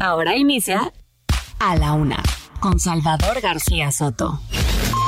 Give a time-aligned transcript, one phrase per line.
[0.00, 0.92] Ahora inicia
[1.58, 2.22] A la Una
[2.60, 4.40] con Salvador García Soto.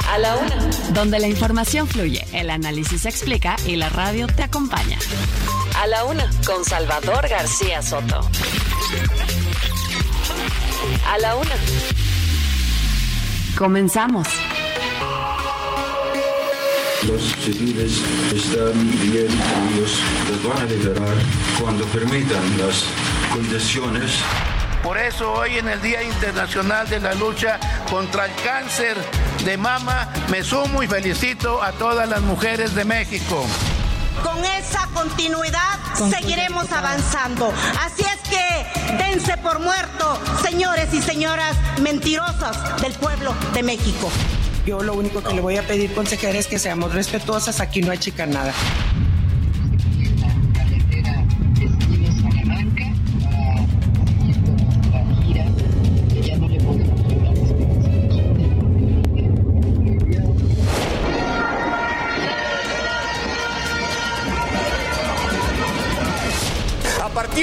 [0.09, 0.57] A la Una.
[0.93, 4.98] Donde la información fluye, el análisis se explica y la radio te acompaña.
[5.81, 8.21] A la Una con Salvador García Soto.
[11.07, 11.55] A la Una.
[13.57, 14.27] Comenzamos.
[17.07, 18.03] Los civiles
[18.34, 19.29] están bien
[19.73, 21.17] ellos los van a liberar
[21.61, 22.84] cuando permitan las
[23.33, 24.19] condiciones
[24.83, 27.59] por eso hoy en el Día Internacional de la Lucha
[27.91, 28.97] contra el Cáncer
[29.45, 33.45] de Mama me sumo y felicito a todas las mujeres de México.
[34.23, 35.78] Con esa continuidad
[36.11, 37.53] seguiremos avanzando.
[37.81, 44.11] Así es que dense por muerto, señores y señoras mentirosas del pueblo de México.
[44.67, 47.61] Yo lo único que le voy a pedir, consejera, es que seamos respetuosas.
[47.61, 48.53] Aquí no hay chicanada.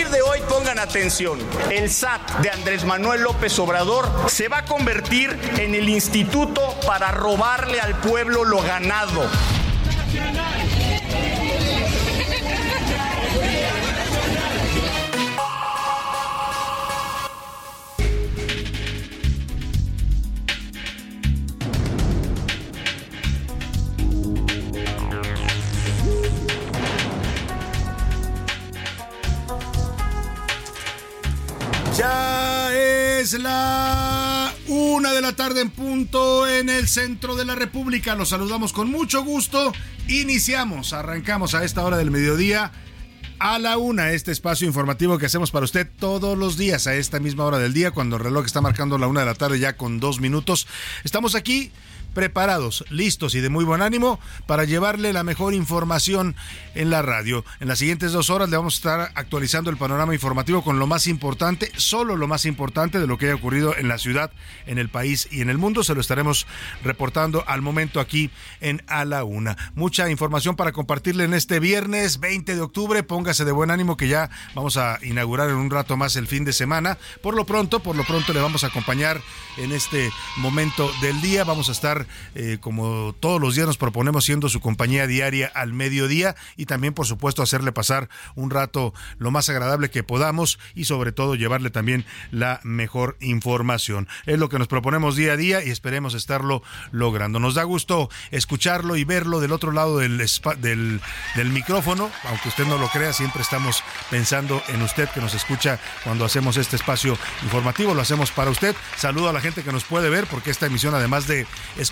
[0.06, 1.40] De hoy pongan atención.
[1.72, 7.12] El SAT de Andrés Manuel López Obrador se va a convertir en el instituto para
[7.12, 9.28] robarle al pueblo lo ganado.
[33.34, 38.16] Es la una de la tarde en punto en el centro de la República.
[38.16, 39.74] Los saludamos con mucho gusto.
[40.08, 42.72] Iniciamos, arrancamos a esta hora del mediodía
[43.40, 47.20] a la una, este espacio informativo que hacemos para usted todos los días a esta
[47.20, 49.76] misma hora del día, cuando el reloj está marcando la una de la tarde ya
[49.76, 50.66] con dos minutos.
[51.04, 51.72] Estamos aquí
[52.18, 56.36] preparados, listos y de muy buen ánimo para llevarle la mejor información
[56.74, 57.46] en la radio.
[57.60, 60.88] En las siguientes dos horas le vamos a estar actualizando el panorama informativo con lo
[60.88, 64.32] más importante, solo lo más importante de lo que haya ocurrido en la ciudad,
[64.66, 65.84] en el país y en el mundo.
[65.84, 66.48] Se lo estaremos
[66.84, 69.56] reportando al momento aquí en A la Una.
[69.76, 73.04] Mucha información para compartirle en este viernes 20 de octubre.
[73.04, 76.46] Póngase de buen ánimo que ya vamos a inaugurar en un rato más el fin
[76.46, 76.98] de semana.
[77.22, 79.22] Por lo pronto, por lo pronto le vamos a acompañar
[79.58, 81.44] en este momento del día.
[81.44, 85.74] Vamos a estar eh, como todos los días nos proponemos, siendo su compañía diaria al
[85.74, 90.86] mediodía y también, por supuesto, hacerle pasar un rato lo más agradable que podamos y
[90.86, 94.08] sobre todo llevarle también la mejor información.
[94.26, 97.40] Es lo que nos proponemos día a día y esperemos estarlo logrando.
[97.40, 100.18] Nos da gusto escucharlo y verlo del otro lado del,
[100.60, 101.02] del,
[101.36, 105.80] del micrófono, aunque usted no lo crea, siempre estamos pensando en usted que nos escucha
[106.04, 108.76] cuando hacemos este espacio informativo, lo hacemos para usted.
[108.98, 111.46] Saludo a la gente que nos puede ver porque esta emisión, además de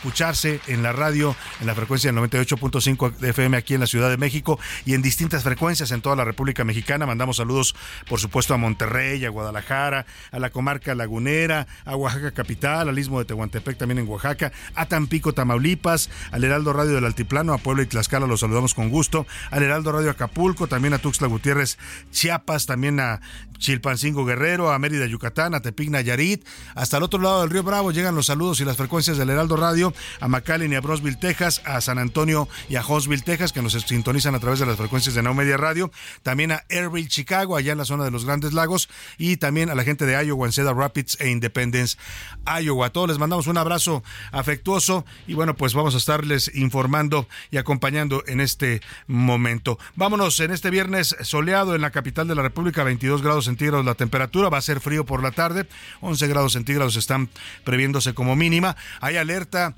[0.05, 4.11] escucharse en la radio, en la frecuencia del 98.5 de FM aquí en la Ciudad
[4.11, 7.07] de México y en distintas frecuencias en toda la República Mexicana.
[7.07, 7.75] Mandamos saludos,
[8.07, 13.17] por supuesto, a Monterrey, a Guadalajara, a la comarca lagunera, a Oaxaca capital, al istmo
[13.17, 17.81] de Tehuantepec también en Oaxaca, a Tampico, Tamaulipas, al Heraldo Radio del Altiplano, a Puebla
[17.81, 21.79] y Tlaxcala, los saludamos con gusto, al Heraldo Radio Acapulco, también a Tuxtla Gutiérrez,
[22.11, 23.21] Chiapas, también a
[23.57, 26.45] Chilpancingo Guerrero, a Mérida, Yucatán, a Tepic, Nayarit,
[26.75, 29.55] hasta el otro lado del río Bravo llegan los saludos y las frecuencias del Heraldo
[29.55, 33.61] Radio, a McAllen y a Brosville, Texas, a San Antonio y a Huntsville, Texas, que
[33.61, 35.91] nos sintonizan a través de las frecuencias de Now Media Radio,
[36.23, 39.75] también a Airville, Chicago, allá en la zona de los Grandes Lagos, y también a
[39.75, 41.97] la gente de Iowa, en Cedar Rapids e Independence,
[42.61, 42.87] Iowa.
[42.87, 47.57] A todos les mandamos un abrazo afectuoso y bueno, pues vamos a estarles informando y
[47.57, 49.77] acompañando en este momento.
[49.95, 53.95] Vámonos en este viernes soleado en la capital de la República, 22 grados centígrados la
[53.95, 55.67] temperatura, va a ser frío por la tarde,
[56.01, 57.29] 11 grados centígrados están
[57.63, 58.75] previéndose como mínima.
[59.01, 59.75] Hay alerta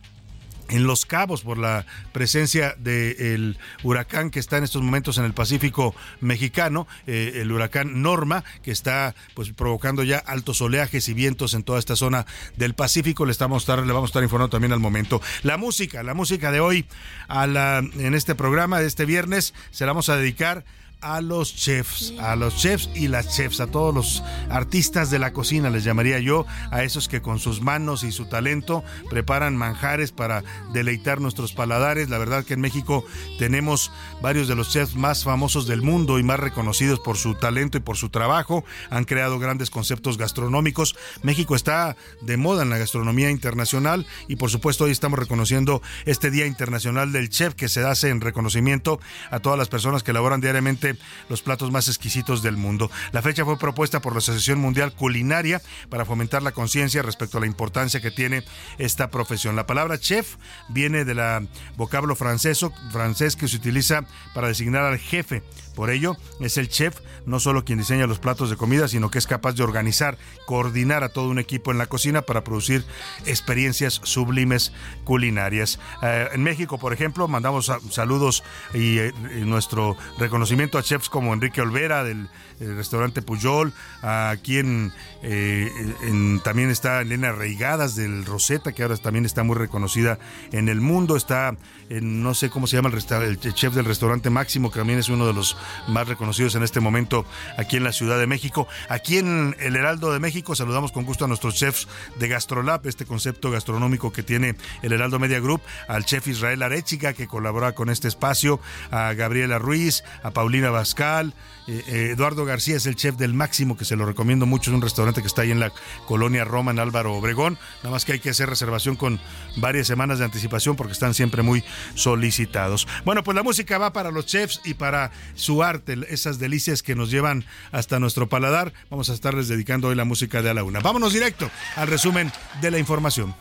[0.70, 5.34] en Los Cabos por la presencia del huracán que está en estos momentos en el
[5.34, 11.54] Pacífico mexicano, eh, el huracán Norma, que está pues provocando ya altos oleajes y vientos
[11.54, 12.26] en toda esta zona
[12.56, 13.26] del Pacífico.
[13.26, 15.22] Le estamos le vamos a estar informando también al momento.
[15.44, 16.86] La música, la música de hoy
[17.28, 20.66] a la, en este programa de este viernes se la vamos a dedicar
[21.02, 25.32] a los chefs, a los chefs y las chefs, a todos los artistas de la
[25.32, 30.12] cocina, les llamaría yo, a esos que con sus manos y su talento preparan manjares
[30.12, 32.10] para deleitar nuestros paladares.
[32.10, 33.06] La verdad que en México
[33.38, 33.92] tenemos
[34.22, 37.82] varios de los chefs más famosos del mundo y más reconocidos por su talento y
[37.82, 38.66] por su trabajo.
[38.90, 40.96] Han creado grandes conceptos gastronómicos.
[41.22, 46.32] México está de moda en la gastronomía internacional y por supuesto hoy estamos reconociendo este
[46.32, 50.42] Día Internacional del Chef que se hace en reconocimiento a todas las personas que elaboran
[50.42, 50.87] diariamente
[51.30, 52.90] los platos más exquisitos del mundo.
[53.12, 57.42] La fecha fue propuesta por la Asociación Mundial Culinaria para fomentar la conciencia respecto a
[57.42, 58.44] la importancia que tiene
[58.78, 59.56] esta profesión.
[59.56, 60.36] La palabra chef
[60.70, 65.44] viene del vocablo francés, francés que se utiliza para designar al jefe
[65.78, 66.96] por ello, es el chef
[67.28, 71.04] no solo quien diseña los platos de comida, sino que es capaz de organizar, coordinar
[71.04, 72.84] a todo un equipo en la cocina para producir
[73.28, 75.80] experiencias sublimes culinarias.
[76.02, 78.44] Eh, en México, por ejemplo, mandamos saludos
[78.74, 82.28] eh, y, nuestro reconocimiento a chefs como Enrique Olvera del
[82.60, 89.26] el restaurante Puyol, aquí eh, en, también está Elena Reigadas del Rosetta, que ahora también
[89.26, 90.20] está muy reconocida
[90.52, 91.56] en el mundo, está
[91.90, 95.28] en, no sé cómo se llama el, chef del restaurante Máximo, que también es uno
[95.28, 95.58] de los
[95.88, 97.26] más reconocidos en este momento
[97.58, 98.68] aquí en la Ciudad de México.
[98.90, 101.88] Aquí en el Heraldo de México saludamos con gusto a nuestros chefs
[102.20, 107.14] de Gastrolab, este concepto gastronómico que tiene el Heraldo Media Group, al chef Israel Arechiga,
[107.14, 108.60] que colabora con este espacio,
[108.92, 111.34] a Gabriela Ruiz, a Paulina Bascal,
[111.68, 114.76] eh, eh, Eduardo García es el chef del Máximo, que se lo recomiendo mucho, es
[114.76, 115.72] un restaurante que está ahí en la
[116.06, 117.60] colonia Roma, en Álvaro Obregón.
[117.84, 119.20] Nada más que hay que hacer reservación con
[119.58, 121.64] varias semanas de anticipación porque están siempre muy
[121.94, 122.88] solicitados.
[123.06, 126.96] Bueno, pues la música va para los chefs y para su arte, esas delicias que
[126.96, 128.74] nos llevan hasta nuestro paladar.
[128.90, 130.80] Vamos a estarles dedicando hoy la música de A la Una.
[130.80, 133.36] Vámonos directo al resumen de la información.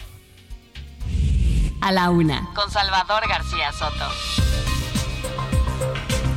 [1.81, 4.45] A la Una, con Salvador García Soto.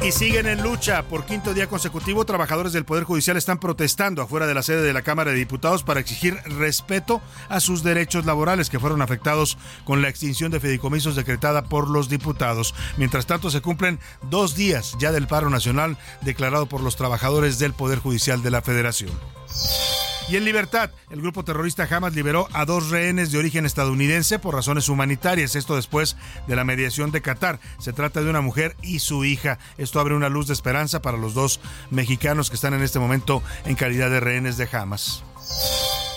[0.02, 1.04] Y siguen en lucha.
[1.04, 4.94] Por quinto día consecutivo, trabajadores del Poder Judicial están protestando afuera de la sede de
[4.94, 10.02] la Cámara de Diputados para exigir respeto a sus derechos laborales que fueron afectados con
[10.02, 12.74] la extinción de fideicomisos decretada por los diputados.
[12.96, 14.00] Mientras tanto, se cumplen
[14.30, 18.62] dos días ya del paro nacional declarado por los trabajadores del Poder Judicial de la
[18.62, 19.12] Federación.
[20.30, 24.54] Y en libertad, el grupo terrorista Hamas liberó a dos rehenes de origen estadounidense por
[24.54, 26.18] razones humanitarias, esto después
[26.48, 27.60] de la mediación de Qatar.
[27.80, 29.58] Se trata de una mujer y su hija.
[29.80, 31.60] Esto abre una luz de esperanza para los dos
[31.90, 35.24] mexicanos que están en este momento en calidad de rehenes de Hamas.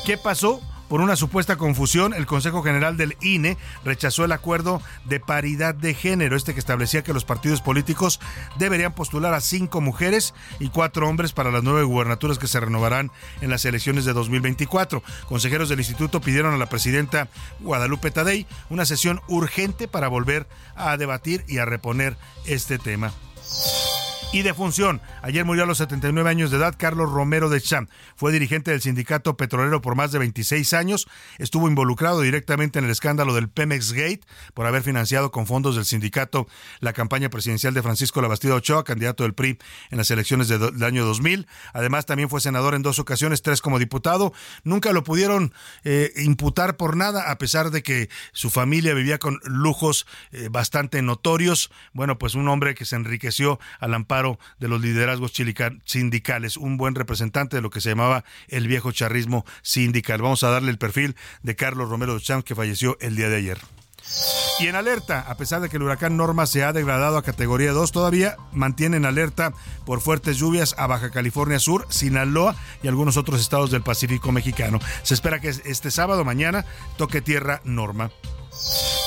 [0.04, 0.60] ¿Qué pasó?
[0.92, 5.94] Por una supuesta confusión, el Consejo General del INE rechazó el acuerdo de paridad de
[5.94, 8.20] género, este que establecía que los partidos políticos
[8.58, 13.10] deberían postular a cinco mujeres y cuatro hombres para las nueve gubernaturas que se renovarán
[13.40, 15.02] en las elecciones de 2024.
[15.30, 17.28] Consejeros del instituto pidieron a la presidenta
[17.60, 20.46] Guadalupe Tadei una sesión urgente para volver
[20.76, 23.14] a debatir y a reponer este tema
[24.32, 25.02] y de función.
[25.20, 27.88] Ayer murió a los 79 años de edad Carlos Romero de Cham.
[28.17, 31.06] Fue dirigente del sindicato petrolero por más de 26 años.
[31.38, 34.23] Estuvo involucrado directamente en el escándalo del Pemex Gate
[34.55, 36.49] por haber financiado con fondos del sindicato
[36.81, 39.58] la campaña presidencial de Francisco Labastida Ochoa, candidato del PRI
[39.90, 41.46] en las elecciones del año 2000.
[41.75, 44.32] Además, también fue senador en dos ocasiones, tres como diputado.
[44.64, 45.52] Nunca lo pudieron
[45.84, 51.02] eh, imputar por nada, a pesar de que su familia vivía con lujos eh, bastante
[51.02, 51.70] notorios.
[51.93, 54.21] Bueno, pues un hombre que se enriqueció al amparo
[54.58, 55.32] de los liderazgos
[55.84, 60.22] sindicales, un buen representante de lo que se llamaba el viejo charrismo sindical.
[60.22, 63.58] Vamos a darle el perfil de Carlos Romero Champ, que falleció el día de ayer.
[64.58, 67.72] Y en alerta, a pesar de que el huracán Norma se ha degradado a categoría
[67.72, 69.52] 2, todavía mantienen alerta
[69.86, 74.79] por fuertes lluvias a Baja California Sur, Sinaloa y algunos otros estados del Pacífico mexicano.
[75.02, 76.64] Se espera que este sábado mañana
[76.96, 78.10] toque tierra Norma.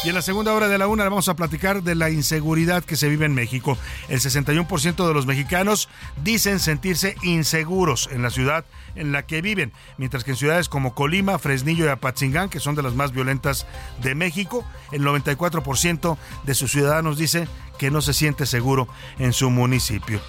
[0.05, 2.95] Y en la segunda hora de la una vamos a platicar de la inseguridad que
[2.95, 3.75] se vive en México.
[4.07, 5.89] El 61% de los mexicanos
[6.23, 10.93] dicen sentirse inseguros en la ciudad en la que viven, mientras que en ciudades como
[10.93, 13.65] Colima, Fresnillo y Apatzingán, que son de las más violentas
[14.03, 17.47] de México, el 94% de sus ciudadanos dice
[17.79, 20.21] que no se siente seguro en su municipio.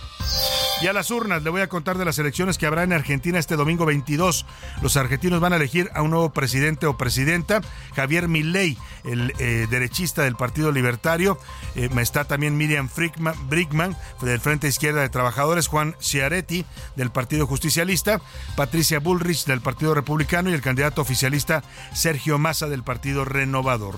[0.82, 3.38] Y a las urnas, le voy a contar de las elecciones que habrá en Argentina
[3.38, 4.44] este domingo 22.
[4.82, 7.62] Los argentinos van a elegir a un nuevo presidente o presidenta,
[7.94, 11.38] Javier Milei, el eh, derechista del Partido Libertario.
[11.76, 12.90] Eh, está también Miriam
[13.48, 18.20] Brickman, del Frente Izquierda de Trabajadores, Juan Ciaretti, del Partido Justicialista,
[18.54, 21.62] Patricia Bullrich, del Partido Republicano, y el candidato oficialista
[21.94, 23.96] Sergio Massa, del Partido Renovador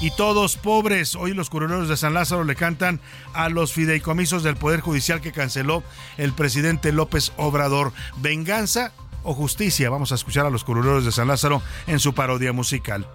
[0.00, 1.14] y todos pobres.
[1.14, 3.00] Hoy los curuleros de San Lázaro le cantan
[3.34, 5.82] a los fideicomisos del Poder Judicial que canceló
[6.16, 7.92] el presidente López Obrador.
[8.16, 8.92] Venganza
[9.22, 9.90] o justicia.
[9.90, 13.06] Vamos a escuchar a los curuleros de San Lázaro en su parodia musical.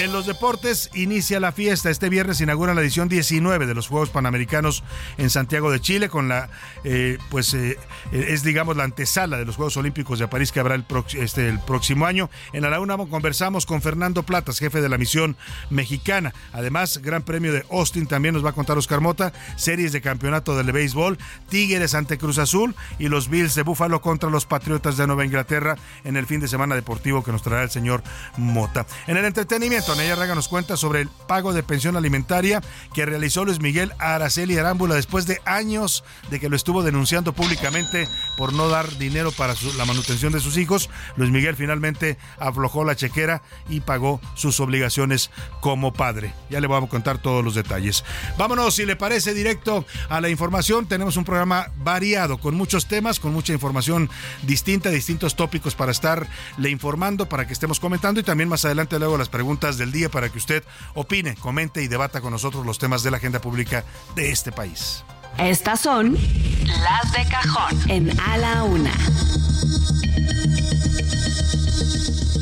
[0.00, 1.90] En los deportes inicia la fiesta.
[1.90, 4.84] Este viernes inaugura la edición 19 de los Juegos Panamericanos
[5.18, 6.48] en Santiago de Chile con la,
[6.84, 7.78] eh, pues eh,
[8.12, 11.58] es digamos la antesala de los Juegos Olímpicos de París que habrá el, este, el
[11.60, 12.30] próximo año.
[12.52, 15.36] En la Laguna conversamos con Fernando Platas, jefe de la misión
[15.70, 16.32] mexicana.
[16.52, 20.56] Además, Gran Premio de Austin también nos va a contar Oscar Mota, series de campeonato
[20.56, 21.18] del béisbol,
[21.48, 25.76] Tigres ante Cruz Azul y los Bills de Búfalo contra los Patriotas de Nueva Inglaterra
[26.04, 28.02] en el fin de semana deportivo que nos traerá el señor
[28.36, 28.86] Mota.
[29.06, 32.60] En el entretenimiento, Neya Raga nos cuenta sobre el pago de pensión alimentaria
[32.92, 38.08] que realizó Luis Miguel Araceli Arámbula después de años de que lo estuvo denunciando públicamente
[38.36, 40.90] por no dar dinero para la manutención de sus hijos.
[41.16, 45.30] Luis Miguel finalmente aflojó la chequera y pagó sus obligaciones
[45.60, 46.34] como padre.
[46.50, 48.04] Ya le vamos a contar todos los detalles.
[48.36, 50.86] Vámonos, si le parece, directo a la información.
[50.86, 54.10] Tenemos un programa variado, con muchos temas, con mucha información
[54.42, 59.18] distinta, distintos tópicos para estarle informando, para que estemos comentando y también más adelante luego
[59.18, 60.62] las preguntas del día para que usted
[60.94, 63.84] opine, comente y debata con nosotros los temas de la agenda pública
[64.14, 65.02] de este país.
[65.36, 68.92] Estas son las de cajón en A la Una.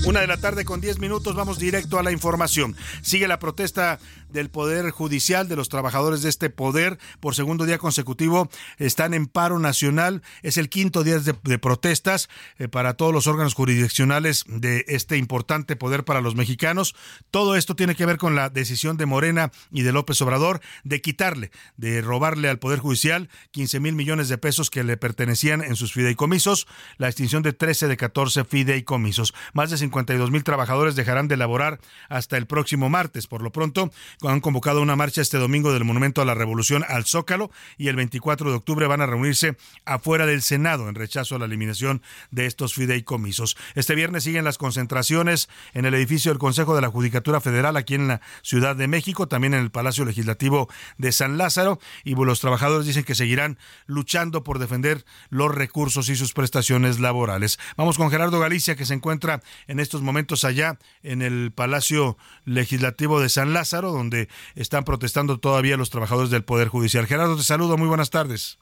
[0.05, 2.77] Una de la tarde con 10 minutos, vamos directo a la información.
[3.01, 3.99] Sigue la protesta
[4.37, 9.27] del Poder Judicial, de los trabajadores de este poder, por segundo día consecutivo, están en
[9.27, 10.23] paro nacional.
[10.43, 12.29] Es el quinto día de, protestas
[12.59, 16.95] eh, para todos los órganos jurisdiccionales de este importante poder para los mexicanos.
[17.31, 21.01] Todo esto tiene que ver con la decisión de Morena y de López Obrador de
[21.01, 25.77] quitarle, de robarle al Poder Judicial 15 mil millones de pesos que le pertenecían en
[25.77, 26.67] sus fideicomisos,
[26.99, 29.33] la extinción de 13 de 14 fideicomisos.
[29.55, 33.27] Más de 52 mil trabajadores dejarán de laborar hasta el próximo martes.
[33.27, 33.91] Por lo pronto,
[34.29, 37.97] han convocado una marcha este domingo del Monumento a la Revolución al Zócalo y el
[37.97, 42.47] 24 de octubre van a reunirse afuera del Senado en rechazo a la eliminación de
[42.47, 43.57] estos fideicomisos.
[43.75, 47.95] Este viernes siguen las concentraciones en el edificio del Consejo de la Judicatura Federal aquí
[47.95, 50.69] en la Ciudad de México, también en el Palacio Legislativo
[50.99, 56.17] de San Lázaro y los trabajadores dicen que seguirán luchando por defender los recursos y
[56.17, 57.59] sus prestaciones laborales.
[57.77, 63.21] Vamos con Gerardo Galicia que se encuentra en estos momentos allá en el Palacio Legislativo
[63.21, 64.06] de San Lázaro, donde
[64.55, 67.07] están protestando todavía los trabajadores del Poder Judicial.
[67.07, 68.59] Gerardo, te saludo, muy buenas tardes.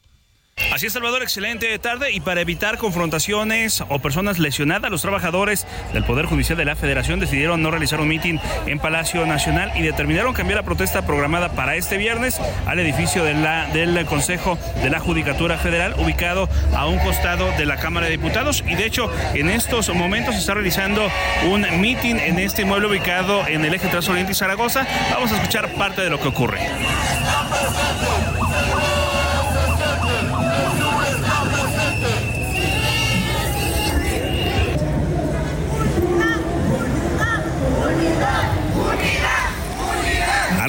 [0.75, 2.11] Así es, Salvador, excelente tarde.
[2.11, 7.19] Y para evitar confrontaciones o personas lesionadas, los trabajadores del Poder Judicial de la Federación
[7.19, 11.77] decidieron no realizar un mitin en Palacio Nacional y determinaron cambiar la protesta programada para
[11.77, 17.65] este viernes al edificio del Consejo de la Judicatura Federal, ubicado a un costado de
[17.65, 18.61] la Cámara de Diputados.
[18.67, 21.09] Y de hecho, en estos momentos se está realizando
[21.49, 24.85] un mitin en este inmueble ubicado en el eje Trazo Oriente y Zaragoza.
[25.11, 26.59] Vamos a escuchar parte de lo que ocurre.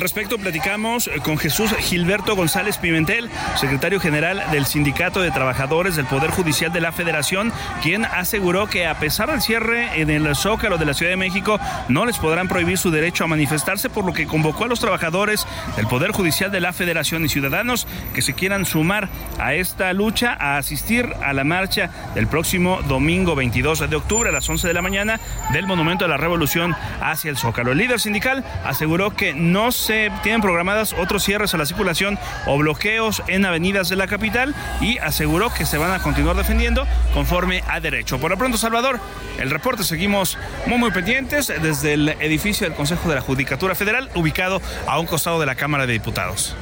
[0.07, 6.31] Respecto, platicamos con Jesús Gilberto González Pimentel, secretario general del Sindicato de Trabajadores del Poder
[6.31, 10.85] Judicial de la Federación, quien aseguró que a pesar del cierre en el Zócalo de
[10.85, 11.59] la Ciudad de México,
[11.89, 15.45] no les podrán prohibir su derecho a manifestarse, por lo que convocó a los trabajadores
[15.75, 19.09] del Poder Judicial de la Federación y ciudadanos que se quieran sumar
[19.41, 24.33] a esta lucha a asistir a la marcha del próximo domingo 22 de octubre a
[24.33, 25.19] las 11 de la mañana
[25.53, 27.73] del Monumento a la Revolución hacia el Zócalo.
[27.73, 32.59] El líder sindical aseguró que no se tienen programadas otros cierres a la circulación o
[32.59, 37.63] bloqueos en avenidas de la capital y aseguró que se van a continuar defendiendo conforme
[37.69, 38.19] a derecho.
[38.19, 39.01] Por lo pronto, Salvador,
[39.39, 44.11] el reporte seguimos muy, muy pendientes desde el edificio del Consejo de la Judicatura Federal,
[44.15, 46.57] ubicado a un costado de la Cámara de Diputados.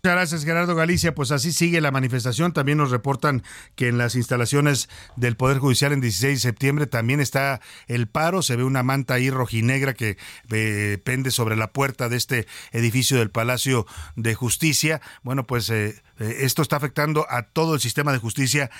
[0.00, 1.12] Muchas gracias, Gerardo Galicia.
[1.12, 2.52] Pues así sigue la manifestación.
[2.52, 3.42] También nos reportan
[3.74, 8.42] que en las instalaciones del Poder Judicial en 16 de septiembre también está el paro.
[8.42, 10.16] Se ve una manta ahí rojinegra que
[10.52, 15.00] eh, pende sobre la puerta de este edificio del Palacio de Justicia.
[15.24, 18.70] Bueno, pues eh, eh, esto está afectando a todo el sistema de justicia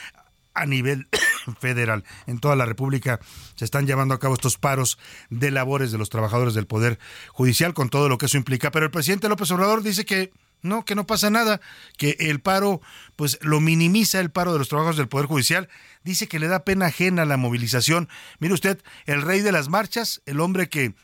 [0.54, 1.08] a nivel
[1.58, 2.04] federal.
[2.28, 3.18] En toda la República
[3.56, 7.00] se están llevando a cabo estos paros de labores de los trabajadores del Poder
[7.32, 8.70] Judicial con todo lo que eso implica.
[8.70, 10.30] Pero el presidente López Obrador dice que
[10.62, 11.60] no, que no pasa nada,
[11.96, 12.80] que el paro,
[13.16, 15.68] pues lo minimiza el paro de los trabajadores del Poder Judicial,
[16.02, 18.08] dice que le da pena ajena la movilización.
[18.38, 20.94] Mire usted, el rey de las marchas, el hombre que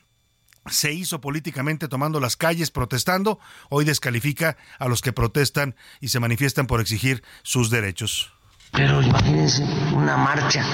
[0.66, 6.20] se hizo políticamente tomando las calles protestando, hoy descalifica a los que protestan y se
[6.20, 8.32] manifiestan por exigir sus derechos.
[8.73, 9.62] Pero imagínense,
[9.94, 10.64] una marcha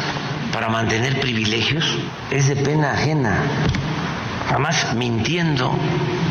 [0.53, 1.85] para mantener privilegios
[2.31, 3.67] es de pena ajena
[4.51, 5.73] además mintiendo.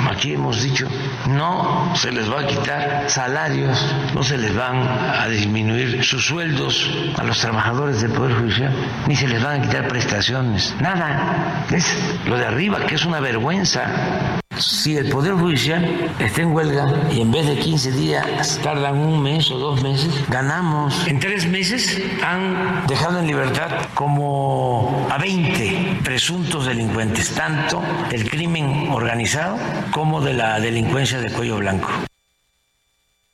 [0.10, 0.88] Aquí hemos dicho,
[1.28, 3.78] no se les va a quitar salarios,
[4.14, 8.74] no se les van a disminuir sus sueldos a los trabajadores del Poder Judicial,
[9.08, 11.66] ni se les van a quitar prestaciones, nada.
[11.72, 11.86] Es
[12.26, 14.40] lo de arriba, que es una vergüenza.
[14.58, 19.22] Si el Poder Judicial está en huelga y en vez de 15 días tardan un
[19.22, 21.08] mes o dos meses, ganamos.
[21.08, 28.90] En tres meses han dejado en libertad como a 20 presuntos delincuentes, tanto del crimen
[28.92, 29.58] organizado
[29.92, 32.09] como de la delincuencia de cuello blanco.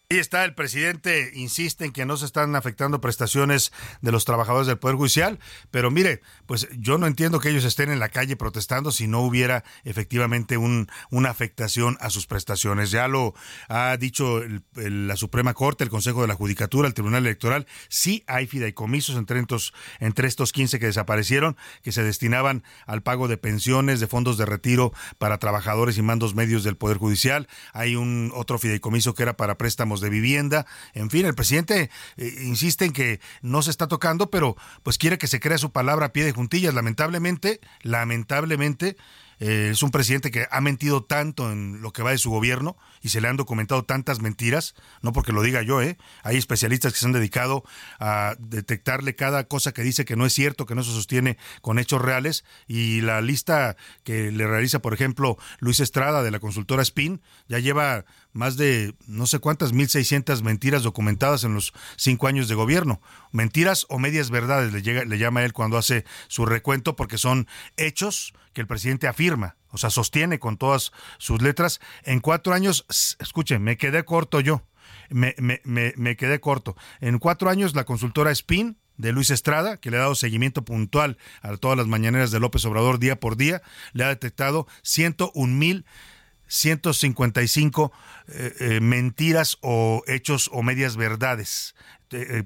[0.07, 3.71] Ahí está, el presidente insiste en que no se están afectando prestaciones
[4.01, 5.39] de los trabajadores del Poder Judicial,
[5.71, 9.21] pero mire, pues yo no entiendo que ellos estén en la calle protestando si no
[9.21, 12.91] hubiera efectivamente un, una afectación a sus prestaciones.
[12.91, 13.33] Ya lo
[13.67, 14.43] ha dicho
[14.75, 19.39] la Suprema Corte, el Consejo de la Judicatura, el Tribunal Electoral, sí hay fideicomisos entre
[19.39, 24.38] estos, entre estos 15 que desaparecieron, que se destinaban al pago de pensiones, de fondos
[24.38, 27.47] de retiro para trabajadores y mandos medios del Poder Judicial.
[27.74, 30.66] Hay un otro fideicomiso que era para préstamos de vivienda.
[30.94, 35.18] En fin, el presidente eh, insiste en que no se está tocando, pero pues quiere
[35.18, 36.74] que se crea su palabra a pie de juntillas.
[36.74, 38.98] Lamentablemente, lamentablemente,
[39.40, 42.78] eh, es un presidente que ha mentido tanto en lo que va de su gobierno
[43.02, 45.98] y se le han documentado tantas mentiras, no porque lo diga yo, ¿eh?
[46.24, 47.64] Hay especialistas que se han dedicado
[48.00, 51.80] a detectarle cada cosa que dice que no es cierto, que no se sostiene con
[51.80, 56.82] hechos reales y la lista que le realiza, por ejemplo, Luis Estrada de la consultora
[56.82, 62.50] Spin ya lleva más de no sé cuántas, 1.600 mentiras documentadas en los cinco años
[62.50, 63.01] de gobierno.
[63.32, 67.48] Mentiras o medias verdades le, llega, le llama él cuando hace su recuento porque son
[67.77, 71.80] hechos que el presidente afirma, o sea, sostiene con todas sus letras.
[72.04, 72.86] En cuatro años,
[73.20, 74.63] escuchen, me quedé corto yo,
[75.10, 76.75] me, me, me, me quedé corto.
[77.00, 81.18] En cuatro años la consultora Spin de Luis Estrada, que le ha dado seguimiento puntual
[81.42, 83.62] a todas las mañaneras de López Obrador día por día,
[83.94, 85.86] le ha detectado 101 mil
[86.48, 87.92] 155
[88.28, 91.75] eh, eh, mentiras o hechos o medias verdades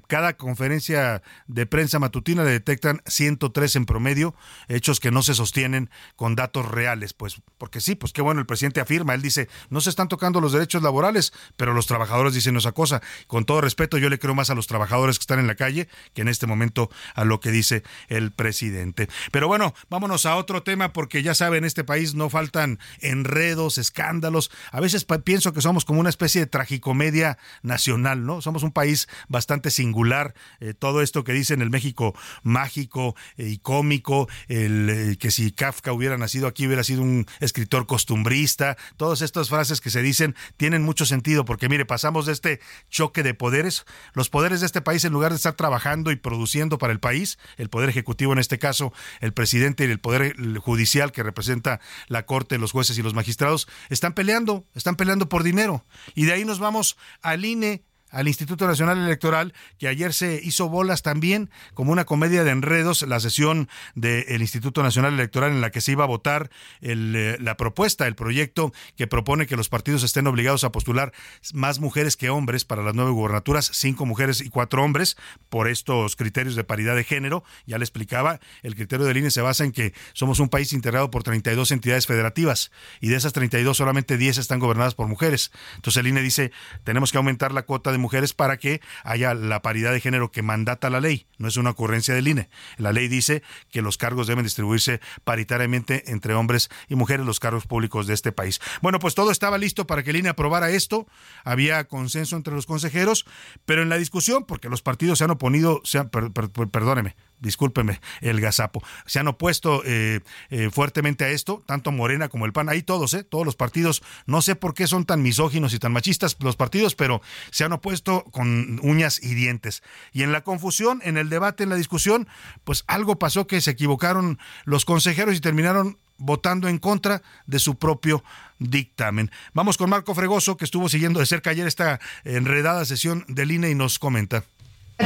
[0.06, 4.34] cada conferencia de prensa matutina le detectan 103 en promedio,
[4.68, 8.46] hechos que no se sostienen con datos reales, pues porque sí, pues qué bueno, el
[8.46, 12.56] presidente afirma, él dice, no se están tocando los derechos laborales, pero los trabajadores dicen
[12.56, 13.02] esa cosa.
[13.26, 15.88] Con todo respeto, yo le creo más a los trabajadores que están en la calle
[16.14, 19.08] que en este momento a lo que dice el presidente.
[19.30, 23.76] Pero bueno, vámonos a otro tema porque ya saben, en este país no faltan enredos,
[23.76, 24.50] escándalos.
[24.72, 28.40] A veces pienso que somos como una especie de tragicomedia nacional, ¿no?
[28.40, 30.34] Somos un país bastante singular.
[30.60, 35.50] Eh, todo esto que dicen el México mágico eh, y cómico, el, eh, que si
[35.50, 38.76] Kafka hubiera nacido aquí hubiera sido un escritor costumbrista.
[38.96, 42.60] Todas estas frases que se dicen tienen mucho sentido porque mire, pasamos de este
[42.90, 43.84] choque de poderes.
[44.14, 47.38] Los poderes de este país, en lugar de estar trabajando y produciendo para el país,
[47.56, 52.24] el poder ejecutivo en este caso, el presidente y el poder judicial que representa la
[52.24, 55.84] corte, los jueces y los magistrados, están peleando, están peleando por dinero.
[56.14, 60.68] Y de ahí nos vamos al INE al Instituto Nacional Electoral, que ayer se hizo
[60.68, 65.70] bolas también como una comedia de enredos, la sesión del Instituto Nacional Electoral en la
[65.70, 70.02] que se iba a votar eh, la propuesta, el proyecto que propone que los partidos
[70.02, 71.12] estén obligados a postular
[71.52, 75.16] más mujeres que hombres para las nueve gubernaturas, cinco mujeres y cuatro hombres,
[75.48, 77.44] por estos criterios de paridad de género.
[77.66, 81.10] Ya le explicaba, el criterio del INE se basa en que somos un país integrado
[81.10, 82.70] por 32 entidades federativas
[83.00, 85.50] y de esas 32 solamente 10 están gobernadas por mujeres.
[85.76, 86.52] Entonces el INE dice,
[86.84, 90.42] tenemos que aumentar la cuota de mujeres para que haya la paridad de género que
[90.42, 91.26] mandata la ley.
[91.38, 92.50] No es una ocurrencia del INE.
[92.76, 97.66] La ley dice que los cargos deben distribuirse paritariamente entre hombres y mujeres, los cargos
[97.66, 98.60] públicos de este país.
[98.82, 101.06] Bueno, pues todo estaba listo para que el INE aprobara esto.
[101.44, 103.26] Había consenso entre los consejeros,
[103.64, 108.82] pero en la discusión, porque los partidos se han oponido, se perdóneme, discúlpeme, el gazapo.
[109.06, 113.14] Se han opuesto eh, eh, fuertemente a esto, tanto Morena como el PAN, ahí todos,
[113.14, 116.56] eh, todos los partidos, no sé por qué son tan misóginos y tan machistas los
[116.56, 119.82] partidos, pero se han opuesto con uñas y dientes.
[120.12, 122.28] Y en la confusión, en el debate, en la discusión,
[122.64, 127.76] pues algo pasó que se equivocaron los consejeros y terminaron votando en contra de su
[127.76, 128.22] propio
[128.58, 129.30] dictamen.
[129.54, 133.70] Vamos con Marco Fregoso, que estuvo siguiendo de cerca ayer esta enredada sesión del INE
[133.70, 134.44] y nos comenta.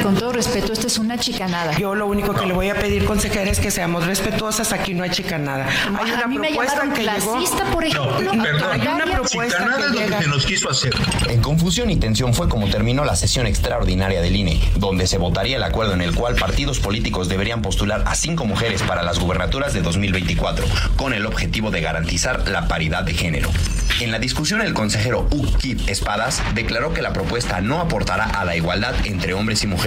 [0.03, 1.77] Con todo respeto, esto es una chicanada.
[1.79, 4.73] Yo lo único que le voy a pedir, consejera, es que seamos respetuosas.
[4.73, 5.67] Aquí no hay chicanada.
[5.99, 8.21] Hay una a mí propuesta me que clasista, por ejemplo.
[8.21, 10.95] No, perdón, hay una propuesta chicanada que es lo que se nos quiso hacer.
[11.29, 15.57] En confusión y tensión fue como terminó la sesión extraordinaria del INE, donde se votaría
[15.57, 19.75] el acuerdo en el cual partidos políticos deberían postular a cinco mujeres para las gubernaturas
[19.75, 23.51] de 2024, con el objetivo de garantizar la paridad de género.
[24.01, 28.57] En la discusión, el consejero Ukip Espadas declaró que la propuesta no aportará a la
[28.57, 29.84] igualdad entre hombres y mujeres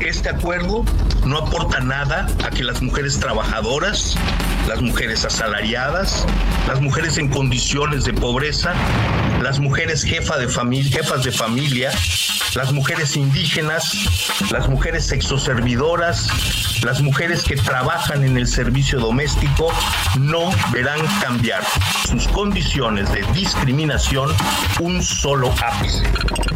[0.00, 0.84] Este acuerdo
[1.26, 4.16] no aporta nada a que las mujeres trabajadoras,
[4.66, 6.24] las mujeres asalariadas,
[6.66, 8.72] las mujeres en condiciones de pobreza,
[9.42, 11.90] las mujeres jefa de jefas de familia,
[12.54, 13.92] las mujeres indígenas,
[14.50, 16.28] las mujeres sexoservidoras,
[16.82, 19.72] las mujeres que trabajan en el servicio doméstico
[20.18, 21.62] no verán cambiar
[22.06, 24.30] sus condiciones de discriminación
[24.80, 26.02] un solo ápice.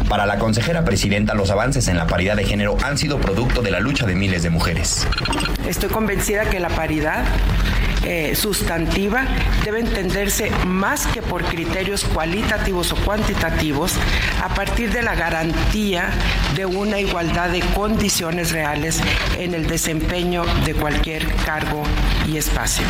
[0.07, 3.71] Para la consejera presidenta, los avances en la paridad de género han sido producto de
[3.71, 5.07] la lucha de miles de mujeres.
[5.67, 7.25] Estoy convencida que la paridad
[8.05, 9.25] eh, sustantiva
[9.63, 13.93] debe entenderse más que por criterios cualitativos o cuantitativos
[14.41, 16.09] a partir de la garantía
[16.53, 18.99] de una igualdad de condiciones reales
[19.39, 21.81] en el desempeño de cualquier cargo
[22.27, 22.85] y espacio.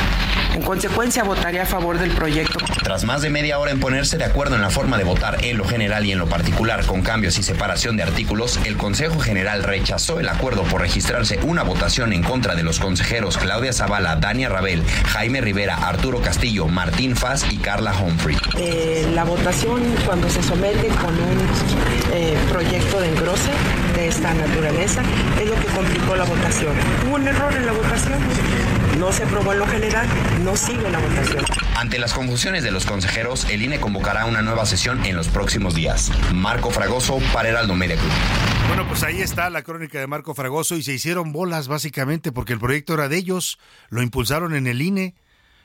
[0.54, 2.60] En consecuencia, votaré a favor del proyecto.
[2.84, 5.58] Tras más de media hora en ponerse de acuerdo en la forma de votar en
[5.58, 9.64] lo general y en lo particular con cambios y separación de artículos, el Consejo General
[9.64, 14.50] rechazó el acuerdo por registrarse una votación en contra de los consejeros Claudia Zavala, Dania
[14.50, 18.36] Rabel, Jaime Rivera, Arturo Castillo, Martín Faz y Carla Humphrey.
[18.58, 21.48] Eh, la votación cuando se somete con un
[22.12, 23.52] eh, proyecto de engrose
[23.96, 25.02] de esta naturaleza
[25.42, 26.74] es lo que complicó la votación.
[27.14, 28.20] Hubo un error en la votación
[28.98, 30.08] no se aprobó en lo general,
[30.44, 31.44] no sigue la votación.
[31.76, 35.76] Ante las confusiones de los consejeros, el INE convocará una nueva sesión en los próximos
[35.76, 36.12] días.
[36.34, 38.12] Marco Fragoso para Heraldo Media Group.
[38.68, 42.54] Bueno, pues ahí está la crónica de Marco Fragoso y se hicieron bolas básicamente porque
[42.54, 45.16] el proyecto era de ellos, lo impulsaron en el INE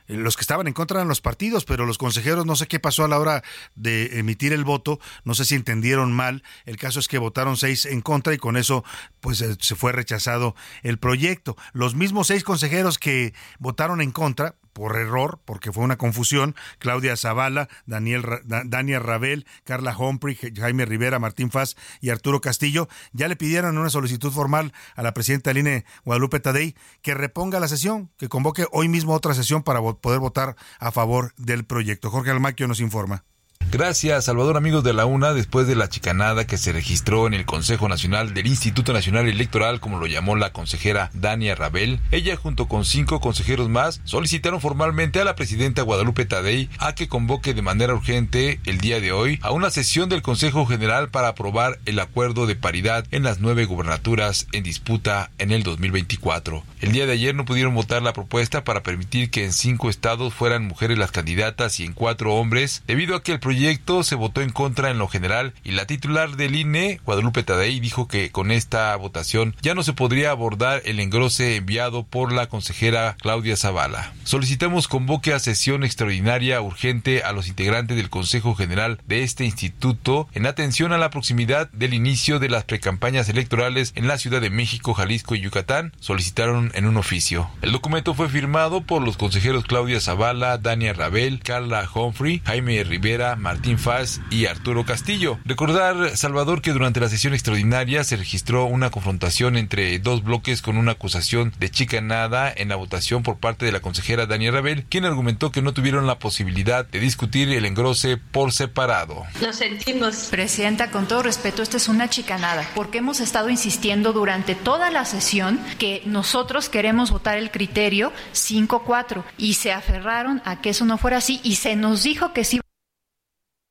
[0.08, 3.04] los que estaban en contra eran los partidos, pero los consejeros no sé qué pasó
[3.04, 3.42] a la hora
[3.74, 7.84] de emitir el voto, no sé si entendieron mal, el caso es que votaron seis
[7.84, 8.84] en contra y con eso
[9.20, 11.56] pues eh, se fue rechazado el proyecto.
[11.72, 17.16] Los mismos seis consejeros que votaron en contra, por error, porque fue una confusión, Claudia
[17.16, 23.36] Zavala, Daniel, Dania Rabel, Carla Humphrey, Jaime Rivera, Martín Faz y Arturo Castillo, ya le
[23.36, 28.10] pidieron una solicitud formal a la presidenta del INE, Guadalupe Tadei, que reponga la sesión,
[28.16, 32.10] que convoque hoy mismo otra sesión para poder votar a favor del proyecto.
[32.10, 33.24] Jorge Almaquio nos informa.
[33.70, 35.34] Gracias, Salvador, amigos de la UNA.
[35.34, 39.78] Después de la chicanada que se registró en el Consejo Nacional del Instituto Nacional Electoral,
[39.78, 45.20] como lo llamó la consejera Dania Rabel, ella junto con cinco consejeros más solicitaron formalmente
[45.20, 49.38] a la presidenta Guadalupe Tadei a que convoque de manera urgente el día de hoy
[49.42, 53.66] a una sesión del Consejo General para aprobar el acuerdo de paridad en las nueve
[53.66, 56.64] gubernaturas en disputa en el 2024.
[56.80, 60.32] El día de ayer no pudieron votar la propuesta para permitir que en cinco estados
[60.32, 64.42] fueran mujeres las candidatas y en cuatro hombres, debido a que el proyecto se votó
[64.42, 68.50] en contra en lo general y la titular del INE, Guadalupe Tadei, dijo que con
[68.50, 74.12] esta votación ya no se podría abordar el engrose enviado por la consejera Claudia Zavala.
[74.24, 80.28] Solicitamos convoque a sesión extraordinaria urgente a los integrantes del Consejo General de este instituto
[80.34, 84.50] en atención a la proximidad del inicio de las precampañas electorales en la Ciudad de
[84.50, 87.48] México, Jalisco y Yucatán, solicitaron en un oficio.
[87.62, 93.37] El documento fue firmado por los consejeros Claudia Zavala, Dania Rabel, Carla Humphrey, Jaime Rivera,
[93.38, 95.38] Martín Faz y Arturo Castillo.
[95.44, 100.76] Recordar, Salvador, que durante la sesión extraordinaria se registró una confrontación entre dos bloques con
[100.76, 105.04] una acusación de chicanada en la votación por parte de la consejera Daniela Rabel, quien
[105.04, 109.24] argumentó que no tuvieron la posibilidad de discutir el engrose por separado.
[109.40, 110.28] Lo sentimos.
[110.30, 115.04] Presidenta, con todo respeto, esta es una chicanada, porque hemos estado insistiendo durante toda la
[115.04, 120.98] sesión que nosotros queremos votar el criterio 5-4 y se aferraron a que eso no
[120.98, 122.60] fuera así y se nos dijo que sí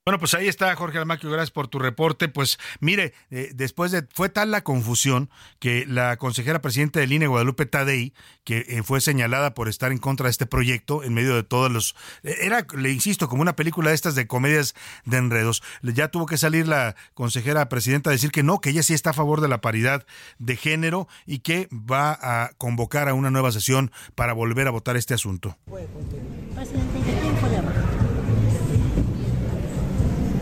[0.08, 2.30] bueno, pues ahí está Jorge Almaquio, gracias por tu reporte.
[2.30, 7.28] Pues mire, eh, después de fue tal la confusión que la consejera presidenta del INE
[7.28, 8.14] Guadalupe Tadei,
[8.46, 11.70] que eh, fue señalada por estar en contra de este proyecto en medio de todos
[11.70, 11.94] los
[12.24, 15.62] eh, era le insisto como una película de estas de comedias de enredos.
[15.82, 19.10] Ya tuvo que salir la consejera presidenta a decir que no, que ella sí está
[19.10, 20.06] a favor de la paridad
[20.40, 24.96] de género y que va a convocar a una nueva sesión para volver a votar
[24.96, 25.58] este asunto.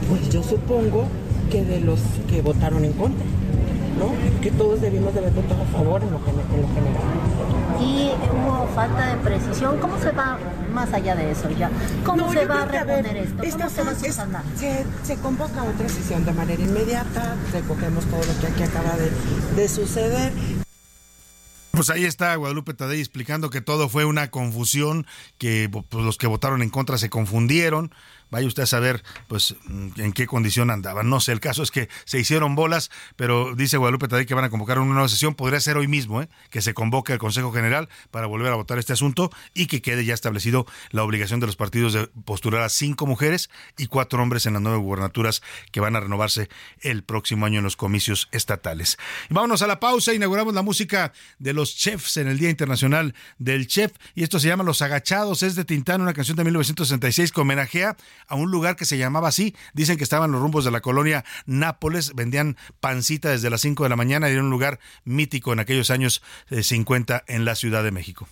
[0.09, 1.07] Pues yo supongo
[1.51, 3.25] que de los que votaron en contra,
[3.97, 4.11] ¿no?
[4.41, 6.45] Que todos debimos de haber votado a favor en lo, general.
[7.81, 9.79] Y hubo falta de precisión.
[9.79, 10.37] ¿Cómo se va
[10.73, 11.69] más allá de eso ya?
[12.03, 13.35] ¿Cómo se va a responder esto?
[13.37, 14.43] ¿Cómo se va a subsanar?
[14.55, 19.11] Se, se, convoca otra sesión de manera inmediata, recogemos todo lo que aquí acaba de,
[19.55, 20.31] de suceder
[21.75, 25.05] pues ahí está Guadalupe Tadei explicando que todo fue una confusión,
[25.37, 27.93] que pues, los que votaron en contra se confundieron.
[28.35, 29.55] Vaya usted a saber pues
[29.95, 31.09] en qué condición andaban.
[31.09, 34.43] No sé, el caso es que se hicieron bolas, pero dice Guadalupe Tadei que van
[34.43, 36.27] a convocar una nueva sesión, podría ser hoy mismo, ¿eh?
[36.49, 40.03] que se convoque el Consejo General para volver a votar este asunto y que quede
[40.03, 44.45] ya establecido la obligación de los partidos de postular a cinco mujeres y cuatro hombres
[44.45, 46.49] en las nueve gubernaturas que van a renovarse
[46.81, 48.97] el próximo año en los comicios estatales.
[49.29, 53.15] Y vámonos a la pausa, inauguramos la música de los chefs en el Día Internacional
[53.37, 57.31] del Chef y esto se llama Los Agachados, es de Tintán, una canción de 1966
[57.31, 57.95] que homenajea
[58.27, 61.23] a un lugar que se llamaba así, dicen que estaban los rumbos de la colonia
[61.45, 65.59] Nápoles, vendían pancita desde las 5 de la mañana y era un lugar mítico en
[65.59, 68.27] aquellos años 50 eh, en la Ciudad de México.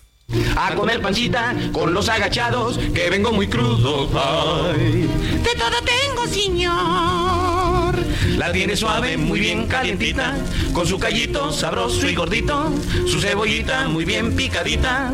[0.56, 4.08] A comer pancita con los agachados, que vengo muy crudo.
[4.18, 5.02] Ay.
[5.42, 7.94] De todo tengo, señor.
[8.36, 10.34] La tiene suave, muy bien calientita,
[10.72, 12.72] con su callito sabroso y gordito,
[13.06, 15.12] su cebollita muy bien picadita.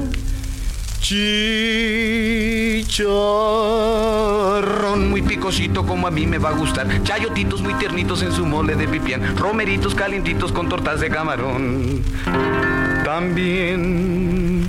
[1.01, 1.51] Chicharrón
[5.11, 6.87] muy picosito como a mí me va a gustar.
[7.03, 9.37] Chayotitos muy tiernitos en su mole de pipián.
[9.37, 12.03] Romeritos calientitos con tortas de camarón.
[13.05, 14.69] También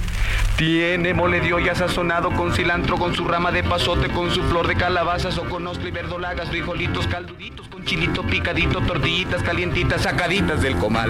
[0.57, 4.67] tiene mole de olla sazonado con cilantro, con su rama de pasote, con su flor
[4.67, 10.61] de calabazas o con ostra y verdolagas, frijolitos calduditos, con chilito picadito, tortillitas calientitas sacaditas
[10.61, 11.09] del comal.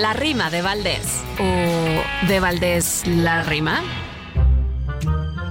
[0.00, 1.22] La rima de Valdés.
[1.38, 3.82] ¿O de Valdés la rima?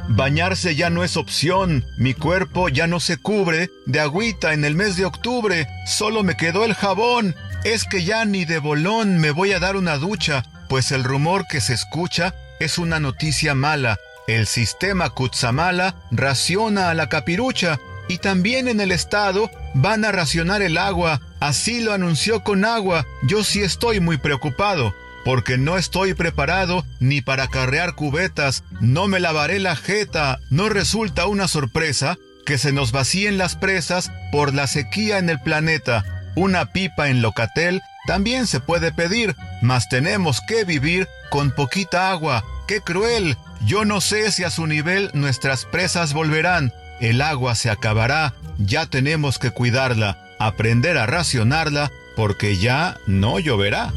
[0.09, 4.75] Bañarse ya no es opción, mi cuerpo ya no se cubre de agüita en el
[4.75, 7.35] mes de octubre, solo me quedó el jabón.
[7.63, 11.47] Es que ya ni de bolón me voy a dar una ducha, pues el rumor
[11.47, 13.97] que se escucha es una noticia mala.
[14.27, 17.79] El sistema Kutsamala raciona a la capirucha
[18.09, 21.21] y también en el estado van a racionar el agua.
[21.39, 23.05] Así lo anunció con agua.
[23.23, 29.19] Yo sí estoy muy preocupado porque no estoy preparado ni para carrear cubetas, no me
[29.19, 34.67] lavaré la jeta, no resulta una sorpresa que se nos vacíen las presas por la
[34.67, 36.03] sequía en el planeta.
[36.35, 42.43] Una pipa en Locatel también se puede pedir, mas tenemos que vivir con poquita agua.
[42.67, 43.37] ¡Qué cruel!
[43.65, 46.73] Yo no sé si a su nivel nuestras presas volverán.
[46.99, 53.91] El agua se acabará, ya tenemos que cuidarla, aprender a racionarla, porque ya no lloverá.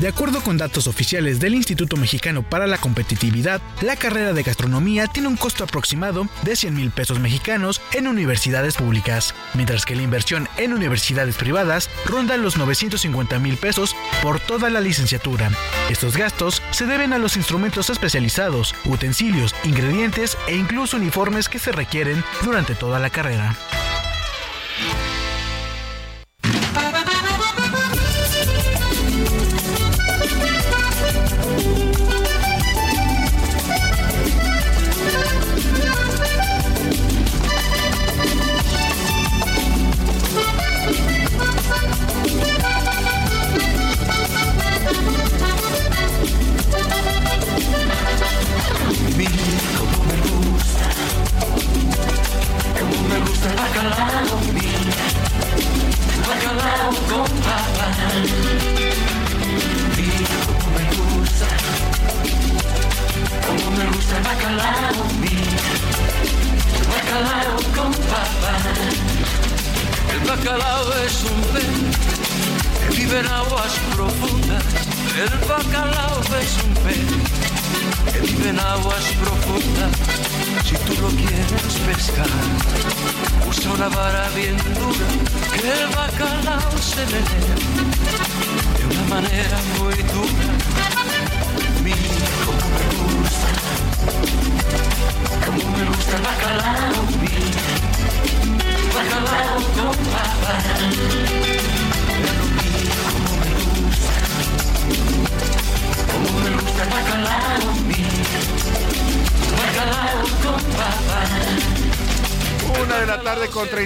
[0.00, 5.06] De acuerdo con datos oficiales del Instituto Mexicano para la Competitividad, la carrera de gastronomía
[5.06, 10.02] tiene un costo aproximado de 100 mil pesos mexicanos en universidades públicas, mientras que la
[10.02, 15.50] inversión en universidades privadas ronda los 950 mil pesos por toda la licenciatura.
[15.88, 21.72] Estos gastos se deben a los instrumentos especializados, utensilios, ingredientes e incluso uniformes que se
[21.72, 23.56] requieren durante toda la carrera.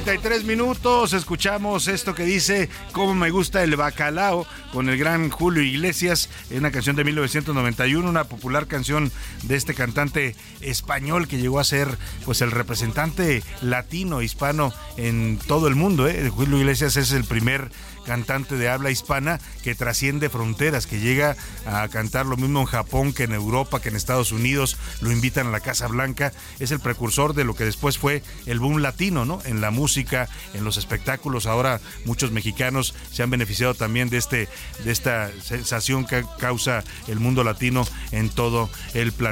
[0.04, 1.12] 33 minutos.
[1.12, 6.70] Escuchamos esto que dice Cómo me gusta el bacalao con el gran Julio Iglesias, una
[6.70, 12.40] canción de 1991, una popular canción de este cantante español que llegó a ser pues
[12.40, 16.08] el representante latino hispano en todo el mundo.
[16.08, 16.28] ¿eh?
[16.30, 17.70] Julio Iglesias es el primer
[18.04, 23.12] cantante de habla hispana que trasciende fronteras, que llega a cantar lo mismo en Japón
[23.12, 26.80] que en Europa, que en Estados Unidos, lo invitan a la Casa Blanca, es el
[26.80, 29.40] precursor de lo que después fue el boom latino, ¿no?
[29.44, 34.48] En la música, en los espectáculos, ahora muchos mexicanos se han beneficiado también de este
[34.84, 39.29] de esta sensación que causa el mundo latino en todo el planeta.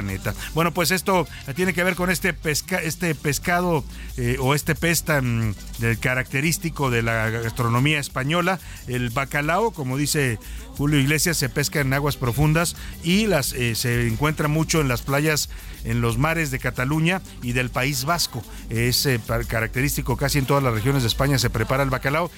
[0.53, 2.35] Bueno, pues esto tiene que ver con este
[2.83, 3.83] este pescado
[4.17, 5.55] eh, o este pez tan
[5.99, 10.39] característico de la gastronomía española el bacalao, como dice
[10.79, 15.01] Julio Iglesias, se pesca en aguas profundas y las, eh, se encuentra mucho en las
[15.01, 15.49] playas,
[15.83, 18.41] en los mares de Cataluña y del País Vasco.
[18.69, 22.31] Es eh, característico, casi en todas las regiones de España se prepara el bacalao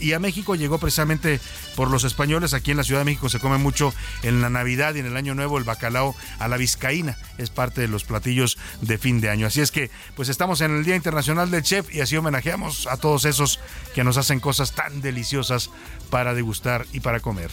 [0.00, 1.38] y, a México llegó precisamente
[1.76, 2.52] por los españoles.
[2.52, 5.16] Aquí en la Ciudad de México se come mucho en la Navidad y en el
[5.16, 7.16] Año Nuevo el bacalao a la vizcaína.
[7.38, 9.46] Es parte de los platillos de fin de año.
[9.46, 12.96] Así es que, pues estamos en el Día Internacional del Chef y así homenajeamos a
[12.96, 13.60] todos esos
[13.94, 15.70] que nos hacen cosas tan deliciosas
[16.10, 17.52] para degustar y para comer.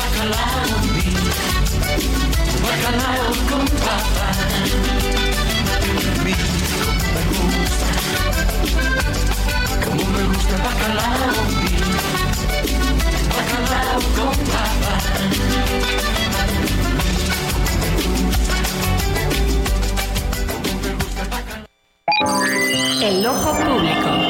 [0.00, 0.80] Gusta el bacalao,
[2.62, 3.64] bacalao con.
[6.24, 7.22] Mira cómo me
[7.60, 7.88] gusta,
[9.84, 11.40] cómo me gusta el bacalao,
[13.36, 14.94] bacalao con papa.
[23.02, 24.29] El ojo público.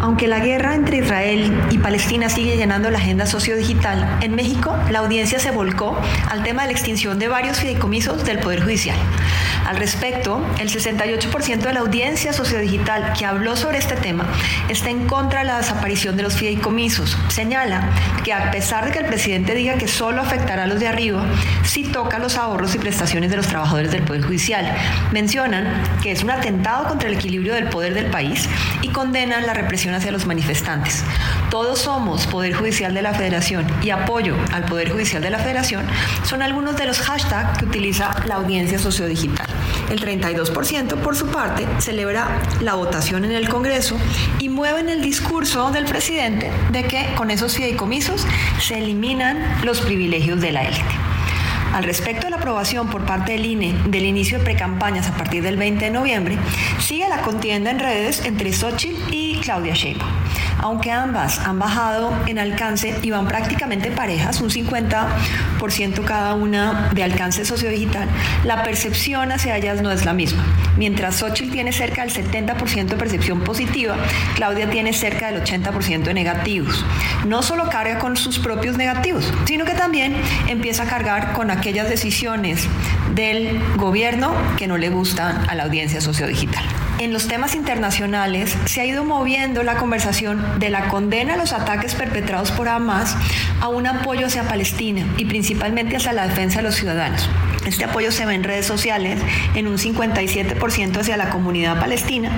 [0.00, 5.00] Aunque la guerra entre Israel y Palestina sigue llenando la agenda sociodigital, en México la
[5.00, 5.98] audiencia se volcó
[6.30, 8.96] al tema de la extinción de varios fideicomisos del Poder Judicial.
[9.66, 14.26] Al respecto, el 68% de la audiencia sociodigital que habló sobre este tema
[14.68, 17.18] está en contra de la desaparición de los fideicomisos.
[17.28, 17.90] Señala
[18.24, 21.26] que a pesar de que el presidente diga que solo afectará a los de arriba,
[21.64, 24.74] sí toca los ahorros y prestaciones de los trabajadores del Poder Judicial.
[25.12, 28.48] Mencionan que es un atentado contra el equilibrio del poder del país
[28.80, 31.04] y condenan la represión hacia los manifestantes.
[31.50, 35.86] Todos somos Poder Judicial de la Federación y apoyo al Poder Judicial de la Federación
[36.24, 39.46] son algunos de los hashtags que utiliza la audiencia sociodigital.
[39.90, 42.28] El 32% por su parte celebra
[42.60, 43.96] la votación en el Congreso
[44.38, 48.26] y mueven el discurso del presidente de que con esos fideicomisos
[48.60, 51.08] se eliminan los privilegios de la élite.
[51.72, 55.42] Al respecto de la aprobación por parte del INE del inicio de precampañas a partir
[55.42, 56.38] del 20 de noviembre,
[56.80, 60.10] sigue la contienda en redes entre Xochitl y Claudia Sheinbaum.
[60.60, 67.04] Aunque ambas han bajado en alcance y van prácticamente parejas, un 50% cada una de
[67.04, 68.08] alcance sociodigital,
[68.44, 70.44] la percepción hacia ellas no es la misma.
[70.76, 73.96] Mientras Xochitl tiene cerca del 70% de percepción positiva,
[74.34, 76.84] Claudia tiene cerca del 80% de negativos.
[77.26, 80.16] No solo carga con sus propios negativos, sino que también
[80.48, 82.66] empieza a cargar con aquellas decisiones
[83.14, 86.64] del gobierno que no le gustan a la audiencia sociodigital.
[86.98, 91.52] En los temas internacionales se ha ido moviendo la conversación de la condena a los
[91.52, 93.16] ataques perpetrados por Hamas
[93.60, 97.30] a un apoyo hacia Palestina y principalmente hacia la defensa de los ciudadanos.
[97.66, 99.20] Este apoyo se ve en redes sociales
[99.54, 102.32] en un 57% hacia la comunidad palestina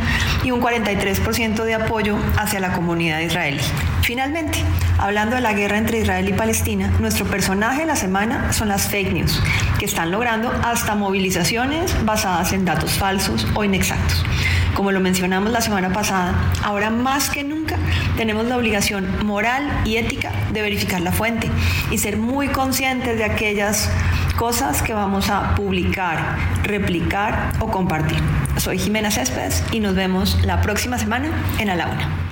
[0.45, 3.61] y un 43% de apoyo hacia la comunidad israelí.
[4.11, 4.59] Finalmente,
[4.99, 8.89] hablando de la guerra entre Israel y Palestina, nuestro personaje de la semana son las
[8.89, 9.41] fake news,
[9.79, 14.25] que están logrando hasta movilizaciones basadas en datos falsos o inexactos.
[14.75, 17.77] Como lo mencionamos la semana pasada, ahora más que nunca
[18.17, 21.49] tenemos la obligación moral y ética de verificar la fuente
[21.93, 23.93] y ser muy conscientes de aquellas
[24.37, 28.19] cosas que vamos a publicar, replicar o compartir.
[28.57, 32.30] Soy Jimena Céspedes y nos vemos la próxima semana en A la Una.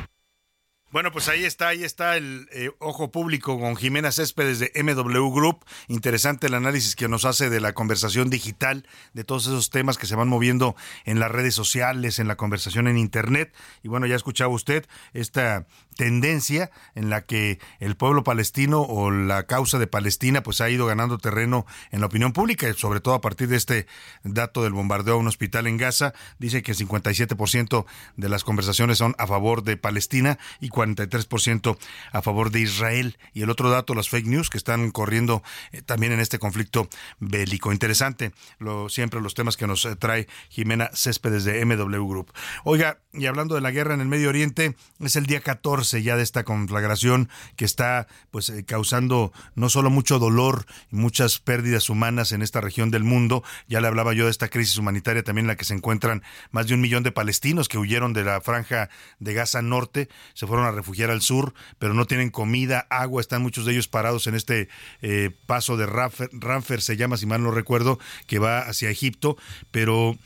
[0.99, 5.33] Bueno, pues ahí está, ahí está el eh, ojo público con Jimena Céspedes de MW
[5.33, 5.65] Group.
[5.87, 10.07] Interesante el análisis que nos hace de la conversación digital, de todos esos temas que
[10.07, 13.55] se van moviendo en las redes sociales, en la conversación en Internet.
[13.85, 19.43] Y bueno, ya escuchaba usted esta tendencia en la que el pueblo palestino o la
[19.47, 23.21] causa de Palestina pues ha ido ganando terreno en la opinión pública, sobre todo a
[23.21, 23.89] partir de este
[24.23, 26.15] dato del bombardeo a un hospital en Gaza.
[26.39, 27.85] Dice que el 57%
[28.17, 31.77] de las conversaciones son a favor de Palestina y 43%
[32.13, 33.19] a favor de Israel.
[33.35, 35.43] Y el otro dato, las fake news que están corriendo
[35.73, 36.89] eh, también en este conflicto
[37.19, 37.73] bélico.
[37.73, 38.31] Interesante,
[38.61, 42.33] lo, siempre los temas que nos eh, trae Jimena Céspedes de MW Group.
[42.63, 46.17] Oiga, y hablando de la guerra en el Medio Oriente, es el día 14 ya
[46.17, 51.91] de esta conflagración que está pues eh, causando no solo mucho dolor y muchas pérdidas
[51.91, 55.45] humanas en esta región del mundo, ya le hablaba yo de esta crisis humanitaria también
[55.45, 58.41] en la que se encuentran más de un millón de palestinos que huyeron de la
[58.41, 58.89] franja
[59.19, 63.43] de Gaza Norte, se fueron a refugiar al sur, pero no tienen comida, agua, están
[63.43, 64.69] muchos de ellos parados en este
[65.03, 69.37] eh, paso de Ranfer, se llama, si mal no recuerdo, que va hacia Egipto,
[69.71, 70.17] pero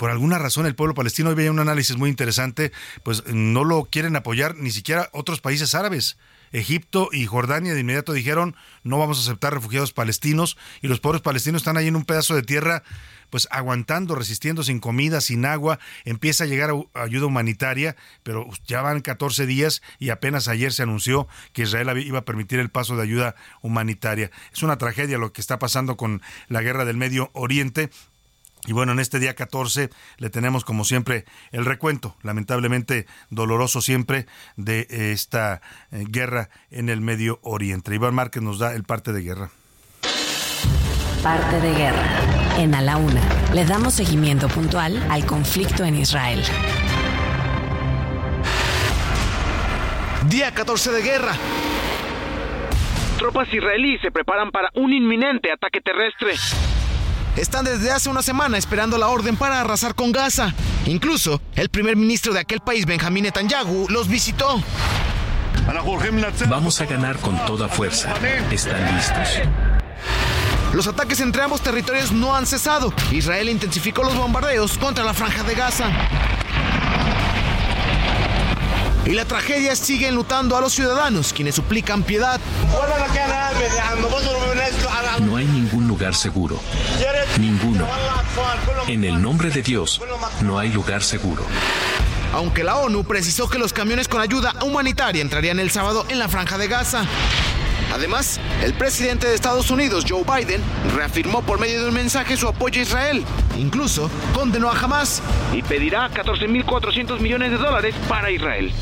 [0.00, 2.72] por alguna razón el pueblo palestino, hoy veía un análisis muy interesante,
[3.02, 6.16] pues no lo quieren apoyar ni siquiera otros países árabes.
[6.52, 11.20] Egipto y Jordania de inmediato dijeron no vamos a aceptar refugiados palestinos y los pobres
[11.20, 12.82] palestinos están ahí en un pedazo de tierra
[13.28, 19.02] pues aguantando, resistiendo sin comida, sin agua, empieza a llegar ayuda humanitaria, pero ya van
[19.02, 23.02] 14 días y apenas ayer se anunció que Israel iba a permitir el paso de
[23.02, 24.30] ayuda humanitaria.
[24.52, 27.90] Es una tragedia lo que está pasando con la guerra del Medio Oriente
[28.66, 34.26] y bueno, en este día 14 le tenemos como siempre el recuento, lamentablemente doloroso siempre,
[34.56, 37.94] de esta eh, guerra en el Medio Oriente.
[37.94, 39.50] Iván Márquez nos da el parte de guerra.
[41.22, 42.06] Parte de guerra.
[42.58, 43.22] En A la Una
[43.54, 46.42] le damos seguimiento puntual al conflicto en Israel.
[50.28, 51.32] Día 14 de guerra.
[53.18, 56.34] Tropas israelíes se preparan para un inminente ataque terrestre
[57.40, 60.54] están desde hace una semana esperando la orden para arrasar con Gaza.
[60.86, 64.62] Incluso el primer ministro de aquel país, Benjamín Netanyahu, los visitó.
[66.48, 68.14] Vamos a ganar con toda fuerza.
[68.50, 69.28] ¿Están listos?
[70.72, 72.92] Los ataques entre ambos territorios no han cesado.
[73.10, 75.90] Israel intensificó los bombardeos contra la franja de Gaza.
[79.06, 82.38] Y la tragedia sigue enlutando a los ciudadanos, quienes suplican piedad.
[85.20, 86.58] No hay ningún lugar seguro.
[87.38, 87.86] Ninguno.
[88.88, 90.00] En el nombre de Dios,
[90.40, 91.44] no hay lugar seguro.
[92.32, 96.26] Aunque la ONU precisó que los camiones con ayuda humanitaria entrarían el sábado en la
[96.28, 97.04] franja de Gaza.
[97.92, 100.62] Además, el presidente de Estados Unidos, Joe Biden,
[100.96, 103.22] reafirmó por medio de un mensaje su apoyo a Israel.
[103.58, 105.20] Incluso condenó a Hamas
[105.52, 108.72] y pedirá 14.400 millones de dólares para Israel.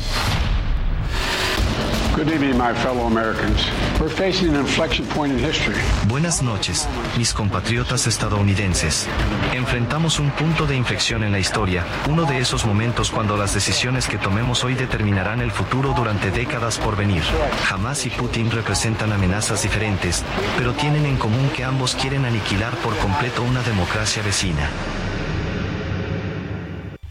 [6.09, 6.85] Buenas noches,
[7.17, 9.07] mis compatriotas estadounidenses.
[9.53, 14.09] Enfrentamos un punto de inflexión en la historia, uno de esos momentos cuando las decisiones
[14.09, 17.23] que tomemos hoy determinarán el futuro durante décadas por venir.
[17.71, 20.25] Hamas y Putin representan amenazas diferentes,
[20.57, 24.69] pero tienen en común que ambos quieren aniquilar por completo una democracia vecina.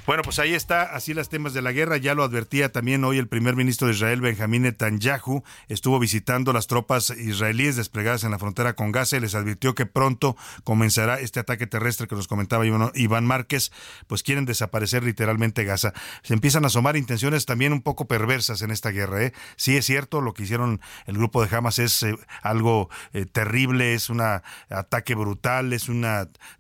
[0.09, 1.99] Bueno, pues ahí está, así las temas de la guerra.
[1.99, 5.43] Ya lo advertía también hoy el primer ministro de Israel, Benjamín Netanyahu.
[5.69, 9.85] Estuvo visitando las tropas israelíes desplegadas en la frontera con Gaza y les advirtió que
[9.85, 10.35] pronto
[10.65, 13.71] comenzará este ataque terrestre que nos comentaba Iván Márquez.
[14.07, 15.93] Pues quieren desaparecer literalmente Gaza.
[16.23, 19.25] Se empiezan a asomar intenciones también un poco perversas en esta guerra.
[19.25, 19.35] ¿eh?
[19.57, 23.93] Sí es cierto, lo que hicieron el grupo de Hamas es eh, algo eh, terrible,
[23.93, 26.07] es un ataque brutal, es un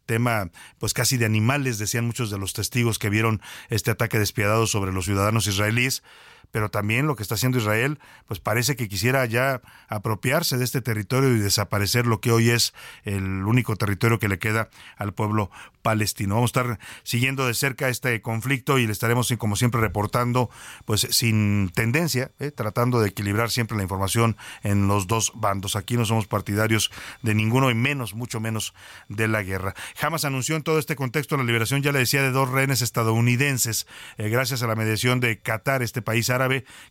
[0.04, 3.37] tema pues casi de animales, decían muchos de los testigos que vieron
[3.68, 6.02] este ataque despiadado sobre los ciudadanos israelíes
[6.50, 10.80] pero también lo que está haciendo Israel, pues parece que quisiera ya apropiarse de este
[10.80, 12.74] territorio y desaparecer lo que hoy es
[13.04, 15.50] el único territorio que le queda al pueblo
[15.82, 16.34] palestino.
[16.34, 20.50] Vamos a estar siguiendo de cerca este conflicto y le estaremos, como siempre, reportando,
[20.84, 22.50] pues sin tendencia, ¿eh?
[22.50, 25.76] tratando de equilibrar siempre la información en los dos bandos.
[25.76, 26.90] Aquí no somos partidarios
[27.22, 28.74] de ninguno y menos, mucho menos
[29.08, 29.74] de la guerra.
[29.96, 33.86] Jamás anunció en todo este contexto la liberación, ya le decía, de dos rehenes estadounidenses,
[34.16, 36.28] eh, gracias a la mediación de Qatar, este país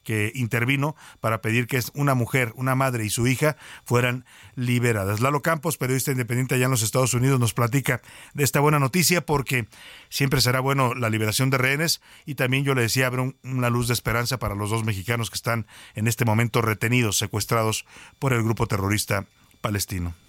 [0.04, 4.26] que intervino para pedir que una mujer, una madre y su hija fueran
[4.56, 5.20] liberadas.
[5.20, 8.02] Lalo Campos, periodista independiente allá en los Estados Unidos, nos platica
[8.34, 9.68] de esta buena noticia porque
[10.10, 13.88] siempre será bueno la liberación de rehenes y también yo le decía, abre una luz
[13.88, 17.86] de esperanza para los dos mexicanos que están en este momento retenidos, secuestrados
[18.20, 19.26] por el grupo terrorista
[19.62, 20.27] palestino.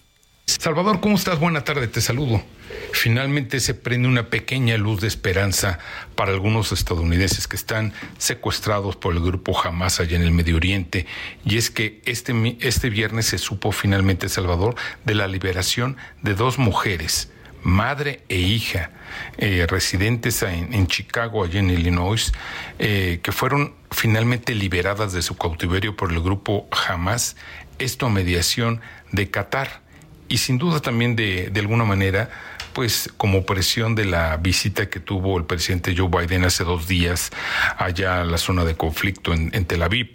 [0.59, 1.39] Salvador, ¿cómo estás?
[1.39, 2.43] Buena tarde, te saludo.
[2.91, 5.79] Finalmente se prende una pequeña luz de esperanza
[6.17, 11.07] para algunos estadounidenses que están secuestrados por el grupo Hamas allá en el Medio Oriente.
[11.45, 16.59] Y es que este, este viernes se supo finalmente, Salvador, de la liberación de dos
[16.59, 17.31] mujeres,
[17.63, 18.91] madre e hija,
[19.37, 22.33] eh, residentes en, Chicago, allá en Illinois,
[22.81, 27.37] eh, que fueron finalmente liberadas de su cautiverio por el grupo Hamas,
[27.79, 28.81] esto a mediación
[29.13, 29.87] de Qatar
[30.29, 32.31] y sin duda también de, de alguna manera
[32.73, 37.31] pues como presión de la visita que tuvo el presidente Joe Biden hace dos días
[37.77, 40.13] allá a la zona de conflicto en, en Tel Aviv.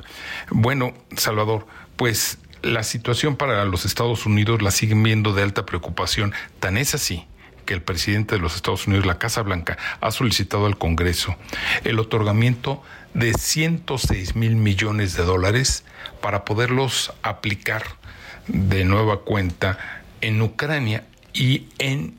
[0.50, 6.34] Bueno, Salvador, pues la situación para los Estados Unidos la siguen viendo de alta preocupación,
[6.60, 7.28] tan es así
[7.66, 11.36] que el presidente de los Estados Unidos, la Casa Blanca, ha solicitado al Congreso
[11.84, 12.82] el otorgamiento
[13.14, 15.84] de 106 mil millones de dólares
[16.22, 17.84] para poderlos aplicar
[18.48, 21.04] de nueva cuenta en Ucrania
[21.34, 22.16] y en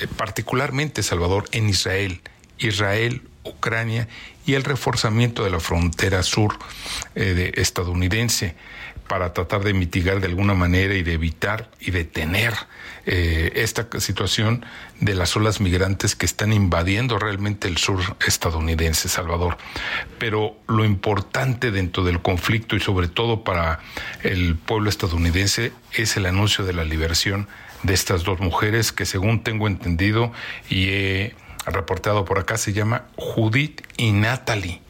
[0.00, 2.20] eh, particularmente Salvador en Israel,
[2.58, 4.08] Israel, Ucrania
[4.46, 6.56] y el reforzamiento de la frontera sur
[7.14, 8.54] eh, estadounidense
[9.08, 12.54] para tratar de mitigar de alguna manera y de evitar y detener
[13.04, 14.64] eh, esta situación
[15.00, 19.56] de las olas migrantes que están invadiendo realmente el sur estadounidense, Salvador.
[20.18, 23.80] Pero lo importante dentro del conflicto y sobre todo para
[24.22, 27.48] el pueblo estadounidense es el anuncio de la liberación
[27.82, 30.32] de estas dos mujeres que según tengo entendido
[30.70, 31.36] y he
[31.66, 34.80] reportado por acá se llama Judith y Natalie.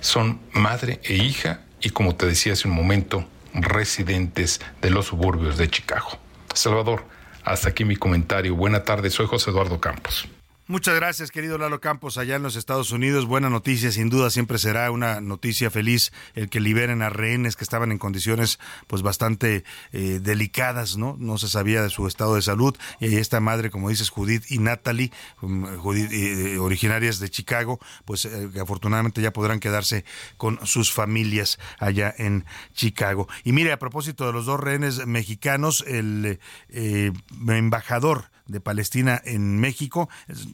[0.00, 5.56] Son madre e hija y como te decía hace un momento, residentes de los suburbios
[5.58, 6.18] de Chicago.
[6.54, 7.04] Salvador,
[7.48, 8.54] hasta aquí mi comentario.
[8.54, 10.28] Buena tarde, soy José Eduardo Campos.
[10.70, 13.24] Muchas gracias, querido Lalo Campos, allá en los Estados Unidos.
[13.24, 17.64] Buena noticia, sin duda siempre será una noticia feliz el que liberen a rehenes que
[17.64, 21.16] estaban en condiciones pues bastante eh, delicadas, ¿no?
[21.18, 22.76] No se sabía de su estado de salud.
[23.00, 25.10] Y esta madre, como dices, Judith y Natalie,
[25.40, 25.64] um,
[25.94, 30.04] eh, originarias de Chicago, pues eh, afortunadamente ya podrán quedarse
[30.36, 32.44] con sus familias allá en
[32.74, 33.26] Chicago.
[33.42, 40.08] Y mire, a propósito de los dos rehenes mexicanos, el embajador de Palestina en México,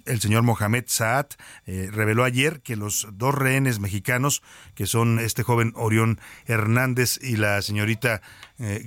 [0.05, 1.27] el señor Mohamed Saad,
[1.67, 4.43] eh, reveló ayer que los dos rehenes mexicanos,
[4.75, 8.21] que son este joven Orión Hernández y la señorita
[8.59, 8.83] eh,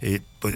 [0.00, 0.54] eh, pues,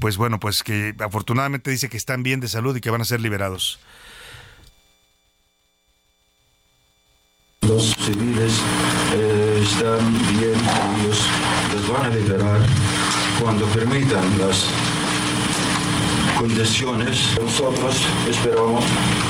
[0.00, 3.04] pues bueno, pues que afortunadamente dice que están bien de salud y que van a
[3.04, 3.78] ser liberados.
[7.62, 8.60] Los civiles
[9.62, 10.60] están bien,
[11.00, 11.26] ellos
[11.72, 14.66] los van a liberar cuando permitan las
[16.38, 17.18] condiciones.
[17.40, 17.96] Nosotros
[18.28, 18.84] esperamos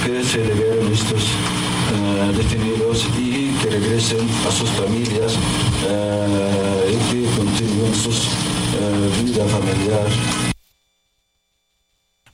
[0.04, 5.34] que se liberen estos eh, detenidos y que regresen a sus familias
[5.88, 10.55] eh, y que continúen su eh, vida familiar.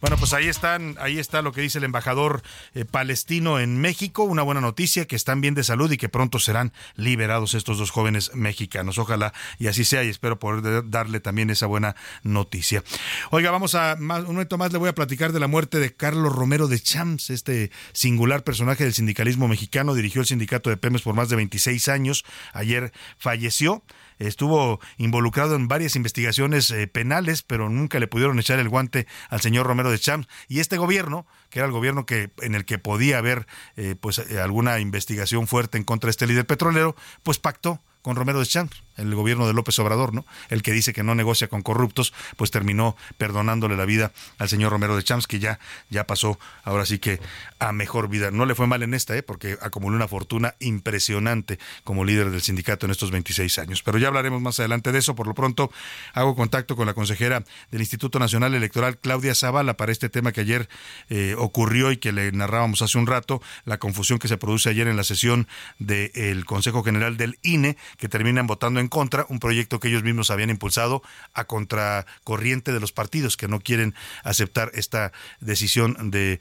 [0.03, 2.42] Bueno, pues ahí están, ahí está lo que dice el embajador
[2.74, 6.40] eh, palestino en México, una buena noticia que están bien de salud y que pronto
[6.40, 8.98] serán liberados estos dos jóvenes mexicanos.
[8.98, 11.94] Ojalá y así sea y espero poder darle también esa buena
[12.24, 12.82] noticia.
[13.30, 16.34] Oiga, vamos a un momento más le voy a platicar de la muerte de Carlos
[16.34, 21.14] Romero de Champs, este singular personaje del sindicalismo mexicano, dirigió el sindicato de Pemes por
[21.14, 22.24] más de 26 años.
[22.55, 23.84] Ayer falleció
[24.27, 29.41] estuvo involucrado en varias investigaciones eh, penales, pero nunca le pudieron echar el guante al
[29.41, 30.29] señor Romero de Champs.
[30.49, 33.47] Y este gobierno, que era el gobierno que en el que podía haber
[33.77, 38.16] eh, pues eh, alguna investigación fuerte en contra de este líder petrolero, pues pactó con
[38.16, 40.24] Romero de Champs el gobierno de López Obrador, ¿no?
[40.49, 44.72] El que dice que no negocia con corruptos, pues terminó perdonándole la vida al señor
[44.72, 45.59] Romero de Champs, que ya,
[45.90, 47.20] ya pasó ahora sí que
[47.59, 48.30] a mejor vida.
[48.30, 49.22] No le fue mal en esta, ¿eh?
[49.22, 53.82] Porque acumuló una fortuna impresionante como líder del sindicato en estos 26 años.
[53.82, 55.14] Pero ya hablaremos más adelante de eso.
[55.14, 55.70] Por lo pronto,
[56.14, 60.40] hago contacto con la consejera del Instituto Nacional Electoral, Claudia Zavala, para este tema que
[60.40, 60.68] ayer
[61.09, 64.88] eh, ocurrió y que le narrábamos hace un rato, la confusión que se produce ayer
[64.88, 69.80] en la sesión del Consejo General del INE, que terminan votando en contra un proyecto
[69.80, 71.03] que ellos mismos habían impulsado
[71.35, 76.41] a contracorriente de los partidos que no quieren aceptar esta decisión de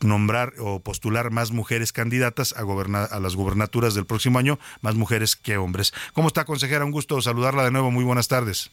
[0.00, 5.36] nombrar o postular más mujeres candidatas a, a las gubernaturas del próximo año, más mujeres
[5.36, 5.92] que hombres.
[6.12, 6.84] ¿Cómo está, consejera?
[6.84, 7.90] Un gusto saludarla de nuevo.
[7.90, 8.70] Muy buenas tardes.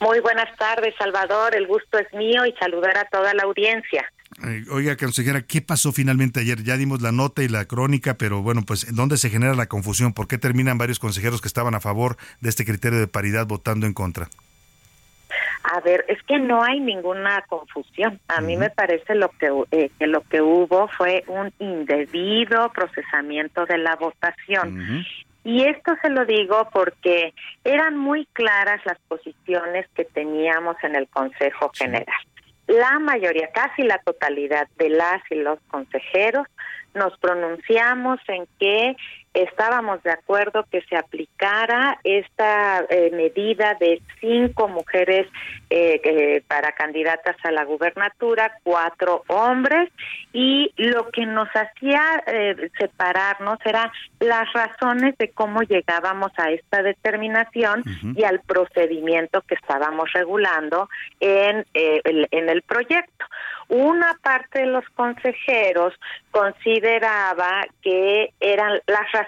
[0.00, 1.54] Muy buenas tardes, Salvador.
[1.54, 4.10] El gusto es mío y saludar a toda la audiencia.
[4.44, 6.62] Eh, oiga, consejera, ¿qué pasó finalmente ayer?
[6.62, 10.12] Ya dimos la nota y la crónica, pero bueno, pues ¿dónde se genera la confusión?
[10.12, 13.86] ¿Por qué terminan varios consejeros que estaban a favor de este criterio de paridad votando
[13.86, 14.28] en contra?
[15.62, 18.18] A ver, es que no hay ninguna confusión.
[18.28, 23.66] A mí me parece lo que, eh, que lo que hubo fue un indebido procesamiento
[23.66, 25.04] de la votación.
[25.44, 31.08] Y esto se lo digo porque eran muy claras las posiciones que teníamos en el
[31.08, 32.24] Consejo General.
[32.70, 36.46] La mayoría, casi la totalidad de las y los consejeros
[36.94, 38.94] nos pronunciamos en que
[39.34, 45.28] estábamos de acuerdo que se aplicara esta eh, medida de cinco mujeres
[45.70, 49.88] eh, para candidatas a la gubernatura, cuatro hombres,
[50.32, 56.82] y lo que nos hacía eh, separarnos eran las razones de cómo llegábamos a esta
[56.82, 57.84] determinación
[58.16, 60.88] y al procedimiento que estábamos regulando
[61.20, 63.26] en, en el proyecto.
[63.68, 65.94] Una parte de los consejeros
[66.32, 69.19] consideraba que eran las razones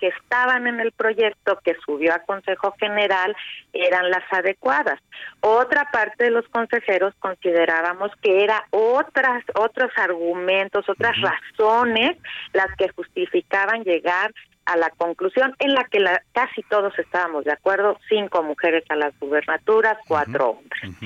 [0.00, 3.34] que estaban en el proyecto que subió a Consejo General
[3.72, 5.00] eran las adecuadas.
[5.40, 12.16] Otra parte de los consejeros considerábamos que eran otras otros argumentos, otras razones
[12.52, 14.32] las que justificaban llegar
[14.66, 18.96] a la conclusión en la que la, casi todos estábamos de acuerdo, cinco mujeres a
[18.96, 20.96] las gubernaturas, cuatro hombres.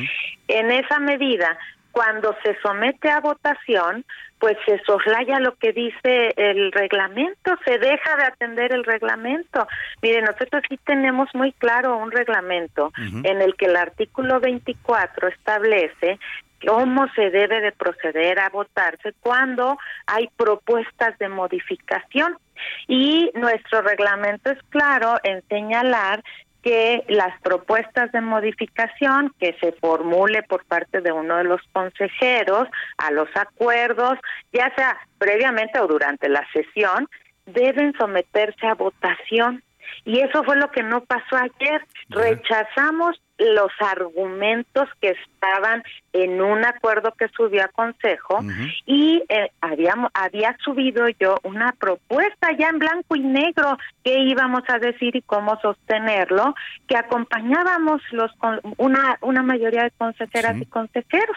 [0.46, 1.58] En esa medida,
[1.98, 4.04] cuando se somete a votación,
[4.38, 9.66] pues se soslaya lo que dice el reglamento, se deja de atender el reglamento.
[10.00, 16.20] Mire, nosotros sí tenemos muy claro un reglamento en el que el artículo 24 establece
[16.64, 19.76] cómo se debe de proceder a votarse cuando
[20.06, 22.38] hay propuestas de modificación.
[22.86, 26.22] Y nuestro reglamento es claro en señalar
[26.68, 32.68] que las propuestas de modificación que se formule por parte de uno de los consejeros
[32.98, 34.18] a los acuerdos,
[34.52, 37.08] ya sea previamente o durante la sesión,
[37.46, 39.62] deben someterse a votación.
[40.04, 41.84] Y eso fue lo que no pasó ayer.
[42.08, 45.82] Rechazamos los argumentos que estaban
[46.12, 48.40] en un acuerdo que subió a consejo
[48.84, 54.62] y eh, habíamos había subido yo una propuesta ya en blanco y negro que íbamos
[54.68, 56.54] a decir y cómo sostenerlo
[56.88, 58.32] que acompañábamos los
[58.76, 61.36] una una mayoría de consejeras y consejeros.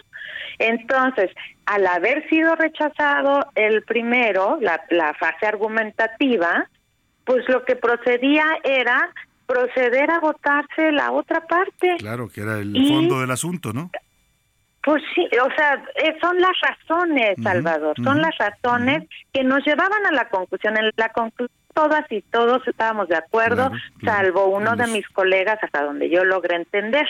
[0.58, 1.30] Entonces
[1.68, 6.68] al haber sido rechazado el primero la, la fase argumentativa
[7.26, 9.12] pues lo que procedía era
[9.46, 11.96] proceder a votarse la otra parte.
[12.00, 13.92] Claro, que era el fondo del asunto, ¿no?
[14.84, 20.06] Pues sí, o sea, eh, son las razones, Salvador, son las razones que nos llevaban
[20.08, 20.76] a la conclusión.
[20.76, 23.72] En la conclusión todas y todos estábamos de acuerdo,
[24.04, 27.08] salvo uno de mis colegas hasta donde yo logré entender.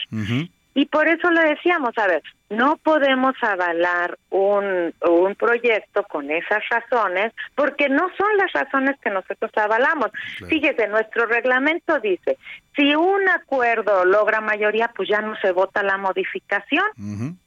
[0.74, 6.64] Y por eso le decíamos, a ver, no podemos avalar un, un proyecto con esas
[6.70, 10.12] razones porque no son las razones que nosotros avalamos.
[10.48, 12.38] Fíjese, nuestro reglamento dice,
[12.76, 16.86] si un acuerdo logra mayoría, pues ya no se vota la modificación,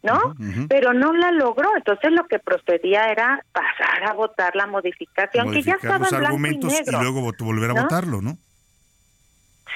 [0.03, 0.35] ¿no?
[0.69, 5.63] Pero no la logró, entonces lo que procedía era pasar a votar la modificación, que
[5.63, 8.39] ya estaba en blanco y, negro, y luego volver a votarlo, ¿no?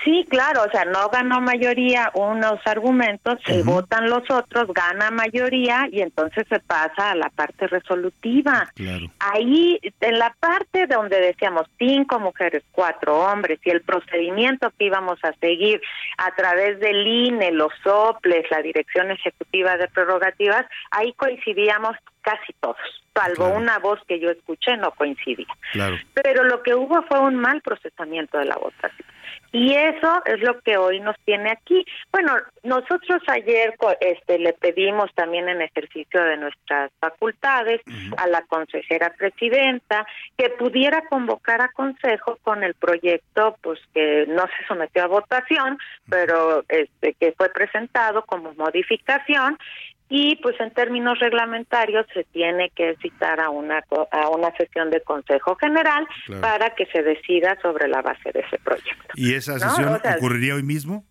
[0.04, 5.88] Sí, claro, o sea, no ganó mayoría unos argumentos, se votan los otros, gana mayoría
[5.90, 8.70] y entonces se pasa a la parte resolutiva.
[9.18, 15.18] Ahí, en la parte donde decíamos cinco mujeres, cuatro hombres y el procedimiento que íbamos
[15.24, 15.80] a seguir
[16.16, 21.96] a través del INE, los soples, la Dirección Ejecutiva de Prerrogativas, ahí coincidíamos
[22.28, 22.76] casi todos,
[23.14, 25.46] salvo una voz que yo escuché no coincidía.
[26.12, 29.08] Pero lo que hubo fue un mal procesamiento de la votación.
[29.50, 31.86] Y eso es lo que hoy nos tiene aquí.
[32.12, 37.80] Bueno, nosotros ayer este, le pedimos también en ejercicio de nuestras facultades
[38.18, 40.06] a la consejera presidenta
[40.36, 45.78] que pudiera convocar a consejo con el proyecto, pues que no se sometió a votación,
[46.10, 49.56] pero este, que fue presentado como modificación
[50.08, 55.02] y pues en términos reglamentarios se tiene que citar a una a una sesión de
[55.02, 56.06] Consejo General
[56.40, 59.08] para que se decida sobre la base de ese proyecto.
[59.14, 61.04] ¿Y esa sesión ocurriría hoy mismo?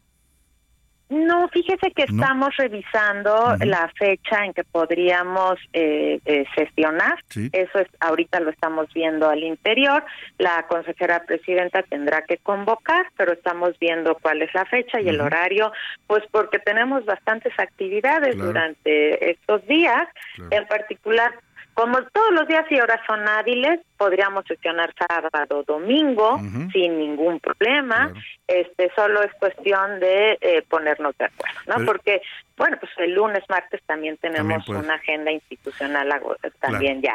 [1.09, 7.23] No, fíjese que estamos revisando la fecha en que podríamos eh, eh sesionar.
[7.33, 10.03] Eso es ahorita lo estamos viendo al interior.
[10.37, 15.21] La consejera presidenta tendrá que convocar, pero estamos viendo cuál es la fecha y el
[15.21, 15.71] horario,
[16.07, 20.07] pues porque tenemos bastantes actividades durante estos días.
[20.51, 21.33] En particular,
[21.77, 26.41] como todos los días y horas son hábiles, podríamos sesionar sábado, domingo,
[26.73, 28.11] sin ningún problema.
[28.47, 31.85] Este solo es cuestión de eh, ponernos de acuerdo, ¿no?
[31.85, 32.23] Porque
[32.57, 36.11] bueno, pues el lunes, martes también tenemos una agenda institucional
[36.59, 37.13] también ya,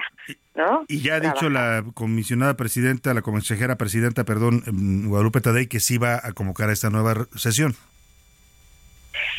[0.54, 0.84] ¿no?
[0.86, 5.80] Y ya ha dicho la comisionada presidenta, la consejera presidenta, perdón, em, Guadalupe Tadei, que
[5.80, 7.74] sí va a convocar esta nueva sesión.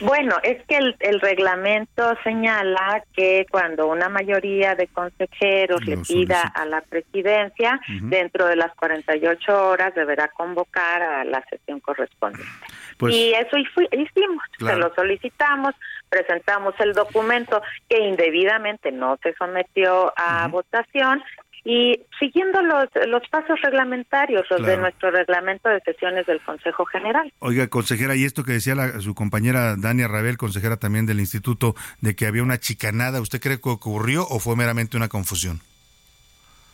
[0.02, 6.66] Bueno, es que el, reglamento señala que cuando una mayoría de consejeros le pida a
[6.66, 12.52] la presidencia, dentro de las 48 horas deberá convocar a la sesión correspondiente.
[12.98, 15.74] Pues y eso hicimos, se lo solicitamos,
[16.10, 21.24] presentamos el documento que indebidamente no se sometió a votación
[21.66, 27.32] y siguiendo los, los pasos reglamentarios, los de nuestro reglamento de sesiones del Consejo General.
[27.40, 32.16] Oiga, consejera, y esto que decía su compañera Dania Rabel, consejera también del Instituto, de
[32.16, 35.62] que había una chicanada, ¿usted cree que ocurrió o fue meramente una confusión?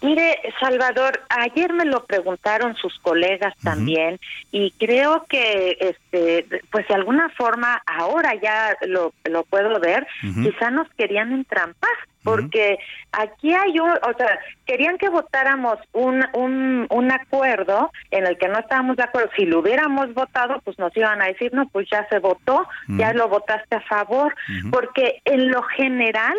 [0.02, 4.18] Mire, Salvador, ayer me lo preguntaron sus colegas también
[4.52, 10.72] y creo que, este, pues de alguna forma ahora ya lo, lo puedo ver, quizá
[10.72, 11.92] nos querían entrampar
[12.24, 12.78] porque
[13.12, 18.48] aquí hay un, o sea, querían que votáramos un, un, un acuerdo en el que
[18.48, 19.30] no estábamos de acuerdo.
[19.36, 23.14] Si lo hubiéramos votado, pues nos iban a decir, no, pues ya se votó, ya
[23.14, 24.36] lo votaste a favor,
[24.72, 26.36] porque en lo general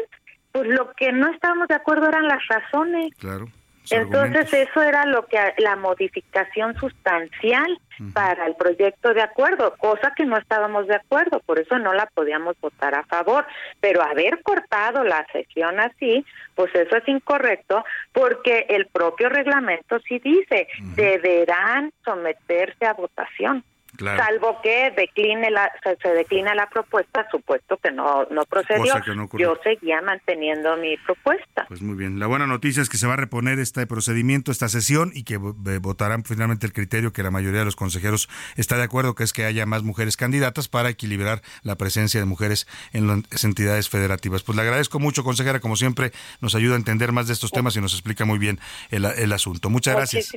[0.53, 3.15] pues lo que no estábamos de acuerdo eran las razones.
[3.19, 3.47] Claro.
[3.91, 7.81] Entonces eso era lo que la modificación sustancial
[8.15, 12.07] para el proyecto de acuerdo, cosa que no estábamos de acuerdo, por eso no la
[12.07, 13.47] podíamos votar a favor,
[13.81, 16.25] pero haber cortado la sesión así,
[16.55, 23.65] pues eso es incorrecto porque el propio reglamento sí dice, deberán someterse a votación.
[24.01, 25.71] Salvo que decline la,
[26.03, 28.95] se, declina la propuesta, supuesto que no, no procedió.
[29.39, 31.67] Yo seguía manteniendo mi propuesta.
[31.69, 32.19] Pues muy bien.
[32.19, 35.35] La buena noticia es que se va a reponer este procedimiento, esta sesión, y que
[35.35, 39.25] eh, votarán finalmente el criterio que la mayoría de los consejeros está de acuerdo, que
[39.25, 43.89] es que haya más mujeres candidatas para equilibrar la presencia de mujeres en las entidades
[43.89, 44.43] federativas.
[44.43, 47.77] Pues le agradezco mucho, consejera, como siempre, nos ayuda a entender más de estos temas
[47.77, 48.59] y nos explica muy bien
[48.91, 49.69] el, el asunto.
[49.71, 50.33] Muchas gracias.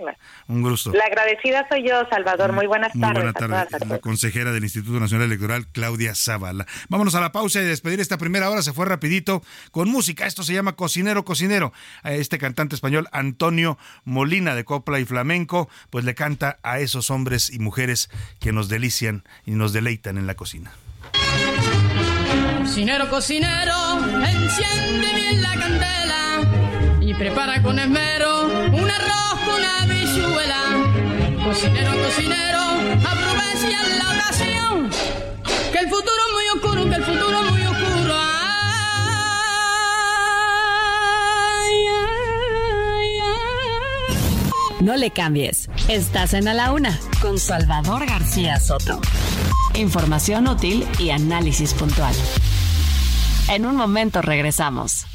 [0.47, 0.91] Un gusto.
[0.91, 2.51] La agradecida soy yo, Salvador.
[2.51, 6.65] Muy buenas tardes la consejera del Instituto Nacional Electoral, Claudia Zavala.
[6.89, 8.61] Vámonos a la pausa y despedir esta primera hora.
[8.61, 10.25] Se fue rapidito con música.
[10.25, 11.73] Esto se llama Cocinero, Cocinero.
[12.03, 17.49] Este cantante español, Antonio Molina, de copla y flamenco, pues le canta a esos hombres
[17.49, 20.71] y mujeres que nos delician y nos deleitan en la cocina.
[22.59, 31.32] Cocinero, cocinero, enciende bien la candela y prepara con esmero un arroz con una bichuela.
[31.43, 34.89] Cocinero, cocinero, en la ocasión.
[35.73, 38.13] Que el futuro es muy oscuro, que el futuro es muy oscuro.
[44.79, 45.69] No le cambies.
[45.89, 49.01] Estás en A la Una con Salvador García Soto.
[49.75, 52.15] Información útil y análisis puntual.
[53.49, 55.05] En un momento regresamos.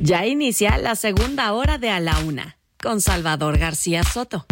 [0.00, 4.46] Ya inicia la segunda hora de A la Una con Salvador García Soto.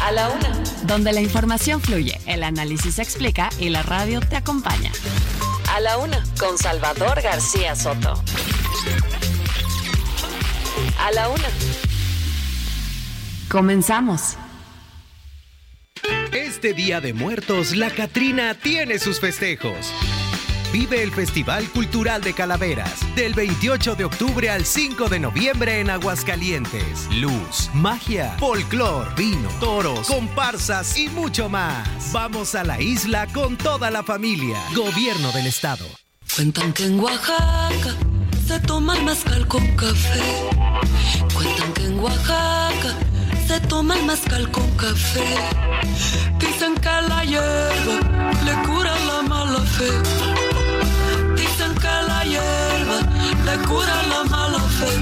[0.00, 0.62] A la una.
[0.84, 4.92] Donde la información fluye, el análisis se explica y la radio te acompaña.
[5.74, 6.22] A la una.
[6.38, 8.22] Con Salvador García Soto.
[11.00, 11.48] A la una.
[13.48, 14.36] Comenzamos.
[16.32, 19.92] Este Día de Muertos, la Catrina tiene sus festejos.
[20.72, 25.88] Vive el Festival Cultural de Calaveras del 28 de octubre al 5 de noviembre en
[25.88, 27.08] Aguascalientes.
[27.14, 32.12] Luz, magia, folclor, vino, toros, comparsas y mucho más.
[32.12, 34.58] Vamos a la isla con toda la familia.
[34.76, 35.86] Gobierno del Estado.
[36.34, 37.94] Cuentan que en Oaxaca
[38.46, 40.20] se toma el mezcal con café.
[41.34, 42.94] Cuentan que en Oaxaca
[43.46, 45.24] se toma el mezcal con café.
[46.38, 50.27] Dicen que la hierba le cura la mala fe
[52.24, 54.92] le cura la mala fe.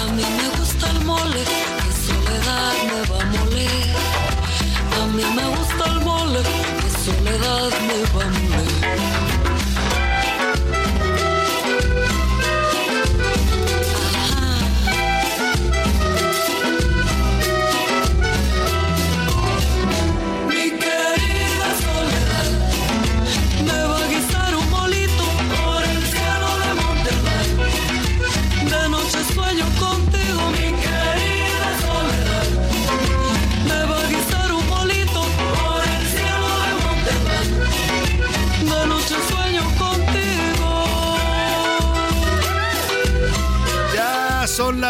[0.00, 1.42] A mí me gusta el mole,
[1.82, 3.96] que soledad me va a moler.
[5.00, 6.40] A mí me gusta el mole,
[6.80, 8.55] que soledad me va a moler.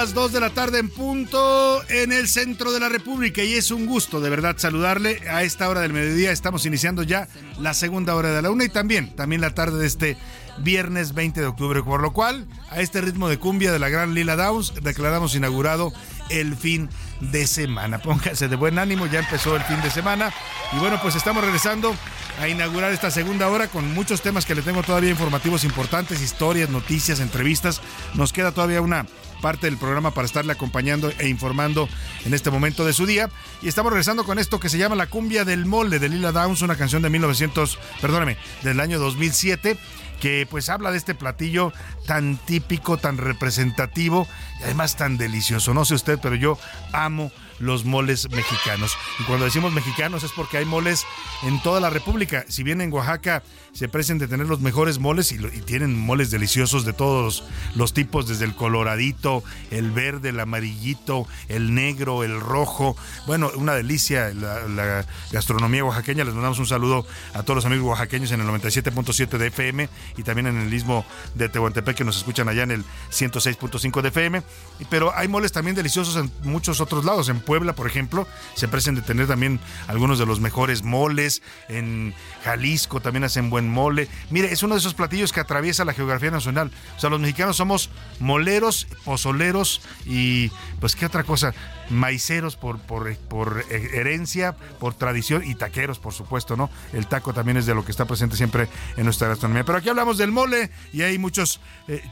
[0.01, 3.71] Las 2 de la tarde en punto en el centro de la República y es
[3.71, 6.33] un gusto de verdad saludarle a esta hora del mediodía.
[6.33, 7.29] Estamos iniciando ya
[7.59, 10.19] la segunda hora de la una y también, también la tarde de este
[10.59, 14.15] viernes 20 de octubre, por lo cual a este ritmo de cumbia de la gran
[14.15, 15.93] Lila Downs declaramos inaugurado
[16.29, 16.89] el fin
[17.21, 17.99] de semana.
[18.03, 20.33] Pónganse de buen ánimo, ya empezó el fin de semana.
[20.73, 21.95] Y bueno, pues estamos regresando
[22.41, 26.69] a inaugurar esta segunda hora con muchos temas que le tengo todavía informativos importantes, historias,
[26.69, 27.81] noticias, entrevistas.
[28.15, 29.07] Nos queda todavía una
[29.41, 31.89] parte del programa para estarle acompañando e informando
[32.25, 33.31] en este momento de su día.
[33.63, 36.63] Y estamos regresando con esto que se llama La cumbia del molde de Lila Downs,
[36.63, 39.79] una canción de 1900, perdóname, del año 2007
[40.21, 41.73] que pues habla de este platillo
[42.07, 44.27] tan típico, tan representativo
[44.61, 45.75] y además tan delicioso.
[45.75, 46.59] No sé usted, pero yo
[46.93, 48.97] amo los moles mexicanos.
[49.21, 51.05] Y cuando decimos mexicanos es porque hay moles
[51.43, 52.45] en toda la República.
[52.49, 53.43] Si bien en Oaxaca
[53.73, 57.45] se presen de tener los mejores moles y, tienen moles deliciosos de todos
[57.75, 62.97] los tipos, desde el coloradito, el verde, el amarillito, el negro, el rojo.
[63.27, 66.25] Bueno, una delicia la, gastronomía oaxaqueña.
[66.25, 70.23] Les mandamos un saludo a todos los amigos oaxaqueños en el 97.7 de FM y
[70.23, 71.05] también en el mismo
[71.35, 74.43] de Tehuantepec que nos escuchan allá en el 106.5 de FM.
[74.89, 77.29] Pero hay moles también deliciosos en muchos otros lados.
[77.29, 81.41] En Puebla, por ejemplo, se presen de tener también algunos de los mejores moles.
[81.71, 84.09] En Jalisco también hacen buen mole.
[84.29, 86.71] Mire, es uno de esos platillos que atraviesa la geografía nacional.
[86.97, 87.89] O sea, los mexicanos somos
[88.21, 91.55] moleros, pozoleros y pues qué otra cosa,
[91.91, 96.71] maiceros por, por, por herencia, por tradición y taqueros, por supuesto, ¿no?
[96.93, 99.65] El taco también es de lo que está presente siempre en nuestra gastronomía.
[99.65, 102.03] Pero aquí hablamos del mole y hay muchos eh,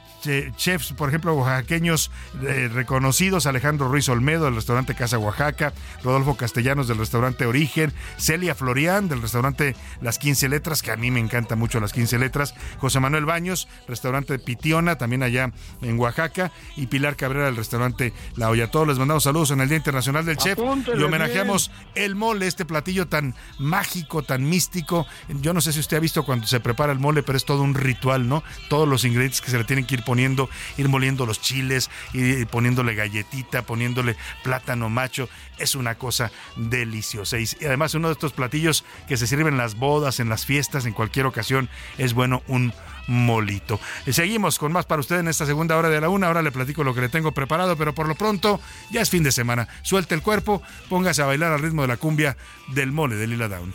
[0.56, 2.10] chefs, por ejemplo, oaxaqueños
[2.42, 5.72] eh, reconocidos, Alejandro Ruiz Olmedo del restaurante Casa Oaxaca,
[6.02, 11.10] Rodolfo Castellanos del restaurante Origen, Celia Florian del restaurante Las 15 Letras, que a mí
[11.10, 15.52] me encanta mucho las 15 Letras, José Manuel Baños, restaurante Pitiona, también allá
[15.82, 18.70] en Oaxaca, y Pilar Cabrera del restaurante La Olla.
[18.70, 22.64] todos les mandamos saludos en el Día Internacional del Chef y homenajeamos el mole, este
[22.64, 25.06] platillo tan mágico, tan místico.
[25.28, 27.62] Yo no sé si usted ha visto cuando se prepara el mole, pero es todo
[27.62, 28.42] un ritual, ¿no?
[28.68, 32.46] Todos los ingredientes que se le tienen que ir poniendo, ir moliendo los chiles, ir
[32.46, 37.38] poniéndole galletita, poniéndole plátano macho, es una cosa deliciosa.
[37.38, 40.86] Y además uno de estos platillos que se sirven en las bodas, en las fiestas,
[40.86, 42.72] en cualquier ocasión, es bueno un
[43.06, 43.80] molito.
[44.10, 46.28] Seguimos con más para usted en esta segunda hora de la una.
[46.28, 49.22] Ahora le platico lo que le tengo preparado, pero por lo pronto ya es fin
[49.22, 49.68] de semana.
[49.82, 52.36] Suelte el cuerpo, póngase a bailar al ritmo de la cumbia
[52.68, 53.74] del mole de Lila Down.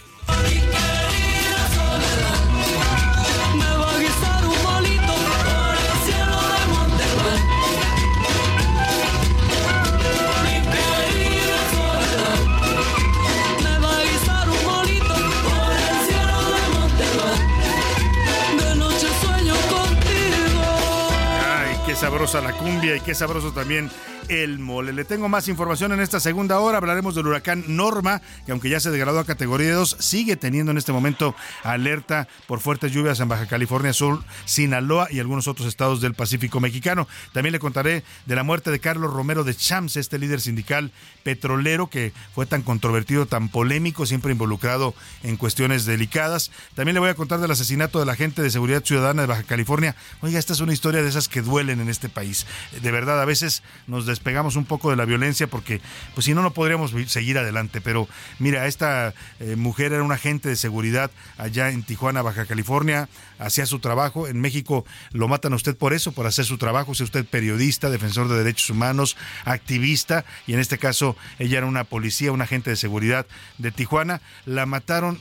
[22.09, 23.91] Sabrosa la cumbia y qué sabroso también
[24.29, 24.93] el mole.
[24.93, 26.77] Le tengo más información en esta segunda hora.
[26.77, 30.77] Hablaremos del huracán Norma, que aunque ya se degradó a categoría 2, sigue teniendo en
[30.77, 35.99] este momento alerta por fuertes lluvias en Baja California Sur, Sinaloa y algunos otros estados
[35.99, 37.07] del Pacífico mexicano.
[37.33, 40.91] También le contaré de la muerte de Carlos Romero de Champs, este líder sindical
[41.23, 46.51] petrolero que fue tan controvertido, tan polémico, siempre involucrado en cuestiones delicadas.
[46.75, 49.43] También le voy a contar del asesinato de la agente de seguridad ciudadana de Baja
[49.43, 49.95] California.
[50.21, 52.45] Oiga, esta es una historia de esas que duelen en este país.
[52.81, 55.79] De verdad, a veces nos despegamos un poco de la violencia porque,
[56.13, 57.79] pues si no, no podríamos seguir adelante.
[57.79, 63.07] Pero mira, esta eh, mujer era una agente de seguridad allá en Tijuana, Baja California,
[63.39, 64.27] hacía su trabajo.
[64.27, 66.93] En México lo matan a usted por eso, por hacer su trabajo.
[66.95, 69.15] Si usted periodista, defensor de derechos humanos,
[69.45, 73.25] activista, y en este caso ella era una policía, un agente de seguridad
[73.57, 74.19] de Tijuana.
[74.45, 75.17] La mataron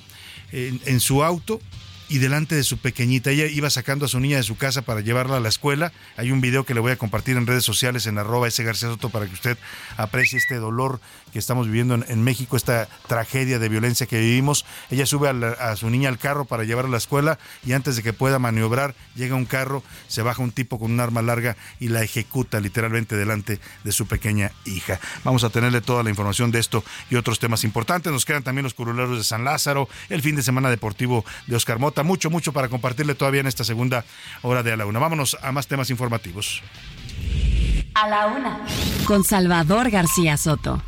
[0.50, 1.60] en su auto
[2.08, 3.30] y delante de su pequeñita.
[3.30, 5.92] Ella iba sacando a su niña de su casa para llevarla a la escuela.
[6.16, 8.88] Hay un video que le voy a compartir en redes sociales en arroba ese García
[8.88, 9.58] Soto para que usted
[9.96, 11.00] aprecie este dolor
[11.32, 14.64] que estamos viviendo en, México, esta tragedia de violencia que vivimos.
[14.90, 18.02] Ella sube a, su niña al carro para llevarla a la escuela y antes de
[18.02, 21.88] que pueda maniobrar, llega un carro, se baja un tipo con un arma larga y
[21.88, 24.98] la ejecuta literalmente delante de su pequeña hija.
[25.24, 28.10] Vamos a tenerle toda la información de esto y otros temas importantes.
[28.10, 31.78] Nos quedan también los curuleros de San Lázaro, el fin de semana deportivo de Oscar
[31.78, 34.04] Mota mucho, mucho para compartirle todavía en esta segunda
[34.42, 34.98] hora de A la Una.
[34.98, 36.62] Vámonos a más temas informativos.
[37.94, 38.60] A la Una.
[39.04, 40.82] Con Salvador García Soto.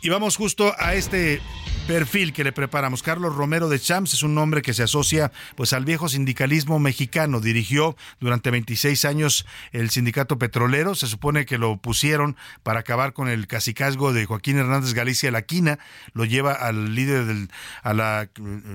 [0.00, 1.40] Y vamos justo a este
[1.88, 3.02] perfil que le preparamos.
[3.02, 7.40] Carlos Romero de Champs es un nombre que se asocia pues al viejo sindicalismo mexicano.
[7.40, 10.94] Dirigió durante 26 años el sindicato petrolero.
[10.94, 15.40] Se supone que lo pusieron para acabar con el cacicazgo de Joaquín Hernández Galicia La
[15.40, 15.78] Quina.
[16.12, 17.48] Lo lleva al líder del,
[17.82, 18.28] a la eh,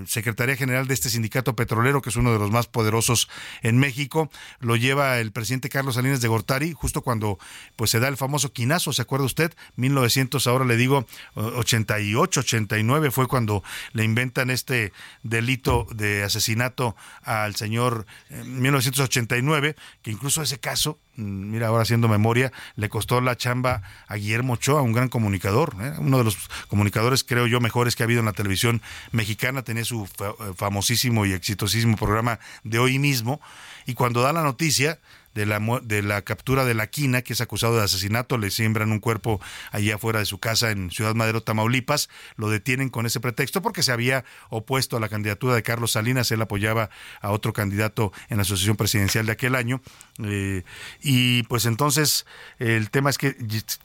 [0.08, 3.28] Secretaría General de este sindicato petrolero, que es uno de los más poderosos
[3.62, 4.28] en México.
[4.58, 7.38] Lo lleva el presidente Carlos Salinas de Gortari, justo cuando
[7.76, 9.54] pues se da el famoso quinazo, ¿se acuerda usted?
[9.76, 11.06] 1900, ahora le digo
[11.36, 14.92] 88, 89 89 fue cuando le inventan este
[15.22, 22.08] delito de asesinato al señor en 1989, que incluso ese caso mm, mira, ahora haciendo
[22.08, 25.92] memoria, le costó la chamba a Guillermo Ochoa, un gran comunicador, ¿eh?
[25.98, 26.36] uno de los
[26.68, 28.82] comunicadores, creo yo, mejores que ha habido en la televisión
[29.12, 33.40] mexicana, tenía su eh, famosísimo y exitosísimo programa de hoy mismo,
[33.86, 34.98] y cuando da la noticia,
[35.34, 38.92] de la, de la captura de la quina, que es acusado de asesinato, le siembran
[38.92, 43.20] un cuerpo allí afuera de su casa en Ciudad Madero, Tamaulipas, lo detienen con ese
[43.20, 47.52] pretexto porque se había opuesto a la candidatura de Carlos Salinas, él apoyaba a otro
[47.52, 49.80] candidato en la asociación presidencial de aquel año,
[50.22, 50.62] eh,
[51.02, 52.26] y pues entonces
[52.58, 53.36] el tema es que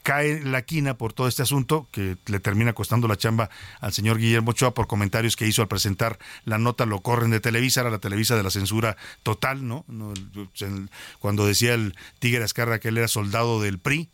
[0.02, 4.18] cae la quina por todo este asunto, que le termina costando la chamba al señor
[4.18, 7.90] Guillermo Ochoa por comentarios que hizo al presentar la nota, lo corren de Televisa, era
[7.90, 9.84] la Televisa de la censura total, ¿no?
[11.18, 14.10] Cuando decía el Tigre Azcarra que él era soldado del PRI,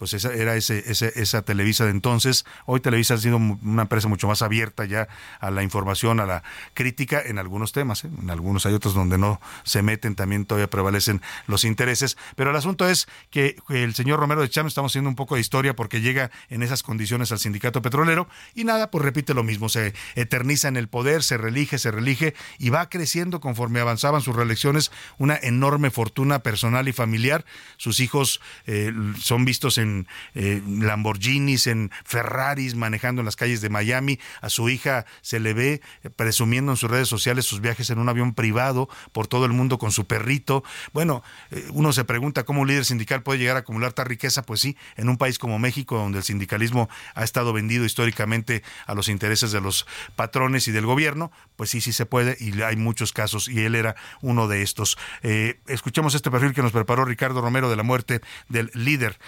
[0.00, 2.46] pues esa era ese, esa Televisa de entonces.
[2.64, 5.08] Hoy Televisa ha sido una empresa mucho más abierta ya
[5.40, 6.42] a la información, a la
[6.72, 8.06] crítica en algunos temas.
[8.06, 8.10] ¿eh?
[8.18, 12.16] En algunos hay otros donde no se meten, también todavía prevalecen los intereses.
[12.34, 15.42] Pero el asunto es que el señor Romero de Cham, estamos haciendo un poco de
[15.42, 19.68] historia porque llega en esas condiciones al sindicato petrolero y nada, pues repite lo mismo.
[19.68, 24.34] Se eterniza en el poder, se relige, se relige y va creciendo conforme avanzaban sus
[24.34, 27.44] reelecciones una enorme fortuna personal y familiar.
[27.76, 29.89] Sus hijos eh, son vistos en
[30.34, 34.18] eh, Lamborghinis, en Ferraris, manejando en las calles de Miami.
[34.40, 37.98] A su hija se le ve eh, presumiendo en sus redes sociales sus viajes en
[37.98, 40.62] un avión privado por todo el mundo con su perrito.
[40.92, 44.42] Bueno, eh, uno se pregunta cómo un líder sindical puede llegar a acumular tal riqueza.
[44.42, 48.94] Pues sí, en un país como México, donde el sindicalismo ha estado vendido históricamente a
[48.94, 49.86] los intereses de los
[50.16, 53.74] patrones y del gobierno, pues sí, sí se puede y hay muchos casos y él
[53.74, 54.98] era uno de estos.
[55.22, 59.18] escuchemos este perfil que nos preparó Ricardo Romero de la muerte del líder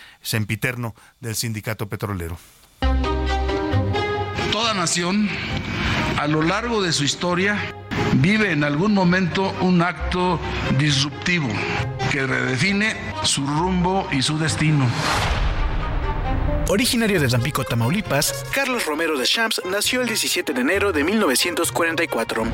[0.53, 2.37] sempiterno del sindicato petrolero.
[4.51, 5.29] Toda nación,
[6.19, 7.57] a lo largo de su historia,
[8.17, 10.39] vive en algún momento un acto
[10.79, 11.49] disruptivo
[12.11, 14.87] que redefine su rumbo y su destino.
[16.73, 22.45] Originario de Tampico, Tamaulipas, Carlos Romero Deschamps nació el 17 de enero de 1944.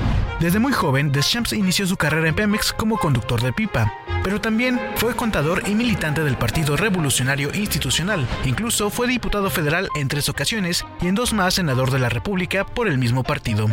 [0.40, 3.94] Desde muy joven, Deschamps inició su carrera en Pemex como conductor de pipa,
[4.24, 8.26] pero también fue contador y militante del Partido Revolucionario Institucional.
[8.44, 12.66] Incluso fue diputado federal en tres ocasiones y en dos más senador de la República
[12.66, 13.68] por el mismo partido.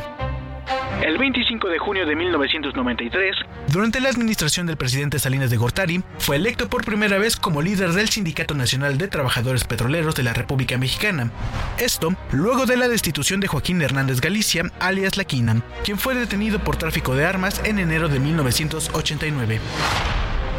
[1.04, 3.36] El 25 de junio de 1993,
[3.72, 7.92] durante la administración del presidente Salinas de Gortari, fue electo por primera vez como líder
[7.94, 11.32] del Sindicato Nacional de Trabajadores Petroleros de la República Mexicana.
[11.78, 16.78] Esto luego de la destitución de Joaquín Hernández Galicia, alias Laquina, quien fue detenido por
[16.78, 19.60] tráfico de armas en enero de 1989.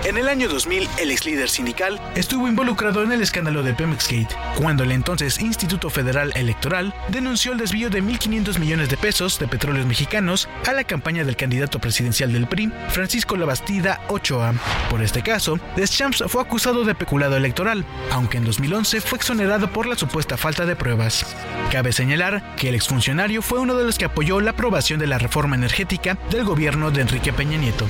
[0.04, 4.34] En el año 2000, el ex líder sindical estuvo involucrado en el escándalo de Pemexgate,
[4.56, 9.48] cuando el entonces Instituto Federal Electoral denunció el desvío de 1.500 millones de pesos de
[9.48, 14.54] petróleos mexicanos a la campaña del candidato presidencial del PRI, Francisco Labastida Ochoa.
[14.90, 19.86] Por este caso, Deschamps fue acusado de peculado electoral, aunque en 2011 fue exonerado por
[19.86, 21.26] la supuesta falta de pruebas.
[21.72, 25.18] Cabe señalar que el exfuncionario fue uno de los que apoyó la aprobación de la
[25.18, 27.86] reforma energética del gobierno de Enrique Peña Nieto.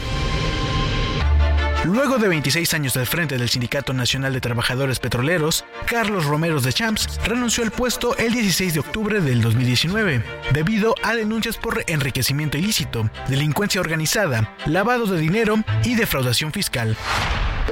[1.86, 6.72] Luego de 26 años al frente del Sindicato Nacional de Trabajadores Petroleros, Carlos Romero de
[6.72, 10.20] Champs renunció al puesto el 16 de octubre del 2019,
[10.52, 16.96] debido a denuncias por enriquecimiento ilícito, delincuencia organizada, lavado de dinero y defraudación fiscal.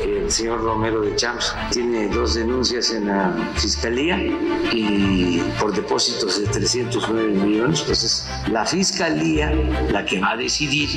[0.00, 4.18] El señor Romero de Champs tiene dos denuncias en la fiscalía
[4.72, 7.82] y por depósitos de 309 millones.
[7.82, 9.52] Pues es la fiscalía
[9.90, 10.88] la que va a decidir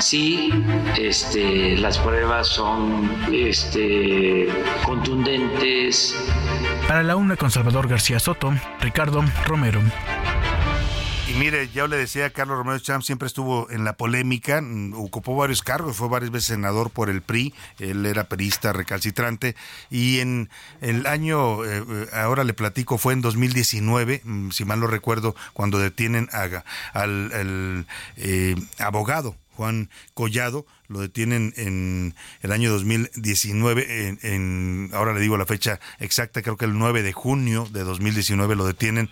[0.00, 0.52] si
[0.98, 4.48] este, las pruebas son este,
[4.86, 6.14] contundentes.
[6.86, 9.80] Para la UNA con Salvador García Soto, Ricardo Romero.
[11.28, 15.36] Y mire, ya le decía, Carlos Romero Champ siempre estuvo en la polémica, mm, ocupó
[15.36, 19.56] varios cargos, fue varias veces senador por el PRI, él era perista recalcitrante,
[19.90, 20.50] y en
[20.80, 25.34] el año, eh, eh, ahora le platico, fue en 2019, mm, si mal no recuerdo,
[25.52, 34.90] cuando detienen al, eh, abogado Juan Collado, lo detienen en el año 2019, en, en,
[34.92, 38.66] ahora le digo la fecha exacta, creo que el 9 de junio de 2019 lo
[38.66, 39.08] detienen,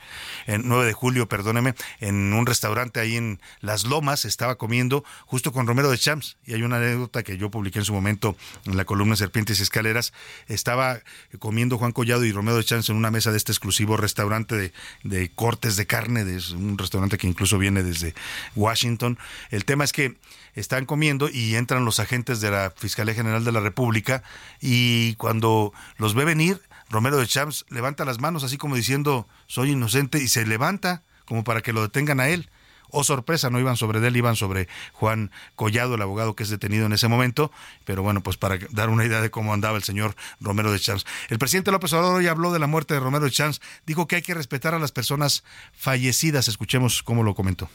[0.49, 5.53] en 9 de julio, perdóneme, en un restaurante ahí en Las Lomas, estaba comiendo justo
[5.53, 8.77] con Romero de Champs, y hay una anécdota que yo publiqué en su momento en
[8.77, 10.13] la columna Serpientes y Escaleras,
[10.49, 10.99] estaba
[11.39, 14.73] comiendo Juan Collado y Romero de Champs en una mesa de este exclusivo restaurante de,
[15.05, 18.15] de cortes de carne, de un restaurante que incluso viene desde
[18.57, 19.17] Washington.
[19.51, 20.17] El tema es que
[20.59, 24.23] están comiendo y entran los agentes de la Fiscalía General de la República
[24.61, 29.71] y cuando los ve venir, Romero de Champs levanta las manos así como diciendo soy
[29.71, 32.51] inocente y se levanta como para que lo detengan a él.
[32.91, 36.87] Oh, sorpresa, no iban sobre él, iban sobre Juan Collado, el abogado que es detenido
[36.87, 37.53] en ese momento.
[37.85, 41.05] Pero bueno, pues para dar una idea de cómo andaba el señor Romero de Champs.
[41.29, 43.61] El presidente López Obrador hoy habló de la muerte de Romero de Champs.
[43.85, 45.45] Dijo que hay que respetar a las personas
[45.77, 46.49] fallecidas.
[46.49, 47.69] Escuchemos cómo lo comentó.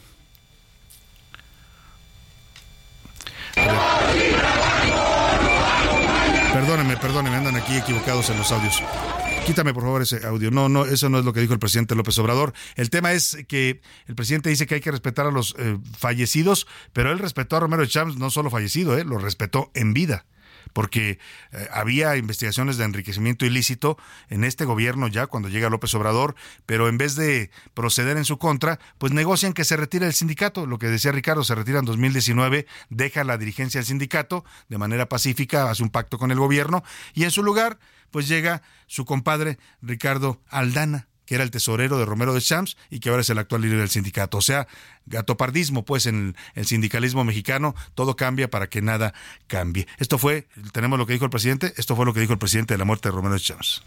[7.03, 8.81] Perdónenme, andan aquí equivocados en los audios.
[9.45, 10.51] Quítame por favor ese audio.
[10.51, 12.53] No, no, eso no es lo que dijo el presidente López Obrador.
[12.77, 16.65] El tema es que el presidente dice que hay que respetar a los eh, fallecidos,
[16.93, 20.25] pero él respetó a Romero Champs no solo fallecido, eh, lo respetó en vida
[20.71, 21.19] porque
[21.51, 23.97] eh, había investigaciones de enriquecimiento ilícito
[24.29, 26.35] en este gobierno ya cuando llega López Obrador,
[26.65, 30.65] pero en vez de proceder en su contra, pues negocian que se retire el sindicato.
[30.65, 35.09] Lo que decía Ricardo, se retira en 2019, deja la dirigencia del sindicato de manera
[35.09, 36.83] pacífica, hace un pacto con el gobierno
[37.13, 37.79] y en su lugar,
[38.11, 42.99] pues llega su compadre Ricardo Aldana que era el tesorero de Romero de Champs y
[42.99, 44.37] que ahora es el actual líder del sindicato.
[44.37, 44.67] O sea,
[45.05, 49.13] gatopardismo, pues, en el sindicalismo mexicano, todo cambia para que nada
[49.47, 49.87] cambie.
[49.97, 52.73] Esto fue, tenemos lo que dijo el presidente, esto fue lo que dijo el presidente
[52.73, 53.83] de la muerte de Romero de Champs.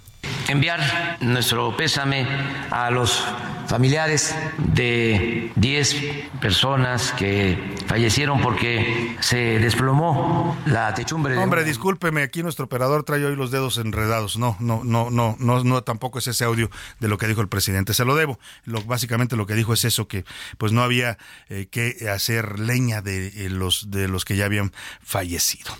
[0.48, 2.26] Enviar nuestro pésame
[2.70, 3.24] a los
[3.68, 5.96] familiares de 10
[6.40, 11.36] personas que fallecieron porque se desplomó la techumbre.
[11.36, 14.36] Hombre, discúlpeme, aquí nuestro operador trae hoy los dedos enredados.
[14.36, 17.48] No, no, no, no, no, no, tampoco es ese audio de lo que dijo el
[17.48, 17.94] presidente.
[17.94, 18.38] Se lo debo.
[18.64, 20.24] Lo, básicamente lo que dijo es eso, que
[20.58, 21.05] pues no había
[21.48, 25.72] eh, que hacer leña de eh, los de los que ya habían fallecido.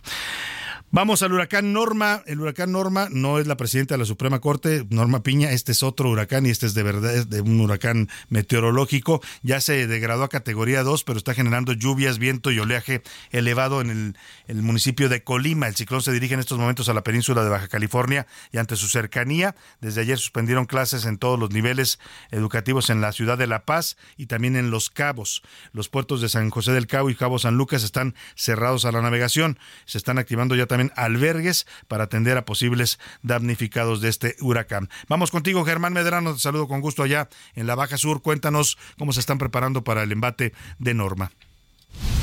[0.93, 2.23] Vamos al huracán Norma.
[2.27, 5.51] El huracán Norma no es la presidenta de la Suprema Corte, Norma Piña.
[5.51, 9.21] Este es otro huracán y este es de verdad es de un huracán meteorológico.
[9.43, 14.15] Ya se degradó a categoría 2, pero está generando lluvias, viento y oleaje elevado en
[14.47, 15.67] el, municipio de Colima.
[15.67, 18.77] El ciclón se dirige en estos momentos a la península de Baja California y ante
[18.77, 21.99] su cercanía, desde ayer suspendieron clases en todos los niveles
[22.31, 25.43] educativos en la ciudad de La Paz y también en Los Cabos.
[25.73, 29.03] Los puertos de San José del Cabo y Cabo San Lucas están cerrados a la
[29.03, 29.59] navegación.
[29.85, 34.91] Se están activando ya también también albergues para atender a posibles damnificados de este huracán.
[35.09, 38.21] Vamos contigo, Germán Medrano, te saludo con gusto allá en la Baja Sur.
[38.21, 41.33] Cuéntanos cómo se están preparando para el embate de Norma.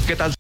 [0.05, 0.35] ¿Qué tal?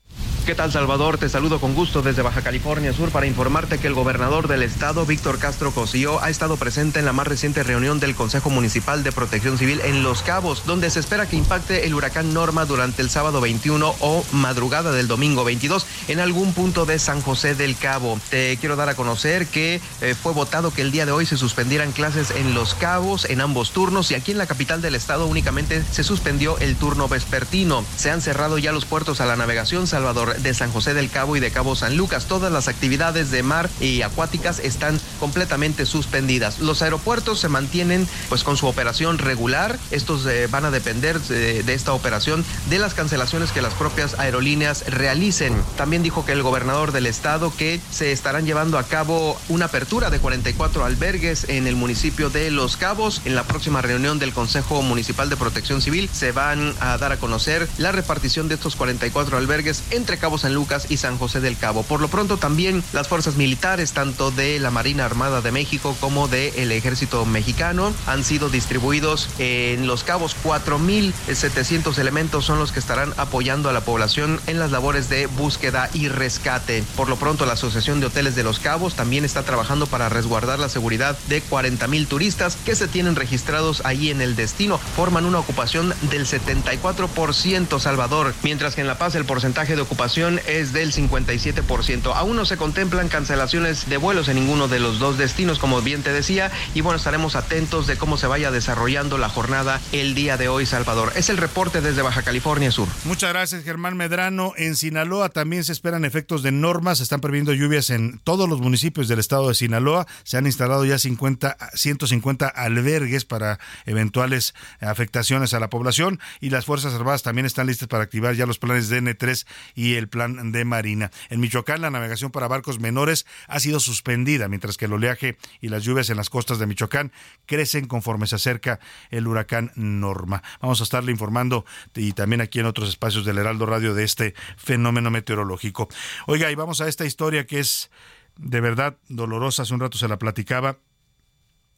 [0.45, 1.17] ¿Qué tal Salvador?
[1.17, 5.05] Te saludo con gusto desde Baja California Sur para informarte que el gobernador del estado,
[5.05, 9.13] Víctor Castro Cosío, ha estado presente en la más reciente reunión del Consejo Municipal de
[9.13, 13.09] Protección Civil en Los Cabos, donde se espera que impacte el huracán Norma durante el
[13.09, 18.19] sábado 21 o madrugada del domingo 22 en algún punto de San José del Cabo.
[18.29, 21.37] Te quiero dar a conocer que eh, fue votado que el día de hoy se
[21.37, 25.25] suspendieran clases en Los Cabos en ambos turnos y aquí en la capital del estado
[25.25, 27.85] únicamente se suspendió el turno vespertino.
[27.95, 31.35] Se han cerrado ya los puertos a la navegación, Salvador de San José del Cabo
[31.35, 32.25] y de Cabo San Lucas.
[32.25, 36.59] Todas las actividades de mar y acuáticas están completamente suspendidas.
[36.59, 39.77] Los aeropuertos se mantienen pues con su operación regular.
[39.91, 44.85] Estos eh, van a depender de, esta operación de las cancelaciones que las propias aerolíneas
[44.87, 45.55] realicen.
[45.77, 50.09] También dijo que el gobernador del estado que se estarán llevando a cabo una apertura
[50.09, 53.21] de 44 albergues en el municipio de Los Cabos.
[53.25, 57.17] En la próxima reunión del Consejo Municipal de Protección Civil se van a dar a
[57.17, 61.57] conocer la repartición de estos 44 albergues entre Cabo San Lucas y San José del
[61.57, 61.83] Cabo.
[61.83, 66.29] Por lo pronto también las fuerzas militares, tanto de la Marina Armada de México como
[66.29, 70.33] del Ejército Mexicano, han sido distribuidos en Los Cabos.
[70.41, 75.89] 4.700 elementos son los que estarán apoyando a la población en las labores de búsqueda
[75.93, 76.85] y rescate.
[76.95, 80.57] Por lo pronto la Asociación de Hoteles de Los Cabos también está trabajando para resguardar
[80.57, 84.77] la seguridad de 40.000 turistas que se tienen registrados ahí en el destino.
[84.95, 90.12] Forman una ocupación del 74% Salvador, mientras que en La Paz el porcentaje de ocupación
[90.15, 92.13] es del 57%.
[92.13, 96.03] Aún no se contemplan cancelaciones de vuelos en ninguno de los dos destinos, como bien
[96.03, 100.37] te decía, y bueno, estaremos atentos de cómo se vaya desarrollando la jornada el día
[100.37, 101.13] de hoy, Salvador.
[101.15, 102.87] Es el reporte desde Baja California Sur.
[103.05, 104.53] Muchas gracias, Germán Medrano.
[104.55, 108.61] En Sinaloa también se esperan efectos de normas, se están previendo lluvias en todos los
[108.61, 110.05] municipios del estado de Sinaloa.
[110.23, 116.65] Se han instalado ya 50, 150 albergues para eventuales afectaciones a la población y las
[116.65, 120.51] Fuerzas Armadas también están listas para activar ya los planes de N3 y el plan
[120.51, 121.11] de Marina.
[121.29, 125.69] En Michoacán, la navegación para barcos menores ha sido suspendida, mientras que el oleaje y
[125.69, 127.11] las lluvias en las costas de Michoacán
[127.45, 128.79] crecen conforme se acerca
[129.09, 130.43] el huracán Norma.
[130.61, 134.33] Vamos a estarle informando y también aquí en otros espacios del Heraldo Radio de este
[134.57, 135.89] fenómeno meteorológico.
[136.27, 137.89] Oiga, y vamos a esta historia que es
[138.37, 139.63] de verdad dolorosa.
[139.63, 140.77] Hace un rato se la platicaba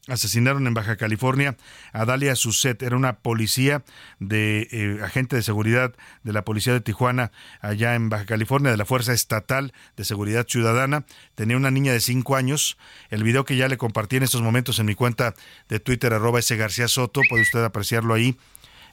[0.08, 1.58] asesinaron en Baja California
[1.92, 3.84] a Dalia Suset, era una policía
[4.20, 5.94] de eh, agente de seguridad
[6.24, 7.32] de la policía de Tijuana
[7.62, 12.00] allá en Baja California de la Fuerza Estatal de Seguridad Ciudadana, tenía una niña de
[12.00, 12.78] cinco años,
[13.10, 15.34] el video que ya le compartí en estos momentos en mi cuenta
[15.70, 18.38] de Twitter arroba ese García Soto, puede usted apreciarlo ahí,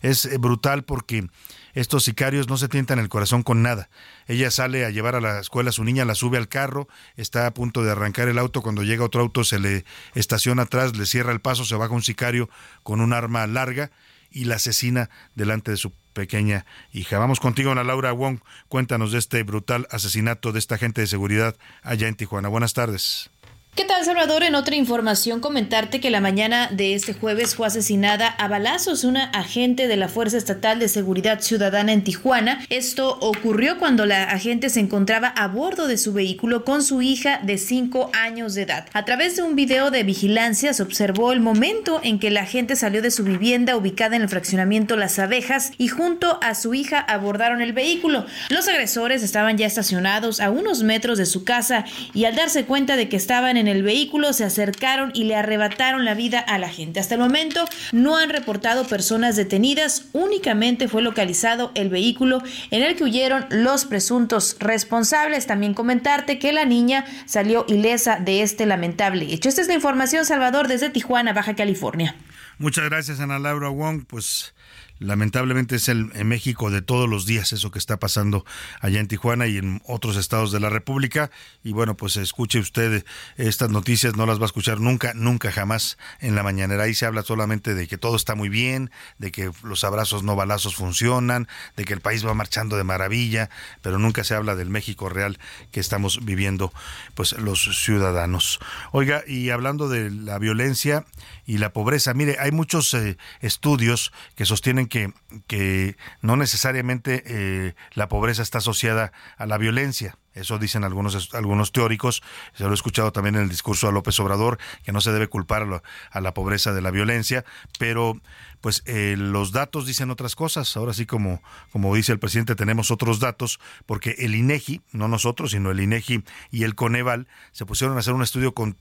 [0.00, 1.28] es brutal porque
[1.74, 3.88] estos sicarios no se tientan el corazón con nada.
[4.26, 7.46] Ella sale a llevar a la escuela a su niña, la sube al carro, está
[7.46, 9.84] a punto de arrancar el auto, cuando llega otro auto se le
[10.14, 12.48] estaciona atrás, le cierra el paso, se baja un sicario
[12.82, 13.90] con un arma larga
[14.30, 17.18] y la asesina delante de su pequeña hija.
[17.18, 18.40] Vamos contigo, Ana Laura Wong.
[18.68, 22.48] Cuéntanos de este brutal asesinato de esta agente de seguridad allá en Tijuana.
[22.48, 23.30] Buenas tardes.
[23.74, 24.42] ¿Qué tal, Salvador?
[24.42, 29.24] En otra información, comentarte que la mañana de este jueves fue asesinada a balazos una
[29.24, 32.62] agente de la Fuerza Estatal de Seguridad Ciudadana en Tijuana.
[32.68, 37.40] Esto ocurrió cuando la agente se encontraba a bordo de su vehículo con su hija
[37.44, 38.88] de 5 años de edad.
[38.92, 42.76] A través de un video de vigilancia se observó el momento en que la agente
[42.76, 47.00] salió de su vivienda ubicada en el fraccionamiento Las Abejas y junto a su hija
[47.00, 48.26] abordaron el vehículo.
[48.50, 52.96] Los agresores estaban ya estacionados a unos metros de su casa y al darse cuenta
[52.96, 56.58] de que estaban en en el vehículo se acercaron y le arrebataron la vida a
[56.58, 56.98] la gente.
[56.98, 62.96] Hasta el momento no han reportado personas detenidas, únicamente fue localizado el vehículo en el
[62.96, 65.46] que huyeron los presuntos responsables.
[65.46, 69.48] También comentarte que la niña salió ilesa de este lamentable hecho.
[69.48, 72.16] Esta es la información, Salvador, desde Tijuana, Baja California.
[72.58, 74.04] Muchas gracias, Ana Laura Wong.
[74.06, 74.54] Pues
[75.02, 78.44] lamentablemente es el en México de todos los días eso que está pasando
[78.80, 81.30] allá en Tijuana y en otros estados de la República.
[81.62, 83.04] Y bueno pues escuche usted
[83.36, 86.84] estas noticias no las va a escuchar nunca nunca jamás en la mañanera.
[86.84, 90.36] Ahí se habla solamente de que todo está muy bien de que los abrazos no
[90.36, 93.50] balazos funcionan de que el país va marchando de maravilla
[93.82, 95.38] pero nunca se habla del México real
[95.70, 96.72] que estamos viviendo
[97.14, 98.60] pues los ciudadanos.
[98.92, 101.04] Oiga y hablando de la violencia
[101.46, 108.08] y la pobreza mire hay muchos eh, estudios que sostienen que, no necesariamente eh, la
[108.08, 110.18] pobreza está asociada a la violencia.
[110.34, 112.22] Eso dicen algunos, algunos teóricos,
[112.54, 115.28] se lo he escuchado también en el discurso a López Obrador, que no se debe
[115.28, 117.44] culpar a, la pobreza de la violencia,
[117.78, 118.20] pero
[118.62, 120.76] pues eh, los datos dicen otras cosas.
[120.76, 121.42] Ahora sí, como,
[121.72, 126.22] como dice el presidente, tenemos otros datos, porque el INEGI, no nosotros, sino el INEGI
[126.52, 128.78] y el Coneval, se pusieron a hacer un estudio con,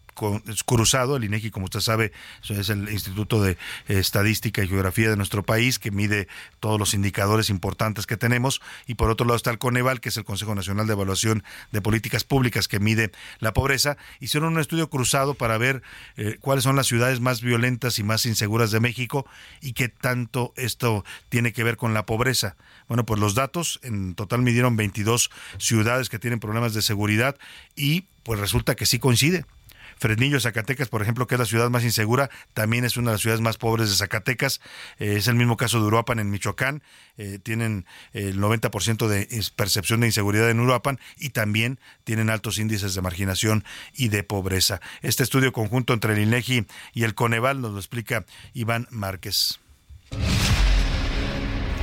[0.66, 1.16] cruzado.
[1.16, 2.12] El INEGI, como usted sabe,
[2.48, 3.58] es el Instituto de
[3.88, 6.28] Estadística y Geografía de nuestro país, que mide
[6.60, 8.62] todos los indicadores importantes que tenemos.
[8.86, 11.41] Y por otro lado está el Coneval, que es el Consejo Nacional de Evaluación
[11.72, 13.98] de Políticas Públicas, que mide la pobreza.
[14.20, 15.82] Hicieron un estudio cruzado para ver
[16.18, 19.26] eh, cuáles son las ciudades más violentas y más inseguras de México
[19.62, 22.56] y qué tanto esto tiene que ver con la pobreza.
[22.88, 27.38] Bueno, pues los datos en total midieron 22 ciudades que tienen problemas de seguridad
[27.76, 29.46] y pues resulta que sí coincide.
[30.02, 33.22] Fresnillo, Zacatecas, por ejemplo, que es la ciudad más insegura, también es una de las
[33.22, 34.60] ciudades más pobres de Zacatecas.
[34.98, 36.82] Eh, es el mismo caso de Uruapan en Michoacán.
[37.20, 42.96] Eh, tienen el 90% de percepción de inseguridad en Uruapan y también tienen altos índices
[42.96, 43.64] de marginación
[43.94, 44.82] y de pobreza.
[45.04, 46.66] Este estudio conjunto entre el INEGI
[46.96, 48.26] y el Coneval nos lo explica
[48.56, 49.60] Iván Márquez.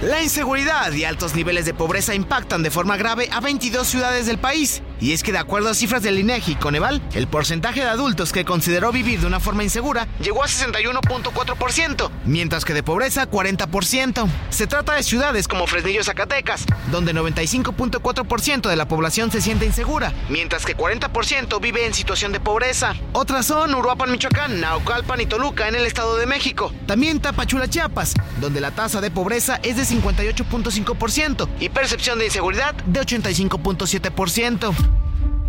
[0.02, 4.38] La inseguridad y altos niveles de pobreza impactan de forma grave a 22 ciudades del
[4.38, 4.82] país.
[5.00, 8.32] Y es que de acuerdo a cifras del INEGI y Coneval, el porcentaje de adultos
[8.32, 14.28] que consideró vivir de una forma insegura llegó a 61.4%, mientras que de pobreza 40%.
[14.50, 20.12] Se trata de ciudades como Fresnillo, Zacatecas, donde 95.4% de la población se siente insegura,
[20.28, 22.94] mientras que 40% vive en situación de pobreza.
[23.12, 26.72] Otras son Uruapan, Michoacán, Naucalpan y Toluca en el Estado de México.
[26.86, 32.74] También Tapachula, Chiapas, donde la tasa de pobreza es de 58.5% y percepción de inseguridad
[32.74, 34.87] de 85.7%.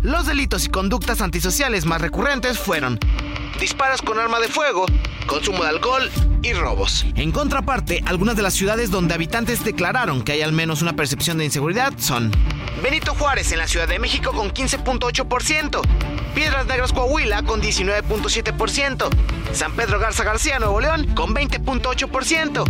[0.02, 2.98] Los delitos y conductas antisociales más recurrentes fueron
[3.60, 4.86] disparos con arma de fuego,
[5.26, 6.10] consumo de alcohol
[6.42, 7.04] y robos.
[7.16, 11.36] En contraparte, algunas de las ciudades donde habitantes declararon que hay al menos una percepción
[11.36, 12.30] de inseguridad son
[12.82, 15.82] Benito Juárez en la Ciudad de México con 15.8%,
[16.34, 19.08] Piedras Negras Coahuila con 19.7%,
[19.52, 22.64] San Pedro Garza García Nuevo León con 20.8%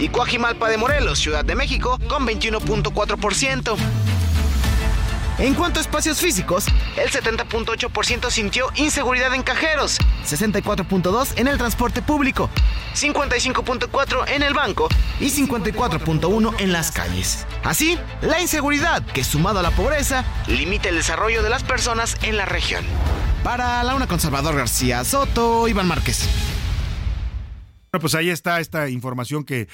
[0.00, 3.76] y Coajimalpa de Morelos, Ciudad de México con 21.4%.
[5.38, 12.02] En cuanto a espacios físicos, el 70.8% sintió inseguridad en cajeros, 64.2% en el transporte
[12.02, 12.50] público,
[12.94, 14.88] 55.4% en el banco
[15.20, 17.46] y 54.1% en las calles.
[17.64, 22.36] Así, la inseguridad, que sumado a la pobreza, limita el desarrollo de las personas en
[22.36, 22.84] la región.
[23.42, 26.28] Para la una conservador García Soto, Iván Márquez.
[27.94, 29.68] Bueno, pues ahí está esta información que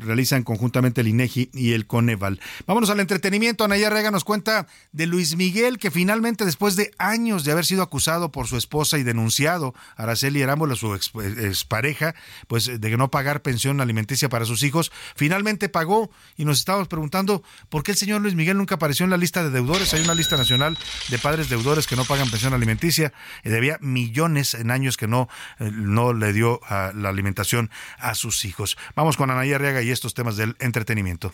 [0.00, 2.38] realizan conjuntamente el INEGI y el Coneval.
[2.66, 3.64] Vámonos al entretenimiento.
[3.64, 7.82] Anaya Rega nos cuenta de Luis Miguel, que finalmente, después de años de haber sido
[7.82, 12.14] acusado por su esposa y denunciado, Araceli Arámbula, su expareja,
[12.46, 16.10] pues de no pagar pensión alimenticia para sus hijos, finalmente pagó.
[16.36, 19.42] Y nos estábamos preguntando por qué el señor Luis Miguel nunca apareció en la lista
[19.42, 19.94] de deudores.
[19.94, 20.76] Hay una lista nacional
[21.08, 23.14] de padres deudores que no pagan pensión alimenticia.
[23.44, 27.45] Y debía millones en años que no, eh, no le dio a la alimentación
[27.98, 28.76] a sus hijos.
[28.94, 31.32] Vamos con Anaí Arriaga y estos temas del entretenimiento.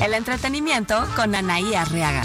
[0.00, 2.24] El entretenimiento con Anaí Arriaga.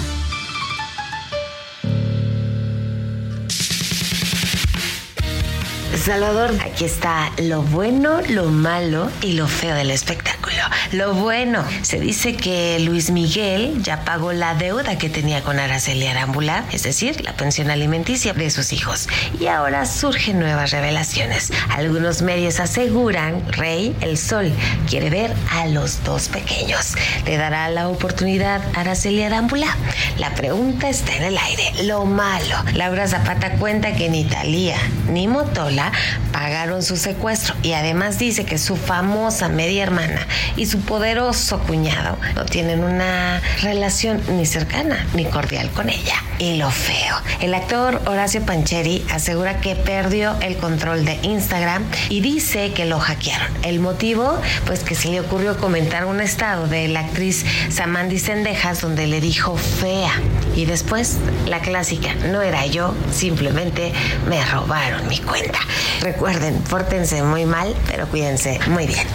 [6.07, 10.55] Salvador, aquí está lo bueno, lo malo y lo feo del espectáculo.
[10.93, 16.07] Lo bueno, se dice que Luis Miguel ya pagó la deuda que tenía con Araceli
[16.07, 19.09] Arambula, es decir, la pensión alimenticia de sus hijos.
[19.37, 21.51] Y ahora surgen nuevas revelaciones.
[21.71, 24.53] Algunos medios aseguran, Rey, el Sol,
[24.89, 26.93] quiere ver a los dos pequeños.
[27.25, 29.75] ¿Le dará la oportunidad a Araceli Arambula?
[30.17, 31.83] La pregunta está en el aire.
[31.83, 32.55] Lo malo.
[32.75, 34.77] Laura Zapata cuenta que ni Talía
[35.09, 35.91] ni Motola
[36.31, 42.17] pagaron su secuestro y además dice que su famosa media hermana y su poderoso cuñado
[42.35, 46.15] no tienen una relación ni cercana ni cordial con ella.
[46.39, 52.21] Y lo feo, el actor Horacio Pancheri asegura que perdió el control de Instagram y
[52.21, 53.47] dice que lo hackearon.
[53.63, 58.81] El motivo, pues que se le ocurrió comentar un estado de la actriz Samandi Sendejas
[58.81, 60.11] donde le dijo fea.
[60.55, 61.17] Y después,
[61.47, 63.91] la clásica, no era yo, simplemente
[64.29, 65.59] me robaron mi cuenta.
[66.01, 69.07] Recuerden, pórtense muy mal, pero cuídense muy bien.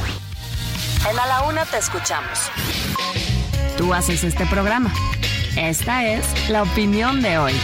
[1.09, 2.51] En A la Una te escuchamos.
[3.77, 4.93] Tú haces este programa.
[5.57, 7.55] Esta es la opinión de hoy.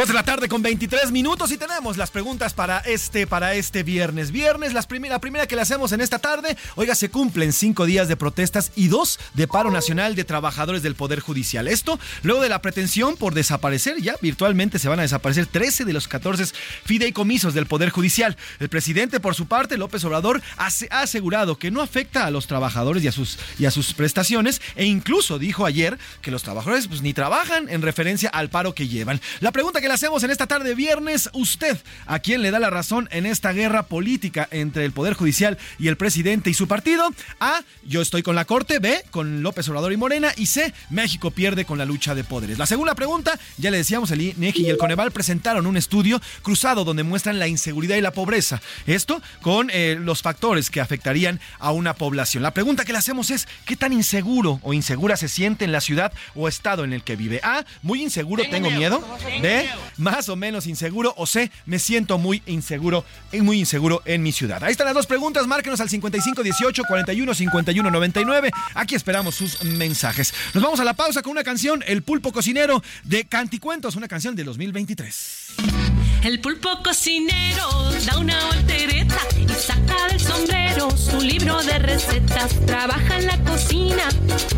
[0.00, 3.82] Dos de la tarde con 23 minutos y tenemos las preguntas para este, para este
[3.82, 4.30] viernes.
[4.30, 6.56] Viernes, la primera que le hacemos en esta tarde.
[6.76, 10.94] Oiga, se cumplen cinco días de protestas y dos de paro nacional de trabajadores del
[10.94, 11.68] Poder Judicial.
[11.68, 15.92] Esto luego de la pretensión por desaparecer, ya virtualmente se van a desaparecer 13 de
[15.92, 16.46] los 14
[16.86, 18.38] fideicomisos del Poder Judicial.
[18.58, 20.70] El presidente, por su parte, López Obrador, ha,
[21.02, 24.86] asegurado que no afecta a los trabajadores y a sus, y a sus prestaciones e
[24.86, 29.20] incluso dijo ayer que los trabajadores pues, ni trabajan en referencia al paro que llevan.
[29.40, 33.08] La pregunta que hacemos en esta tarde viernes, usted, ¿a quién le da la razón
[33.12, 37.08] en esta guerra política entre el Poder Judicial y el presidente y su partido?
[37.40, 41.30] A, yo estoy con la Corte, B, con López Obrador y Morena, y C, México
[41.30, 42.58] pierde con la lucha de poderes.
[42.58, 46.84] La segunda pregunta, ya le decíamos, el INEGI y el Coneval presentaron un estudio cruzado
[46.84, 48.60] donde muestran la inseguridad y la pobreza.
[48.86, 52.42] Esto con eh, los factores que afectarían a una población.
[52.42, 55.80] La pregunta que le hacemos es, ¿qué tan inseguro o insegura se siente en la
[55.80, 57.40] ciudad o estado en el que vive?
[57.42, 59.02] A, muy inseguro, tengo, miedo.
[59.40, 64.32] B, más o menos inseguro o C, me siento muy inseguro, muy inseguro en mi
[64.32, 64.62] ciudad.
[64.64, 68.50] Ahí están las dos preguntas, márquenos al 5518 41 51 99.
[68.74, 70.32] Aquí esperamos sus mensajes.
[70.54, 74.34] Nos vamos a la pausa con una canción, El pulpo cocinero de Canticuentos, una canción
[74.36, 75.89] de 2023.
[76.22, 82.54] El pulpo cocinero da una voltereta y saca del sombrero su libro de recetas.
[82.66, 84.04] Trabaja en la cocina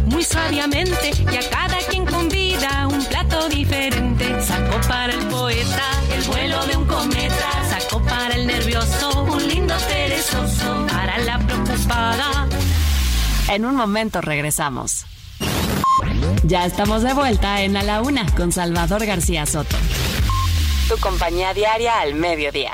[0.06, 4.42] muy sabiamente y a cada quien convida un plato diferente.
[4.42, 7.50] Sacó para el poeta el vuelo de un cometa.
[7.68, 10.86] Sacó para el nervioso un lindo perezoso.
[10.88, 12.48] Para la preocupada.
[13.48, 15.04] En un momento regresamos.
[16.42, 19.76] Ya estamos de vuelta en A la Una con Salvador García Soto
[20.92, 22.72] tu compañía diaria al mediodía.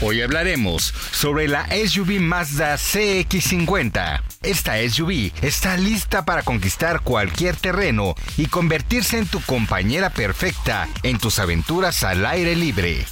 [0.00, 4.22] Hoy hablaremos sobre la SUV Mazda CX50.
[4.44, 11.18] Esta SUV está lista para conquistar cualquier terreno y convertirse en tu compañera perfecta en
[11.18, 13.04] tus aventuras al aire libre.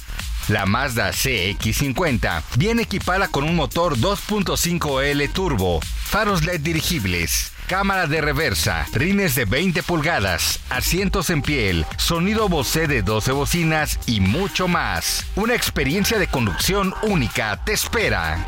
[0.47, 8.21] La Mazda CX50 viene equipada con un motor 2.5L turbo, faros LED dirigibles, cámara de
[8.21, 14.67] reversa, rines de 20 pulgadas, asientos en piel, sonido Bose de 12 bocinas y mucho
[14.67, 15.25] más.
[15.35, 18.45] Una experiencia de conducción única te espera.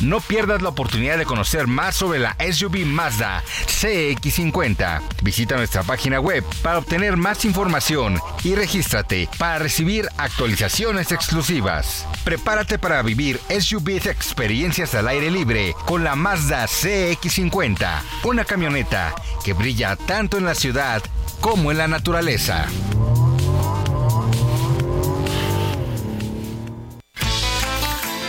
[0.00, 5.02] No pierdas la oportunidad de conocer más sobre la SUV Mazda CX50.
[5.22, 12.06] Visita nuestra página web para obtener más información y regístrate para recibir actualizaciones exclusivas.
[12.24, 19.14] Prepárate para vivir SUV experiencias al aire libre con la Mazda CX50, una camioneta
[19.44, 21.02] que brilla tanto en la ciudad
[21.40, 22.66] como en la naturaleza.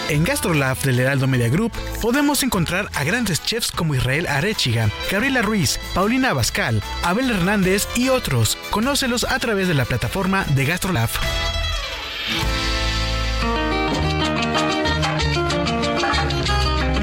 [0.09, 1.71] En GastroLab del Heraldo Media Group
[2.01, 8.09] podemos encontrar a grandes chefs como Israel Arechiga, Gabriela Ruiz, Paulina Abascal, Abel Hernández y
[8.09, 8.57] otros.
[8.71, 11.09] Conócelos a través de la plataforma de GastroLab.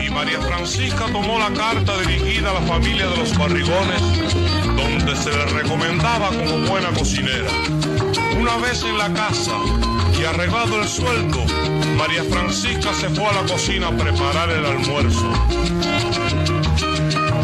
[0.05, 4.01] Y María Francisca tomó la carta dirigida a la familia de los barrigones,
[4.65, 7.51] donde se le recomendaba como buena cocinera
[8.39, 9.57] Una vez en la casa
[10.19, 11.45] y arreglado el sueldo,
[11.97, 15.33] María Francisca se fue a la cocina a preparar el almuerzo.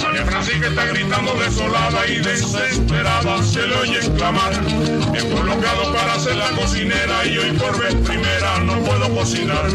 [0.01, 4.53] María Francisca está gritando desolada y desesperada, se le oye exclamar.
[5.15, 9.71] He colocado para ser la cocinera y hoy por vez primera no puedo cocinar.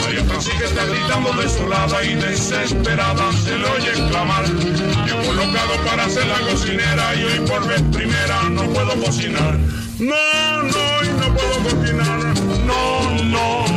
[0.00, 4.44] María Francisca está gritando desolada y desesperada, se le oye exclamar.
[4.44, 9.58] He colocado para ser la cocinera y hoy por vez primera no puedo cocinar.
[9.98, 12.18] No, no, y no puedo cocinar.
[12.64, 13.69] No, no,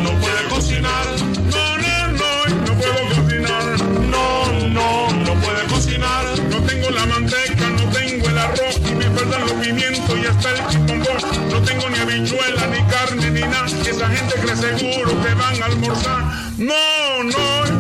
[9.80, 11.50] y hasta el chipombón.
[11.50, 13.66] No tengo ni habichuela, ni carne, ni nada.
[13.66, 16.24] Esa gente cree seguro que van a almorzar.
[16.58, 17.73] No, no,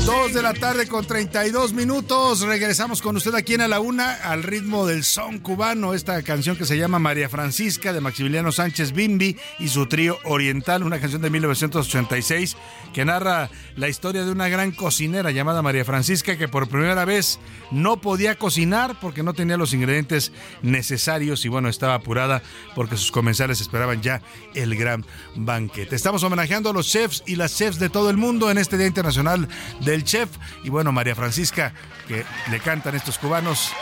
[0.00, 2.40] Dos de la tarde con 32 minutos.
[2.40, 5.94] Regresamos con usted aquí en A la Una al ritmo del son cubano.
[5.94, 10.82] Esta canción que se llama María Francisca de Maximiliano Sánchez Bimbi y su trío Oriental,
[10.82, 12.56] una canción de 1986
[12.92, 17.38] que narra la historia de una gran cocinera llamada María Francisca que por primera vez
[17.70, 20.32] no podía cocinar porque no tenía los ingredientes
[20.62, 22.42] necesarios y bueno, estaba apurada
[22.74, 24.20] porque sus comensales esperaban ya
[24.54, 25.06] el gran
[25.36, 25.94] banquete.
[25.94, 28.86] Estamos homenajeando a los chefs y las chefs de todo el mundo en este Día
[28.88, 29.48] Internacional
[29.84, 30.28] del Chef
[30.64, 31.72] y bueno, María Francisca
[32.08, 33.72] que le cantan estos cubanos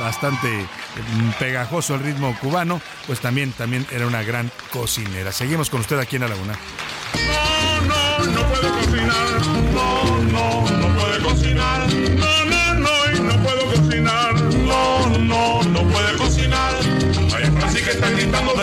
[0.00, 5.32] bastante mm, pegajoso el ritmo cubano, pues también también era una gran cocinera.
[5.32, 6.56] Seguimos con usted aquí en la Laguna.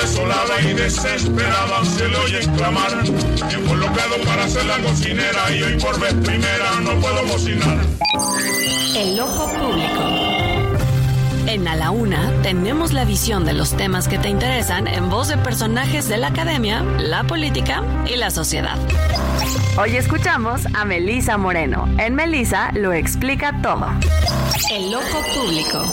[0.04, 1.86] Desolada y desesperada.
[1.86, 2.92] Se le oye exclamar.
[3.50, 7.78] He colocado para ser la cocinera y hoy por vez primera no puedo cocinar.
[8.96, 10.04] El ojo público.
[11.48, 15.28] En A la Una tenemos la visión de los temas que te interesan en voz
[15.30, 18.78] de personajes de la academia, la política y la sociedad.
[19.78, 21.88] Hoy escuchamos a Melisa Moreno.
[21.98, 23.88] En Melisa lo explica todo.
[24.72, 25.84] El ojo público.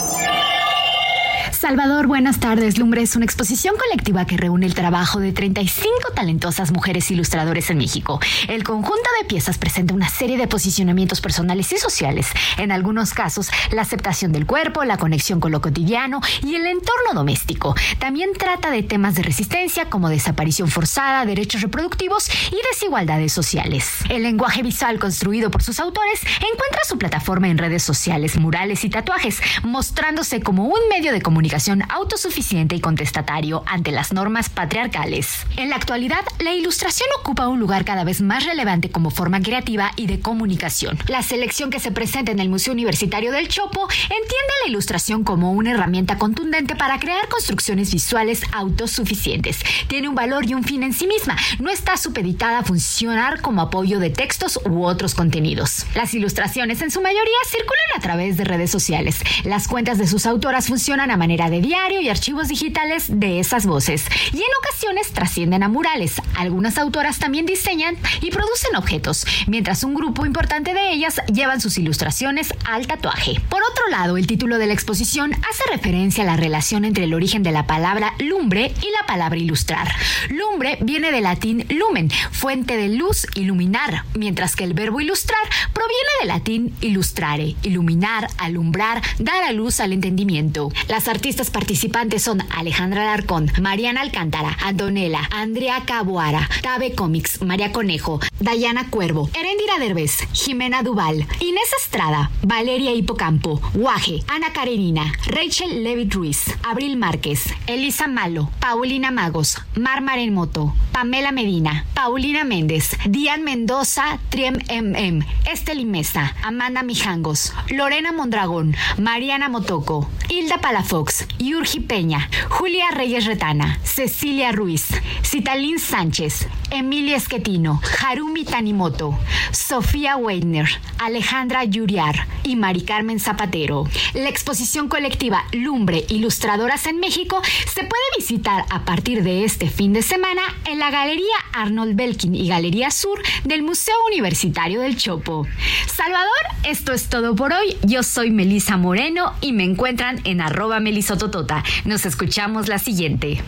[1.61, 2.79] Salvador, buenas tardes.
[2.79, 7.77] Lumbre es una exposición colectiva que reúne el trabajo de 35 talentosas mujeres ilustradores en
[7.77, 8.19] México.
[8.47, 12.29] El conjunto de piezas presenta una serie de posicionamientos personales y sociales.
[12.57, 17.13] En algunos casos, la aceptación del cuerpo, la conexión con lo cotidiano y el entorno
[17.13, 17.75] doméstico.
[17.99, 23.99] También trata de temas de resistencia como desaparición forzada, derechos reproductivos y desigualdades sociales.
[24.09, 28.89] El lenguaje visual construido por sus autores encuentra su plataforma en redes sociales, murales y
[28.89, 31.50] tatuajes, mostrándose como un medio de comunicación
[31.89, 35.45] autosuficiente y contestatario ante las normas patriarcales.
[35.57, 39.91] En la actualidad, la ilustración ocupa un lugar cada vez más relevante como forma creativa
[39.97, 40.97] y de comunicación.
[41.07, 45.51] La selección que se presenta en el Museo Universitario del Chopo entiende la ilustración como
[45.51, 49.59] una herramienta contundente para crear construcciones visuales autosuficientes.
[49.87, 51.35] Tiene un valor y un fin en sí misma.
[51.59, 55.85] No está supeditada a funcionar como apoyo de textos u otros contenidos.
[55.95, 59.21] Las ilustraciones en su mayoría circulan a través de redes sociales.
[59.43, 63.65] Las cuentas de sus autoras funcionan a manera de diario y archivos digitales de esas
[63.65, 66.21] voces y en ocasiones trascienden a murales.
[66.35, 71.77] Algunas autoras también diseñan y producen objetos, mientras un grupo importante de ellas llevan sus
[71.77, 73.39] ilustraciones al tatuaje.
[73.49, 77.13] Por otro lado, el título de la exposición hace referencia a la relación entre el
[77.13, 79.89] origen de la palabra lumbre y la palabra ilustrar.
[80.29, 85.41] Lumbre viene del latín lumen, fuente de luz, iluminar, mientras que el verbo ilustrar
[85.73, 90.71] proviene del latín illustrare, iluminar, alumbrar, dar a luz al entendimiento.
[90.87, 98.19] Las artistas participantes son Alejandra Alarcón, Mariana Alcántara, Antonella, Andrea Caboara, Tabe Comics, María Conejo,
[98.39, 106.13] Dayana Cuervo, Erendira Derbez, Jimena Duval, Inés Estrada, Valeria Hipocampo, Guaje, Ana Karenina, Rachel Levitt
[106.13, 114.19] Ruiz, Abril Márquez, Elisa Malo, Paulina Magos, Mar Maremoto, Pamela Medina, Paulina Méndez, Dian Mendoza,
[114.29, 122.91] Triem MM, Estelí Mesa, Amanda Mijangos, Lorena Mondragón, Mariana Motoco, Hilda Palafox, Yurgi Peña, Julia
[122.91, 124.87] Reyes Retana, Cecilia Ruiz,
[125.23, 129.17] Citalín Sánchez, Emilia Esquetino, Harumi Tanimoto,
[129.51, 130.69] Sofía Weidner,
[130.99, 133.85] Alejandra Yuriar y Mari Carmen Zapatero.
[134.13, 139.93] La exposición colectiva Lumbre Ilustradoras en México se puede visitar a partir de este fin
[139.93, 145.47] de semana en la Galería Arnold Belkin y Galería Sur del Museo Universitario del Chopo.
[145.87, 146.29] Salvador,
[146.63, 147.77] esto es todo por hoy.
[147.83, 150.79] Yo soy Melisa Moreno y me encuentran en arroba
[151.11, 151.63] melisototota.
[151.85, 153.41] Nos escuchamos la siguiente.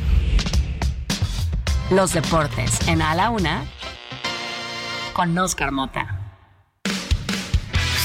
[1.92, 3.66] Los deportes en A la Una
[5.14, 6.20] con Oscar Mota.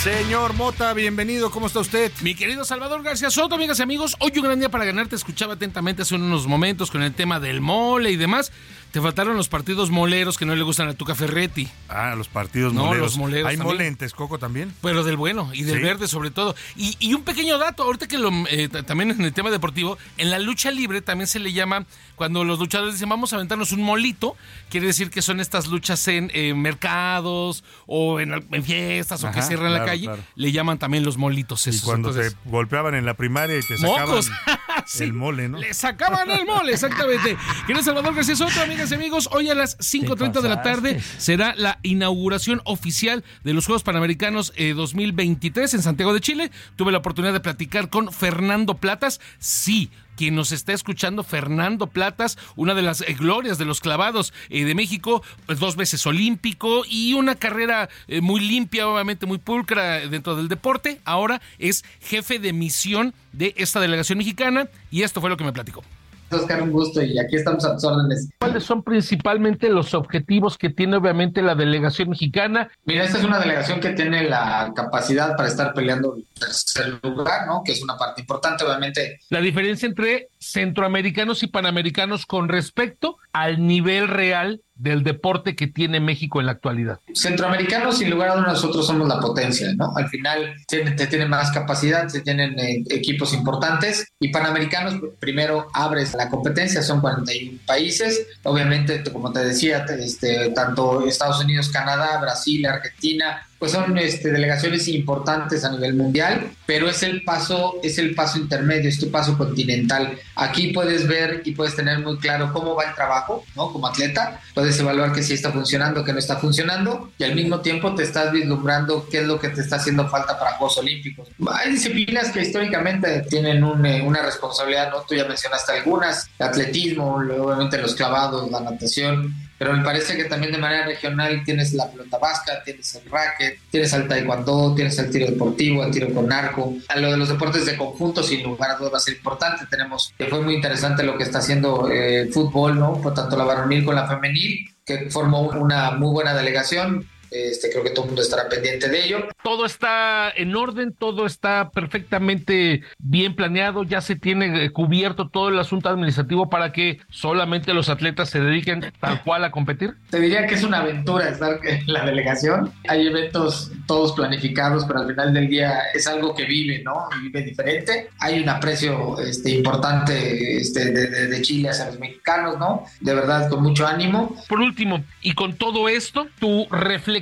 [0.03, 2.13] Señor Mota, bienvenido, ¿cómo está usted?
[2.23, 5.17] Mi querido Salvador García Soto, amigas y amigos, hoy un gran día para ganar, te
[5.17, 8.53] escuchaba atentamente hace unos momentos con el tema del mole y demás.
[8.93, 11.69] Te faltaron los partidos moleros que no le gustan a Tuca Ferretti.
[11.91, 13.09] Ah, los partidos No, moleros.
[13.13, 13.77] los moleros Hay también.
[13.77, 14.73] mole en Texcoco también.
[14.83, 15.83] Pero del bueno y del Sí.
[15.83, 16.55] verde sobre todo.
[16.75, 20.31] Y, y un pequeño dato, ahorita que lo, eh, también en el tema deportivo, en
[20.31, 21.85] la lucha libre también se le llama,
[22.17, 24.37] cuando los luchadores dicen vamos a aventarnos un molito,
[24.71, 29.73] quiere decir que son estas luchas en eh, mercados o en, fiestas o que cierran
[29.75, 30.23] la calle, claro.
[30.35, 31.83] le llaman también los molitos Y esos.
[31.83, 34.23] cuando Entonces, te golpeaban en la primaria y te sacaban
[35.01, 35.59] el mole, ¿no?
[35.69, 37.37] Le sacaban el mole, exactamente.
[37.67, 41.53] Querido Salvador García Soto, amigas y amigos, hoy a las 5.30 de la tarde será
[41.57, 46.53] la inauguración oficial de los Juegos Panamericanos eh, 2023 en Santiago de Chile.
[46.77, 49.21] Tuve la oportunidad de platicar con Fernando Platas.
[49.41, 54.33] Sí, quien nos está escuchando, Fernando Platas, una de las eh, glorias de los clavados
[54.49, 59.39] eh, de México, pues, dos veces olímpico y una carrera eh, muy limpia, obviamente muy
[59.39, 61.01] pulcra dentro del deporte.
[61.05, 65.53] Ahora es jefe de misión de esta delegación mexicana y esto fue lo que me
[65.53, 65.83] platicó.
[66.31, 68.31] Oscar, un gusto y aquí estamos a tus órdenes.
[68.39, 72.71] ¿Cuáles son principalmente los objetivos que tiene obviamente la delegación mexicana?
[72.85, 77.47] Mira, esta es una delegación que tiene la capacidad para estar peleando el tercer lugar,
[77.47, 77.63] ¿no?
[77.65, 79.21] Que es una parte importante, obviamente.
[79.31, 86.01] La diferencia entre centroamericanos y panamericanos con respecto al nivel real del deporte que tiene
[86.01, 87.01] México en la actualidad.
[87.13, 89.93] Centroamericanos, sin lugar a dudas, nosotros somos la potencia, ¿no?
[89.97, 96.15] Al final te tienen más capacidad, se tienen eh, equipos importantes y panamericanos, primero abres
[96.15, 102.19] la competencia, son 41 países, obviamente, como te decía, te- este, tanto Estados Unidos, Canadá,
[102.21, 107.99] Brasil, Argentina, pues son este, delegaciones importantes a nivel mundial, pero es el paso, es
[107.99, 110.17] el paso intermedio, es tu paso continental.
[110.37, 113.73] Aquí puedes ver y puedes tener muy claro cómo va el trabajo, ¿no?
[113.73, 117.61] Como atleta, puedes evaluar que sí está funcionando, que no está funcionando, y al mismo
[117.61, 121.29] tiempo te estás vislumbrando qué es lo que te está haciendo falta para Juegos Olímpicos.
[121.53, 125.03] Hay disciplinas que históricamente tienen un, eh, una responsabilidad, ¿no?
[125.03, 130.25] Tú ya mencionaste algunas, el atletismo, obviamente los clavados, la natación, pero me parece que
[130.25, 134.97] también de manera regional tienes la pelota vasca, tienes el racket, tienes el taekwondo, tienes
[134.99, 136.77] el tiro deportivo, el tiro con arco.
[136.89, 139.67] A lo de los deportes de conjunto, sin lugar a dudas, va a ser importante.
[139.69, 143.01] Tenemos, que fue muy interesante lo que está haciendo eh, el fútbol, ¿no?
[143.03, 147.09] Por tanto la varonil con la femenil, que formó una muy buena delegación.
[147.31, 149.29] Este, creo que todo el mundo estará pendiente de ello.
[149.43, 155.49] Todo está en orden, todo está perfectamente bien planeado, ya se tiene eh, cubierto todo
[155.49, 159.95] el asunto administrativo para que solamente los atletas se dediquen tal cual a competir.
[160.11, 162.73] Te diría que es una aventura estar en la delegación.
[162.89, 167.09] Hay eventos todos planificados, pero al final del día es algo que vive, ¿no?
[167.19, 168.09] Y vive diferente.
[168.21, 172.85] Hay un aprecio este, importante este, de, de- de Chile hacia los mexicanos, ¿no?
[173.01, 174.35] De verdad, con mucho ánimo.
[174.49, 177.18] Por último, y con todo esto, tu reflexión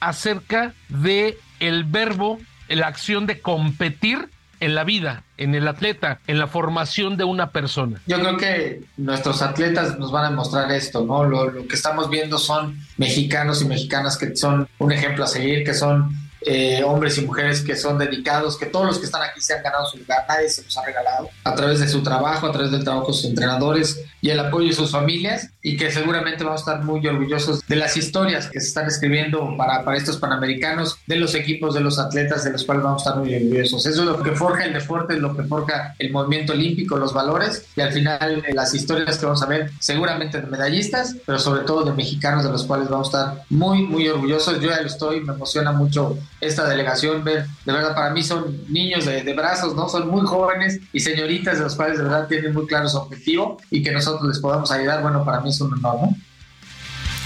[0.00, 2.38] acerca de el verbo,
[2.68, 4.28] la acción de competir
[4.60, 8.00] en la vida, en el atleta, en la formación de una persona.
[8.06, 11.24] Yo creo que nuestros atletas nos van a mostrar esto, ¿no?
[11.24, 15.64] Lo, lo que estamos viendo son mexicanos y mexicanas que son un ejemplo a seguir,
[15.64, 19.40] que son eh, hombres y mujeres que son dedicados, que todos los que están aquí
[19.40, 22.46] se han ganado su lugar, nadie se los ha regalado, a través de su trabajo,
[22.46, 25.90] a través del trabajo de sus entrenadores y el apoyo de sus familias, y que
[25.90, 29.96] seguramente vamos a estar muy orgullosos de las historias que se están escribiendo para, para
[29.96, 33.34] estos panamericanos, de los equipos, de los atletas, de los cuales vamos a estar muy
[33.34, 33.86] orgullosos.
[33.86, 37.12] Eso es lo que forja el deporte, es lo que forja el movimiento olímpico, los
[37.12, 41.38] valores, y al final eh, las historias que vamos a ver, seguramente de medallistas, pero
[41.38, 44.60] sobre todo de mexicanos, de los cuales vamos a estar muy, muy orgullosos.
[44.60, 48.64] Yo ya lo estoy, me emociona mucho esta delegación, ver, de verdad para mí son
[48.68, 49.88] niños de, de brazos, ¿no?
[49.88, 53.58] Son muy jóvenes y señoritas de los cuales de verdad tienen muy claro su objetivo
[53.70, 56.16] y que nosotros les podamos ayudar, bueno, para mí es un honor, ¿no?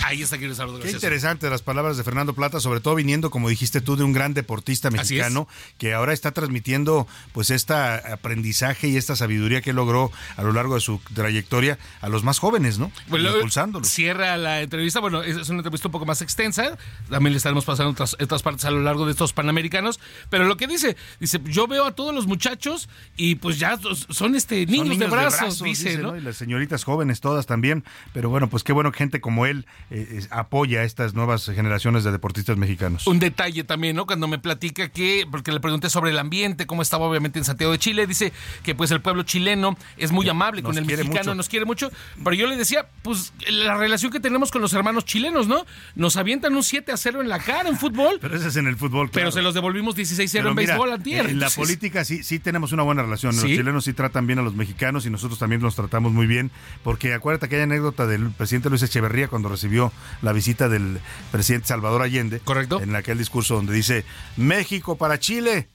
[0.04, 3.48] Ahí está, querido Salvador Qué interesante las palabras de Fernando Plata, sobre todo viniendo, como
[3.48, 5.48] dijiste tú, de un gran deportista mexicano
[5.78, 10.74] que ahora está transmitiendo pues esta aprendizaje y esta sabiduría que logró a lo largo
[10.74, 12.92] de su trayectoria a los más jóvenes, ¿no?
[13.08, 13.88] Bueno, Impulsándolos.
[13.88, 15.00] Cierra la entrevista.
[15.00, 16.78] Bueno, es una entrevista un poco más extensa.
[17.08, 20.00] También le estaremos pasando otras, otras partes a lo largo de estos panamericanos.
[20.30, 24.34] Pero lo que dice, dice, yo veo a todos los muchachos y pues ya son
[24.34, 26.16] este niños, Son de brazos, dice, dice, ¿no?
[26.16, 27.84] Y las señoritas jóvenes todas también.
[28.12, 32.04] Pero bueno, pues qué bueno que gente como él eh, apoya a estas nuevas generaciones
[32.04, 33.06] de deportistas mexicanos.
[33.06, 34.06] Un detalle también, ¿no?
[34.06, 37.72] Cuando me platica que, porque le pregunté sobre el ambiente, cómo estaba obviamente en Santiago
[37.72, 38.32] de Chile, dice
[38.62, 41.34] que pues el pueblo chileno es muy amable Nos con el mexicano, mucho.
[41.34, 41.90] nos quiere mucho,
[42.22, 45.64] pero yo le decía, pues la relación que tenemos con los hermanos chilenos, ¿no?
[45.94, 48.66] Nos avientan un 7 a 0 en la cara en fútbol, Pero ese es en
[48.66, 49.32] el fútbol, pero claro.
[49.32, 51.20] se los devolvimos 16 a 0 Pero en mira, béisbol antier.
[51.20, 53.34] En la Entonces, política sí, sí tenemos una buena relación.
[53.34, 56.50] Los chilenos sí tratan bien a los mexicanos y nosotros también los tratamos muy bien.
[56.82, 59.77] Porque acuérdate que hay anécdota del presidente Luis Echeverría cuando recibió
[60.22, 61.00] la visita del
[61.30, 62.40] presidente Salvador Allende.
[62.40, 62.80] Correcto.
[62.80, 64.04] En aquel discurso donde dice
[64.36, 65.68] México para Chile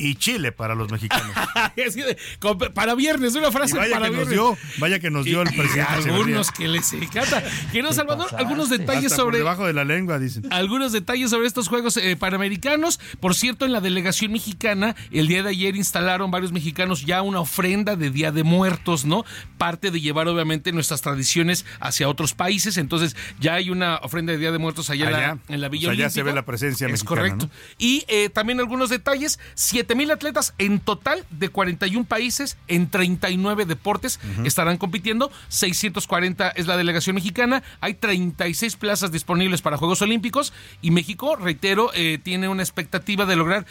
[0.00, 1.34] y Chile para los mexicanos.
[2.74, 4.36] para viernes, una frase vaya para que viernes.
[4.36, 5.82] Nos dio, vaya que nos dio el presidente.
[5.82, 7.42] algunos que les encanta.
[7.70, 9.38] Quiero, Salvador, algunos detalles sobre.
[9.38, 10.50] debajo de la lengua, dicen.
[10.50, 12.98] Algunos detalles sobre estos Juegos eh, Panamericanos.
[13.20, 17.40] Por cierto, en la delegación mexicana, el día de ayer instalaron varios mexicanos ya una
[17.40, 19.24] ofrenda de Día de Muertos, ¿no?
[19.58, 22.78] Parte de llevar, obviamente, nuestras tradiciones hacia otros países.
[22.78, 25.88] Entonces, ya hay una ofrenda de Día de Muertos allá, en, la, en la Villa
[25.88, 27.20] o sea, ya se ve la presencia es mexicana.
[27.20, 27.50] correcto.
[27.78, 33.64] Y eh, también algunos detalles: siete mil atletas en total de 41 países en 39
[33.64, 34.46] deportes uh -huh.
[34.46, 35.30] estarán compitiendo.
[35.48, 37.62] 640 es la delegación mexicana.
[37.80, 40.52] Hay 36 plazas disponibles para Juegos Olímpicos
[40.82, 43.66] y México, reitero, eh, tiene una expectativa de lograr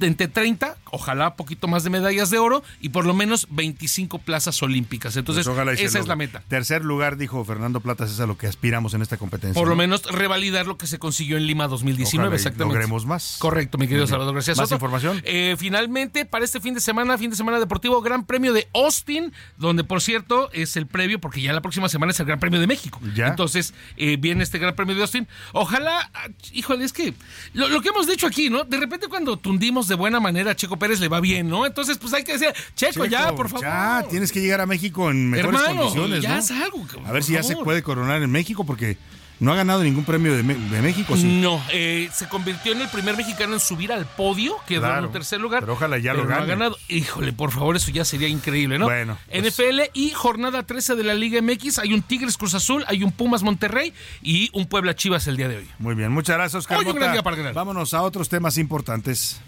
[0.00, 4.62] entre 30, ojalá poquito más de medallas de oro y por lo menos 25 plazas
[4.62, 5.16] olímpicas.
[5.16, 6.42] Entonces, pues esa es la meta.
[6.48, 9.54] Tercer lugar, dijo Fernando Platas, es a lo que aspiramos en esta competencia.
[9.54, 9.70] Por ¿no?
[9.70, 12.74] lo menos revalidar lo que se consiguió en Lima 2019, ojalá exactamente.
[12.74, 13.36] Logremos más.
[13.38, 14.76] Correcto, mi querido Salvador García ¿Más Soto.
[14.76, 15.22] información?
[15.24, 19.32] Eh, finalmente, para este fin de semana, fin de semana deportivo, Gran Premio de Austin,
[19.56, 22.60] donde por cierto es el previo, porque ya la próxima semana es el Gran Premio
[22.60, 23.00] de México.
[23.14, 23.28] ¿Ya?
[23.28, 25.28] Entonces, eh, viene este Gran Premio de Austin.
[25.52, 26.10] Ojalá,
[26.52, 27.14] híjole, es que
[27.54, 28.64] lo, lo que hemos dicho aquí, ¿no?
[28.64, 31.66] De repente cuando tundimos de buena manera, Checo Pérez le va bien, ¿no?
[31.66, 33.64] Entonces, pues hay que decir, Checo, Checo ya, por favor.
[33.64, 36.64] Ya, tienes que llegar a México en mejores Hermano, condiciones, ya ¿no?
[36.64, 36.86] algo.
[37.06, 38.96] A ver si ya se puede coronar en México, porque
[39.40, 41.24] no ha ganado ningún premio de, de México, ¿sí?
[41.40, 45.12] No, eh, se convirtió en el primer mexicano en subir al podio, quedó Claro, en
[45.12, 45.62] tercer lugar.
[45.62, 46.46] pero ojalá ya lo no ha gane.
[46.46, 46.76] ganado.
[46.88, 48.84] Híjole, por favor, eso ya sería increíble, ¿no?
[48.84, 51.80] Bueno, pues- NFL y jornada 13 de la Liga MX.
[51.80, 53.92] Hay un Tigres Cruz Azul, hay un Pumas Monterrey
[54.22, 55.68] y un Puebla Chivas el día de hoy.
[55.80, 57.00] Muy bien, muchas gracias, Oscar Hoy un Mota.
[57.00, 57.52] gran día para ganar.
[57.52, 59.40] Vámonos a otros temas importantes.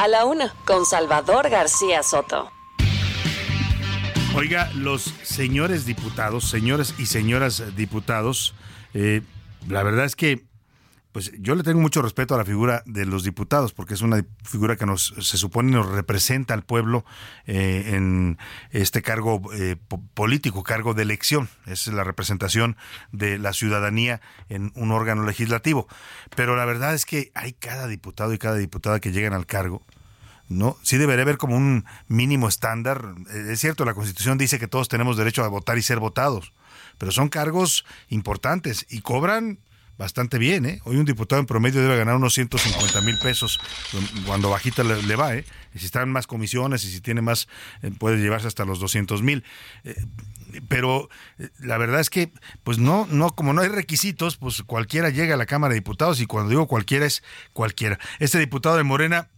[0.00, 2.50] A la una, con Salvador García Soto.
[4.34, 8.54] Oiga, los señores diputados, señores y señoras diputados,
[8.94, 9.20] eh,
[9.68, 10.46] la verdad es que
[11.12, 14.24] pues yo le tengo mucho respeto a la figura de los diputados, porque es una
[14.44, 17.04] figura que nos se supone nos representa al pueblo
[17.46, 18.38] eh, en
[18.70, 21.48] este cargo eh, po- político, cargo de elección.
[21.66, 22.76] Es la representación
[23.10, 25.88] de la ciudadanía en un órgano legislativo.
[26.36, 29.84] Pero la verdad es que hay cada diputado y cada diputada que llegan al cargo.
[30.48, 30.76] ¿no?
[30.82, 33.14] Sí debería haber como un mínimo estándar.
[33.32, 36.52] Eh, Es cierto, la Constitución dice que todos tenemos derecho a votar y ser votados,
[36.98, 39.60] pero son cargos importantes y cobran
[40.00, 40.80] bastante bien, ¿eh?
[40.84, 43.60] Hoy un diputado en promedio debe ganar unos 150 mil pesos
[44.24, 45.44] cuando bajita le, va, ¿eh?
[45.74, 47.48] Y si están más comisiones y si tiene más,
[47.82, 49.44] eh, puede llevarse hasta los 200 mil.
[49.84, 49.94] Eh,
[50.68, 52.32] pero eh, la verdad es que,
[52.64, 56.18] pues no, no, como no hay requisitos, pues cualquiera llega a la Cámara de Diputados
[56.22, 57.22] y cuando digo cualquiera es
[57.52, 57.98] cualquiera.
[58.20, 59.28] Este diputado de Morena,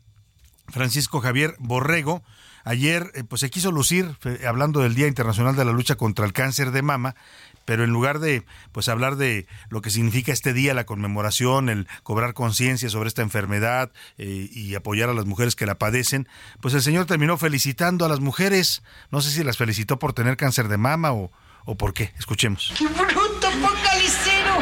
[0.68, 2.22] Francisco Javier Borrego,
[2.62, 4.16] ayer pues se quiso lucir
[4.46, 7.16] hablando del Día Internacional de la Lucha contra el Cáncer de Mama,
[7.64, 11.88] pero en lugar de pues hablar de lo que significa este día, la conmemoración, el
[12.02, 16.28] cobrar conciencia sobre esta enfermedad eh, y apoyar a las mujeres que la padecen,
[16.60, 18.82] pues el señor terminó felicitando a las mujeres.
[19.10, 21.30] No sé si las felicitó por tener cáncer de mama o,
[21.64, 22.12] o por qué.
[22.18, 22.72] Escuchemos.
[22.76, 24.54] ¡Qué bruto, focalicero!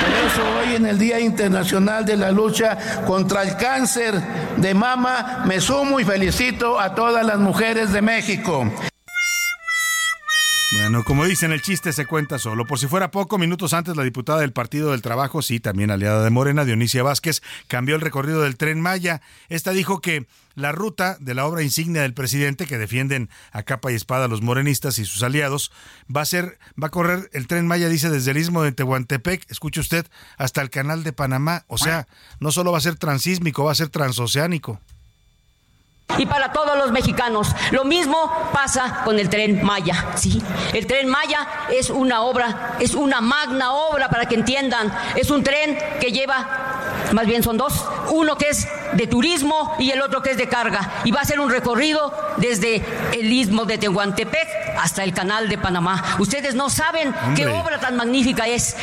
[0.00, 4.14] Por eso hoy en el Día Internacional de la Lucha contra el Cáncer
[4.56, 8.70] de Mama me sumo y felicito a todas las mujeres de México.
[10.72, 12.64] Bueno, como dicen, el chiste se cuenta solo.
[12.64, 16.22] Por si fuera poco, minutos antes la diputada del Partido del Trabajo, sí, también aliada
[16.22, 19.20] de Morena, Dionisia Vázquez, cambió el recorrido del tren Maya.
[19.48, 23.90] Esta dijo que la ruta de la obra insignia del presidente, que defienden a capa
[23.90, 25.72] y espada los morenistas y sus aliados,
[26.14, 29.50] va a ser, va a correr el tren Maya, dice, desde el istmo de Tehuantepec,
[29.50, 30.06] escuche usted,
[30.38, 31.64] hasta el canal de Panamá.
[31.66, 32.06] O sea,
[32.38, 34.80] no solo va a ser transísmico, va a ser transoceánico.
[36.18, 37.48] Y para todos los mexicanos.
[37.70, 40.42] Lo mismo pasa con el tren Maya, ¿sí?
[40.72, 44.92] El tren Maya es una obra, es una magna obra para que entiendan.
[45.16, 46.46] Es un tren que lleva,
[47.12, 50.48] más bien son dos, uno que es de turismo y el otro que es de
[50.48, 51.02] carga.
[51.04, 55.58] Y va a ser un recorrido desde el istmo de Tehuantepec hasta el canal de
[55.58, 56.16] Panamá.
[56.18, 58.76] Ustedes no saben qué obra tan magnífica es.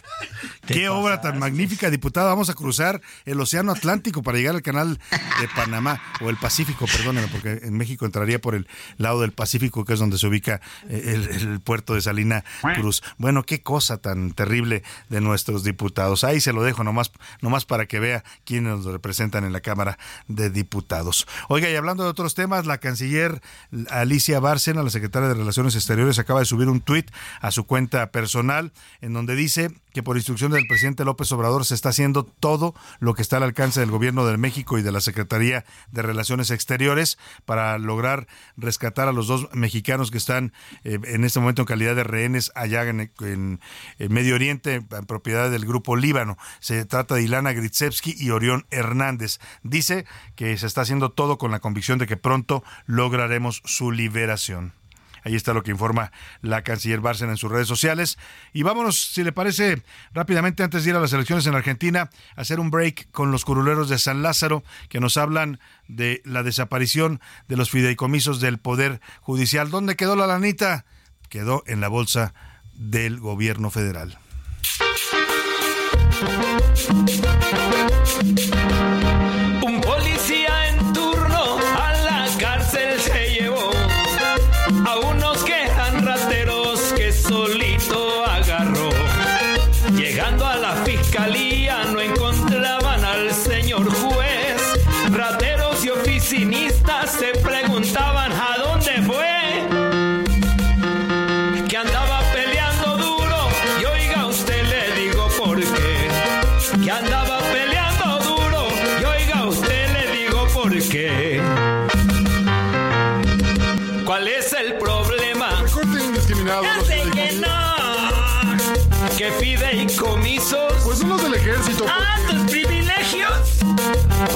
[0.68, 2.28] Qué obra tan magnífica, diputada.
[2.28, 6.86] Vamos a cruzar el Océano Atlántico para llegar al canal de Panamá, o el Pacífico,
[6.86, 8.68] perdónenme, porque en México entraría por el
[8.98, 12.44] lado del Pacífico, que es donde se ubica eh, el, el puerto de Salina
[12.76, 13.02] Cruz.
[13.18, 16.24] Bueno, qué cosa tan terrible de nuestros diputados.
[16.24, 17.12] Ahí se lo dejo nomás,
[17.42, 21.28] nomás para que vea quiénes nos representan en la Cámara de Diputados.
[21.48, 23.42] Oiga, y hablando de otros temas, la canciller
[23.90, 27.10] Alicia Bárcena, la secretaria de Relaciones Exteriores, acaba de subir un tuit
[27.42, 28.72] a su cuenta personal
[29.02, 33.16] en donde dice que por instrucción del presidente López Obrador se está haciendo todo lo
[33.16, 37.18] que está al alcance del gobierno de México y de la Secretaría de Relaciones Exteriores
[37.46, 40.54] para lograr rescatar a los dos mexicanos que están
[40.84, 43.60] eh, en este momento en calidad de rehenes allá en, en,
[43.98, 46.38] Medio Oriente, en propiedad del grupo Líbano.
[46.60, 49.40] Se trata de Ilana Gritsevsky y Orión Hernández.
[49.64, 50.06] Dice
[50.36, 54.74] que se está haciendo todo con la convicción de que pronto lograremos su liberación.
[55.24, 56.12] Ahí está lo que informa
[56.42, 58.18] la canciller Bárcena en sus redes sociales.
[58.54, 59.84] Y vámonos, si le parece,
[60.14, 63.90] rápidamente antes de ir a las elecciones en Argentina, hacer un break con los curuleros
[63.90, 69.70] de San Lázaro que nos hablan de la desaparición de los fideicomisos del Poder Judicial.
[69.70, 70.86] ¿Dónde quedó la lanita?
[71.30, 72.34] Quedó en la bolsa
[72.74, 74.18] del gobierno federal.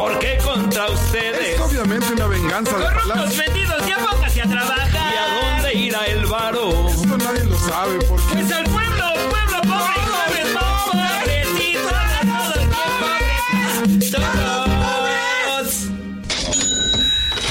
[0.02, 1.53] ¿Por qué contra ustedes?
[1.53, 5.14] Es obviamente una venganza de Corruptos vendidos, ya póngase a trabajar.
[5.14, 6.90] ¿Y a dónde irá el varo?
[6.90, 8.40] Esto nadie lo sabe, ¿por qué?
[8.40, 11.38] ¡Es el pueblo, pueblo pobre y pobre,
[13.94, 15.88] pobrecito, todos.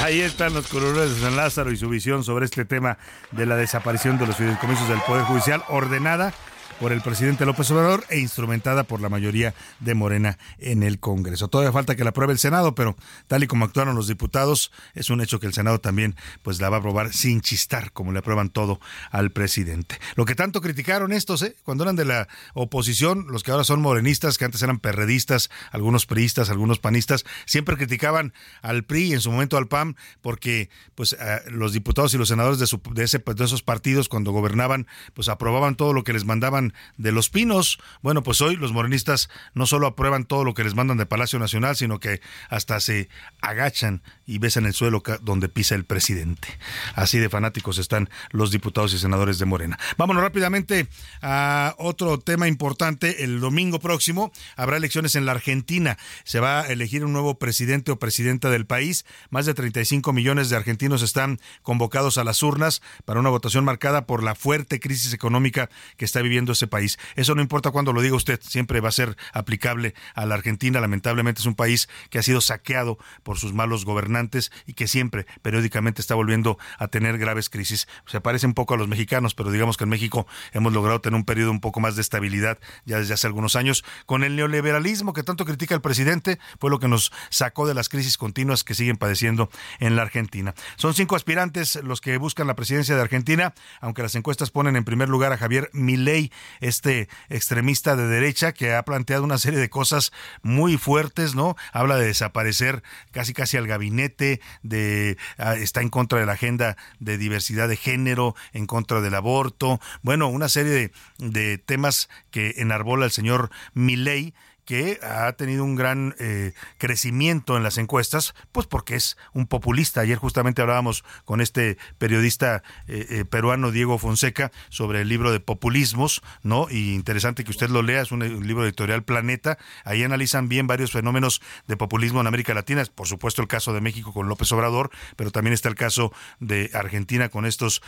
[0.03, 2.97] Ahí están los colores de San Lázaro y su visión sobre este tema
[3.31, 6.33] de la desaparición de los fideicomisos del Poder Judicial ordenada
[6.81, 11.47] por el presidente López Obrador e instrumentada por la mayoría de Morena en el Congreso.
[11.47, 12.97] Todavía falta que la apruebe el Senado, pero
[13.27, 16.69] tal y como actuaron los diputados, es un hecho que el Senado también pues la
[16.69, 18.79] va a aprobar sin chistar, como le aprueban todo
[19.11, 19.99] al presidente.
[20.15, 21.55] Lo que tanto criticaron estos, ¿eh?
[21.63, 26.07] cuando eran de la oposición, los que ahora son morenistas, que antes eran perredistas, algunos
[26.07, 28.33] priistas, algunos panistas, siempre criticaban
[28.63, 32.57] al PRI y en su momento al PAM, porque pues los diputados y los senadores
[32.57, 36.70] de, de, ese, de esos partidos cuando gobernaban, pues aprobaban todo lo que les mandaban
[36.97, 37.79] de los Pinos.
[38.01, 41.39] Bueno, pues hoy los morenistas no solo aprueban todo lo que les mandan de Palacio
[41.39, 43.09] Nacional, sino que hasta se
[43.41, 46.47] agachan y besan el suelo donde pisa el presidente.
[46.95, 49.77] Así de fanáticos están los diputados y senadores de Morena.
[49.97, 50.87] Vámonos rápidamente
[51.21, 53.23] a otro tema importante.
[53.23, 55.97] El domingo próximo habrá elecciones en la Argentina.
[56.23, 59.05] Se va a elegir un nuevo presidente o presidenta del país.
[59.29, 64.05] Más de 35 millones de argentinos están convocados a las urnas para una votación marcada
[64.05, 66.99] por la fuerte crisis económica que está viviendo ese país.
[67.15, 70.79] Eso no importa cuando lo diga usted, siempre va a ser aplicable a la Argentina.
[70.79, 75.25] Lamentablemente es un país que ha sido saqueado por sus malos gobernantes y que siempre,
[75.41, 77.87] periódicamente, está volviendo a tener graves crisis.
[78.05, 81.15] Se parece un poco a los mexicanos, pero digamos que en México hemos logrado tener
[81.15, 83.83] un periodo un poco más de estabilidad ya desde hace algunos años.
[84.05, 87.89] Con el neoliberalismo que tanto critica el presidente, fue lo que nos sacó de las
[87.89, 90.53] crisis continuas que siguen padeciendo en la Argentina.
[90.75, 94.83] Son cinco aspirantes los que buscan la presidencia de Argentina, aunque las encuestas ponen en
[94.83, 99.69] primer lugar a Javier Milei, este extremista de derecha que ha planteado una serie de
[99.69, 100.11] cosas
[100.41, 101.55] muy fuertes, ¿no?
[101.73, 106.77] Habla de desaparecer casi casi al gabinete, de ah, está en contra de la agenda
[106.99, 112.55] de diversidad de género, en contra del aborto, bueno, una serie de, de temas que
[112.57, 114.33] enarbola el señor Milei
[114.71, 119.99] que ha tenido un gran eh, crecimiento en las encuestas, pues porque es un populista.
[119.99, 125.41] Ayer justamente hablábamos con este periodista eh, eh, peruano Diego Fonseca sobre el libro de
[125.41, 126.67] populismos, ¿no?
[126.71, 129.57] Y interesante que usted lo lea, es un, libro editorial Planeta.
[129.83, 132.85] Ahí analizan bien varios fenómenos de populismo en América Latina.
[132.95, 136.71] Por supuesto el caso de México con López Obrador, pero también está el caso de
[136.73, 137.81] Argentina con estos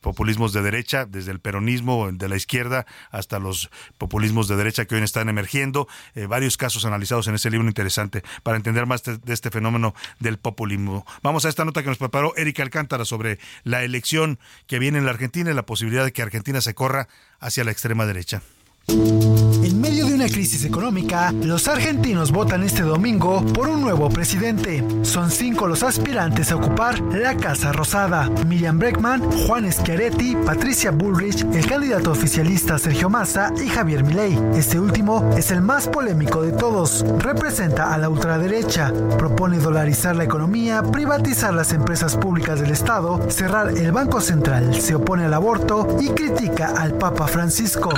[0.00, 4.96] populismos de derecha, desde el peronismo de la izquierda hasta los populismos de derecha que
[4.96, 5.86] hoy están emergiendo.
[6.26, 11.06] Varios casos analizados en ese libro interesante para entender más de, este fenómeno del populismo.
[11.22, 15.04] Vamos a esta nota que nos preparó Erika Alcántara sobre la elección que viene en
[15.04, 17.08] la Argentina y la posibilidad de que Argentina se corra
[17.40, 18.42] hacia la extrema derecha.
[18.88, 24.84] En medio de una crisis económica, los argentinos votan este domingo por un nuevo presidente.
[25.02, 28.28] Son cinco los aspirantes a ocupar la Casa Rosada.
[28.46, 34.38] Miriam Breckman, Juan Schiaretti, Patricia Bullrich, el candidato oficialista Sergio Massa y Javier Milei.
[34.54, 37.04] Este último es el más polémico de todos.
[37.18, 38.92] Representa a la ultraderecha.
[39.18, 44.94] Propone dolarizar la economía, privatizar las empresas públicas del Estado, cerrar el Banco Central, se
[44.94, 47.90] opone al aborto y critica al Papa Francisco.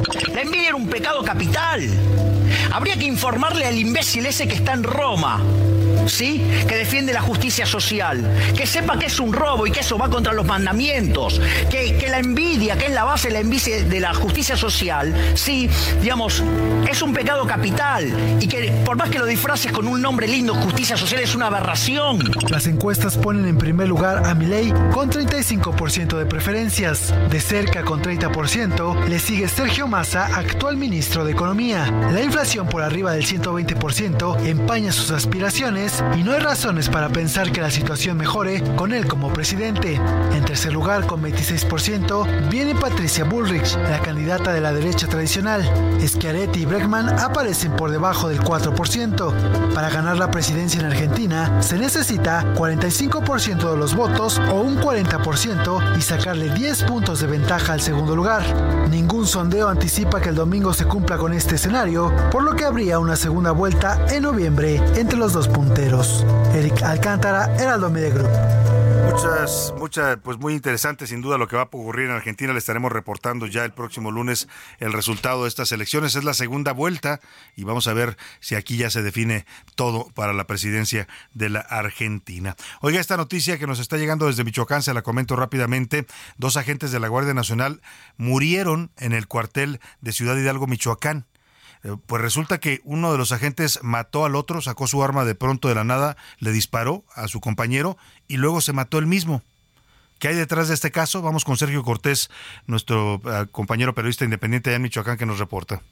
[0.77, 1.83] Un pecado capital.
[2.71, 5.41] Habría que informarle al imbécil ese que está en Roma,
[6.09, 6.43] ¿sí?
[6.69, 8.25] Que defiende la justicia social,
[8.57, 12.09] que sepa que es un robo y que eso va contra los mandamientos, que, que
[12.09, 15.69] la envidia, que es la base de la envidia de la justicia social, sí,
[16.03, 16.43] digamos,
[16.89, 20.55] es un pecado capital y que por más que lo disfraces con un nombre lindo,
[20.55, 22.19] justicia social es una aberración.
[22.51, 27.15] Las encuestas ponen en primer lugar a Milei con 35% de preferencias.
[27.31, 31.91] De cerca con 30% le sigue Sergio Massa, actual ministro de Economía.
[32.13, 37.53] La inflación por arriba del 120% empaña sus aspiraciones y no hay razones para pensar
[37.53, 40.01] que la situación mejore con él como presidente.
[40.33, 45.63] En tercer lugar, con 26%, viene Patricia Bullrich, la candidata de la derecha tradicional.
[46.01, 49.75] Schiaretti y Bregman aparecen por debajo del 4%.
[49.75, 55.97] Para ganar la presidencia en Argentina, se necesita 45% de los votos o un 40%
[55.99, 58.43] y sacarle 10 puntos de ventaja al segundo lugar.
[58.91, 62.99] Ningún sondeo anticipa que el domingo se cumpla con este escenario, por lo que habría
[62.99, 65.49] una segunda vuelta en noviembre entre los dos
[65.87, 68.13] Eric Alcántara, Heraldo Media.
[69.09, 72.53] Muchas, muchas, pues muy interesante sin duda lo que va a ocurrir en Argentina.
[72.53, 74.49] Le estaremos reportando ya el próximo lunes
[74.81, 76.17] el resultado de estas elecciones.
[76.17, 77.21] Es la segunda vuelta
[77.55, 79.47] y vamos a ver si aquí ya se define
[79.77, 82.57] todo para la presidencia de la Argentina.
[82.81, 86.05] Oiga, esta noticia que nos está llegando desde Michoacán, se la comento rápidamente.
[86.37, 87.81] Dos agentes de la Guardia Nacional
[88.17, 91.27] murieron en el cuartel de Ciudad Hidalgo, Michoacán.
[91.85, 95.35] Eh, pues resulta que uno de los agentes mató al otro, sacó su arma de
[95.35, 97.97] pronto de la nada, le disparó a su compañero
[98.29, 99.43] y luego se mató él mismo.
[100.19, 101.21] ¿Qué hay detrás de este caso?
[101.21, 102.31] Vamos con Sergio Cortés,
[102.67, 105.83] nuestro eh, compañero periodista independiente allá en Michoacán, que nos reporta.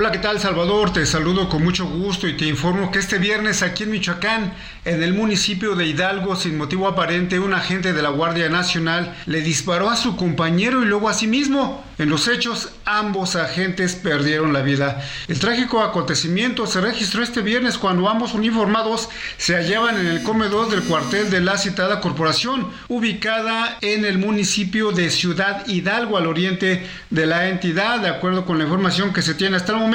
[0.00, 0.92] Hola, ¿qué tal Salvador?
[0.92, 4.54] Te saludo con mucho gusto y te informo que este viernes aquí en Michoacán,
[4.84, 9.40] en el municipio de Hidalgo, sin motivo aparente, un agente de la Guardia Nacional le
[9.40, 11.84] disparó a su compañero y luego a sí mismo.
[11.98, 15.02] En los hechos, ambos agentes perdieron la vida.
[15.26, 20.70] El trágico acontecimiento se registró este viernes cuando ambos uniformados se hallaban en el comedor
[20.70, 26.86] del cuartel de la citada corporación, ubicada en el municipio de Ciudad Hidalgo, al oriente
[27.10, 29.87] de la entidad, de acuerdo con la información que se tiene hasta.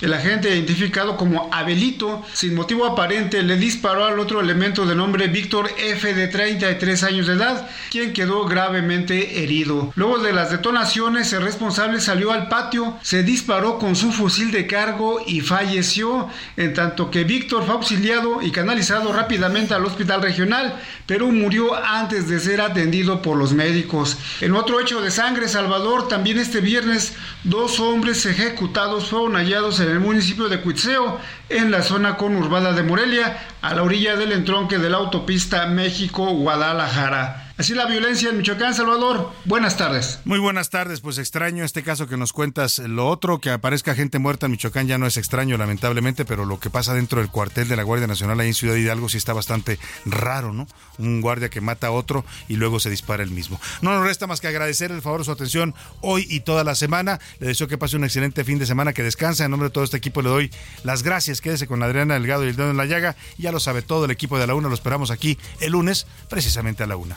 [0.00, 5.28] El agente identificado como Abelito, sin motivo aparente, le disparó al otro elemento de nombre
[5.28, 9.92] Víctor F de 33 años de edad, quien quedó gravemente herido.
[9.94, 14.66] Luego de las detonaciones, el responsable salió al patio, se disparó con su fusil de
[14.66, 20.80] cargo y falleció, en tanto que Víctor fue auxiliado y canalizado rápidamente al hospital regional,
[21.06, 24.16] pero murió antes de ser atendido por los médicos.
[24.40, 27.14] En otro hecho de sangre, Salvador, también este viernes,
[27.44, 33.36] dos hombres ejecutados hallados en el municipio de Cuitzeo, en la zona conurbada de Morelia,
[33.62, 37.45] a la orilla del entronque de la autopista México-Guadalajara.
[37.58, 39.32] Así la violencia en Michoacán, Salvador.
[39.46, 40.20] Buenas tardes.
[40.26, 41.00] Muy buenas tardes.
[41.00, 42.78] Pues extraño este caso que nos cuentas.
[42.80, 46.60] Lo otro, que aparezca gente muerta en Michoacán ya no es extraño, lamentablemente, pero lo
[46.60, 49.32] que pasa dentro del cuartel de la Guardia Nacional ahí en Ciudad Hidalgo sí está
[49.32, 50.68] bastante raro, ¿no?
[50.98, 53.58] Un guardia que mata a otro y luego se dispara el mismo.
[53.80, 56.74] No nos resta más que agradecer el favor de su atención hoy y toda la
[56.74, 57.20] semana.
[57.40, 59.44] Le deseo que pase un excelente fin de semana, que descanse.
[59.44, 60.50] En nombre de todo este equipo le doy
[60.84, 61.40] las gracias.
[61.40, 63.16] Quédese con Adriana Delgado y el dedo en la llaga.
[63.38, 64.68] Ya lo sabe todo el equipo de la UNA.
[64.68, 67.16] Lo esperamos aquí el lunes, precisamente a la una.